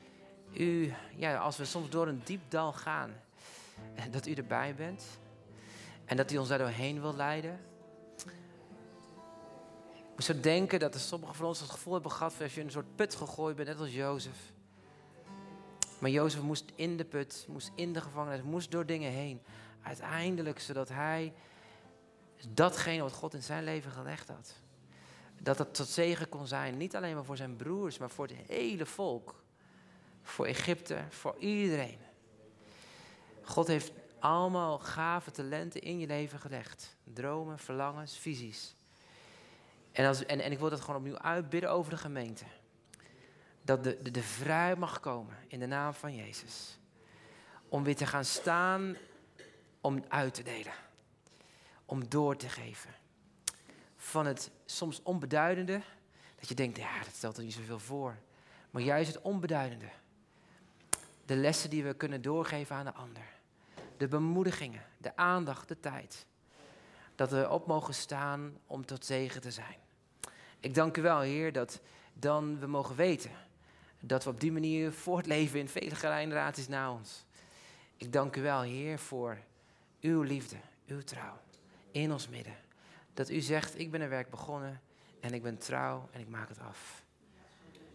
u, 0.53 0.93
ja, 1.15 1.37
als 1.37 1.57
we 1.57 1.65
soms 1.65 1.89
door 1.89 2.07
een 2.07 2.21
diep 2.23 2.41
dal 2.47 2.73
gaan, 2.73 3.13
dat 4.11 4.27
u 4.27 4.33
erbij 4.33 4.75
bent. 4.75 5.03
En 6.05 6.17
dat 6.17 6.31
u 6.31 6.37
ons 6.37 6.49
daar 6.49 6.57
doorheen 6.57 7.01
wil 7.01 7.15
leiden. 7.15 7.59
Ik 10.15 10.21
zou 10.21 10.39
denken 10.39 10.79
dat 10.79 10.93
er 10.93 10.99
sommigen 10.99 11.35
van 11.35 11.45
ons 11.45 11.59
het 11.59 11.69
gevoel 11.69 11.93
hebben 11.93 12.11
gehad 12.11 12.41
als 12.41 12.53
je 12.53 12.59
in 12.59 12.65
een 12.65 12.71
soort 12.71 12.95
put 12.95 13.15
gegooid 13.15 13.55
bent, 13.55 13.67
net 13.67 13.79
als 13.79 13.93
Jozef. 13.93 14.53
Maar 15.99 16.09
Jozef 16.09 16.41
moest 16.41 16.71
in 16.75 16.97
de 16.97 17.05
put, 17.05 17.45
moest 17.49 17.71
in 17.75 17.93
de 17.93 18.01
gevangenis, 18.01 18.43
moest 18.43 18.71
door 18.71 18.85
dingen 18.85 19.11
heen. 19.11 19.41
Uiteindelijk, 19.81 20.59
zodat 20.59 20.89
hij 20.89 21.33
datgene 22.49 23.01
wat 23.01 23.13
God 23.13 23.33
in 23.33 23.43
zijn 23.43 23.63
leven 23.63 23.91
gelegd 23.91 24.27
had. 24.27 24.55
Dat 25.39 25.57
het 25.57 25.73
tot 25.73 25.87
zegen 25.87 26.29
kon 26.29 26.47
zijn, 26.47 26.77
niet 26.77 26.95
alleen 26.95 27.15
maar 27.15 27.25
voor 27.25 27.37
zijn 27.37 27.55
broers, 27.55 27.97
maar 27.97 28.09
voor 28.09 28.27
het 28.27 28.35
hele 28.47 28.85
volk. 28.85 29.43
Voor 30.21 30.45
Egypte, 30.45 31.03
voor 31.09 31.35
iedereen. 31.39 31.99
God 33.41 33.67
heeft 33.67 33.91
allemaal 34.19 34.79
gave 34.79 35.31
talenten 35.31 35.81
in 35.81 35.99
je 35.99 36.07
leven 36.07 36.39
gelegd. 36.39 36.97
Dromen, 37.03 37.59
verlangens, 37.59 38.17
visies. 38.17 38.75
En, 39.95 40.05
als, 40.05 40.25
en, 40.25 40.39
en 40.39 40.51
ik 40.51 40.59
wil 40.59 40.69
dat 40.69 40.81
gewoon 40.81 40.95
opnieuw 40.95 41.17
uitbidden 41.17 41.71
over 41.71 41.91
de 41.91 41.97
gemeente. 41.97 42.45
Dat 43.61 43.83
de, 43.83 43.97
de, 44.01 44.11
de 44.11 44.23
vrijheid 44.23 44.77
mag 44.77 44.99
komen 44.99 45.37
in 45.47 45.59
de 45.59 45.65
naam 45.65 45.93
van 45.93 46.15
Jezus. 46.15 46.79
Om 47.69 47.83
weer 47.83 47.95
te 47.95 48.05
gaan 48.05 48.25
staan 48.25 48.95
om 49.81 50.03
uit 50.07 50.33
te 50.33 50.43
delen. 50.43 50.73
Om 51.85 52.09
door 52.09 52.35
te 52.35 52.49
geven. 52.49 52.93
Van 53.95 54.25
het 54.25 54.51
soms 54.65 55.01
onbeduidende, 55.03 55.81
dat 56.39 56.49
je 56.49 56.55
denkt, 56.55 56.77
ja, 56.77 56.99
dat 57.03 57.15
stelt 57.15 57.37
er 57.37 57.43
niet 57.43 57.53
zoveel 57.53 57.79
voor. 57.79 58.17
Maar 58.71 58.81
juist 58.81 59.13
het 59.13 59.23
onbeduidende. 59.23 59.89
De 61.25 61.35
lessen 61.35 61.69
die 61.69 61.83
we 61.83 61.93
kunnen 61.93 62.21
doorgeven 62.21 62.75
aan 62.75 62.85
de 62.85 62.93
ander. 62.93 63.27
De 63.97 64.07
bemoedigingen, 64.07 64.83
de 64.97 65.15
aandacht, 65.15 65.67
de 65.67 65.79
tijd. 65.79 66.25
Dat 67.15 67.31
we 67.31 67.49
op 67.49 67.67
mogen 67.67 67.93
staan 67.93 68.57
om 68.67 68.85
tot 68.85 69.05
zegen 69.05 69.41
te 69.41 69.51
zijn. 69.51 69.83
Ik 70.65 70.73
dank 70.73 70.97
u 70.97 71.01
wel, 71.01 71.19
Heer, 71.19 71.51
dat 71.51 71.79
dan 72.13 72.59
we 72.59 72.67
mogen 72.67 72.95
weten 72.95 73.31
dat 73.99 74.23
we 74.23 74.29
op 74.29 74.39
die 74.39 74.51
manier 74.51 74.91
voortleven 74.91 75.59
in 75.59 75.69
vele 75.69 75.95
generaties 75.95 76.67
na 76.67 76.91
ons. 76.91 77.25
Ik 77.97 78.13
dank 78.13 78.35
u 78.35 78.41
wel, 78.41 78.61
Heer, 78.61 78.99
voor 78.99 79.37
uw 80.01 80.21
liefde, 80.21 80.55
uw 80.87 81.01
trouw 81.01 81.37
in 81.91 82.11
ons 82.11 82.29
midden. 82.29 82.55
Dat 83.13 83.29
u 83.29 83.39
zegt, 83.39 83.79
ik 83.79 83.91
ben 83.91 84.01
een 84.01 84.09
werk 84.09 84.29
begonnen 84.29 84.81
en 85.19 85.33
ik 85.33 85.43
ben 85.43 85.57
trouw 85.57 86.09
en 86.11 86.19
ik 86.19 86.29
maak 86.29 86.49
het 86.49 86.59
af. 86.59 87.03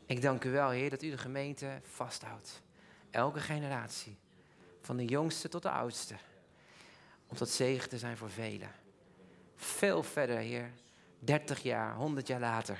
Ik 0.06 0.22
dank 0.22 0.44
u 0.44 0.50
wel, 0.50 0.70
Heer, 0.70 0.90
dat 0.90 1.02
u 1.02 1.10
de 1.10 1.18
gemeente 1.18 1.80
vasthoudt. 1.82 2.62
Elke 3.10 3.40
generatie, 3.40 4.16
van 4.80 4.96
de 4.96 5.04
jongste 5.04 5.48
tot 5.48 5.62
de 5.62 5.70
oudste. 5.70 6.14
Om 7.26 7.36
tot 7.36 7.48
zegen 7.48 7.88
te 7.88 7.98
zijn 7.98 8.16
voor 8.16 8.30
velen. 8.30 8.70
Veel 9.56 10.02
verder, 10.02 10.36
Heer, 10.36 10.70
30 11.20 11.62
jaar, 11.62 11.94
100 11.94 12.26
jaar 12.26 12.40
later. 12.40 12.78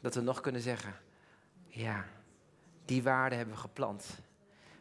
Dat 0.00 0.14
we 0.14 0.20
nog 0.20 0.40
kunnen 0.40 0.60
zeggen, 0.60 0.94
ja, 1.66 2.04
die 2.84 3.02
waarden 3.02 3.38
hebben 3.38 3.54
we 3.54 3.60
geplant 3.60 4.06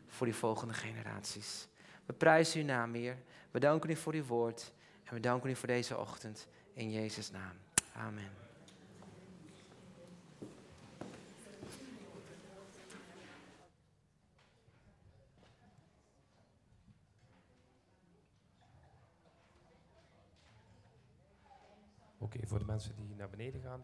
voor 0.07 0.26
die 0.26 0.36
volgende 0.36 0.74
generaties. 0.74 1.67
We 2.05 2.13
prijzen 2.13 2.59
uw 2.59 2.65
naam, 2.65 2.93
Heer. 2.93 3.17
We 3.51 3.59
danken 3.59 3.89
u 3.89 3.95
voor 3.95 4.13
uw 4.13 4.26
woord. 4.26 4.74
En 5.03 5.13
we 5.13 5.19
danken 5.19 5.49
u 5.49 5.55
voor 5.55 5.67
deze 5.67 5.97
ochtend. 5.97 6.47
In 6.74 6.91
Jezus' 6.91 7.32
naam. 7.32 7.57
Amen. 7.95 8.42
Oké, 22.24 22.47
voor 22.47 22.59
de 22.59 22.65
mensen 22.65 22.95
die 22.95 23.15
naar 23.15 23.30
beneden 23.30 23.61
gaan. 23.61 23.71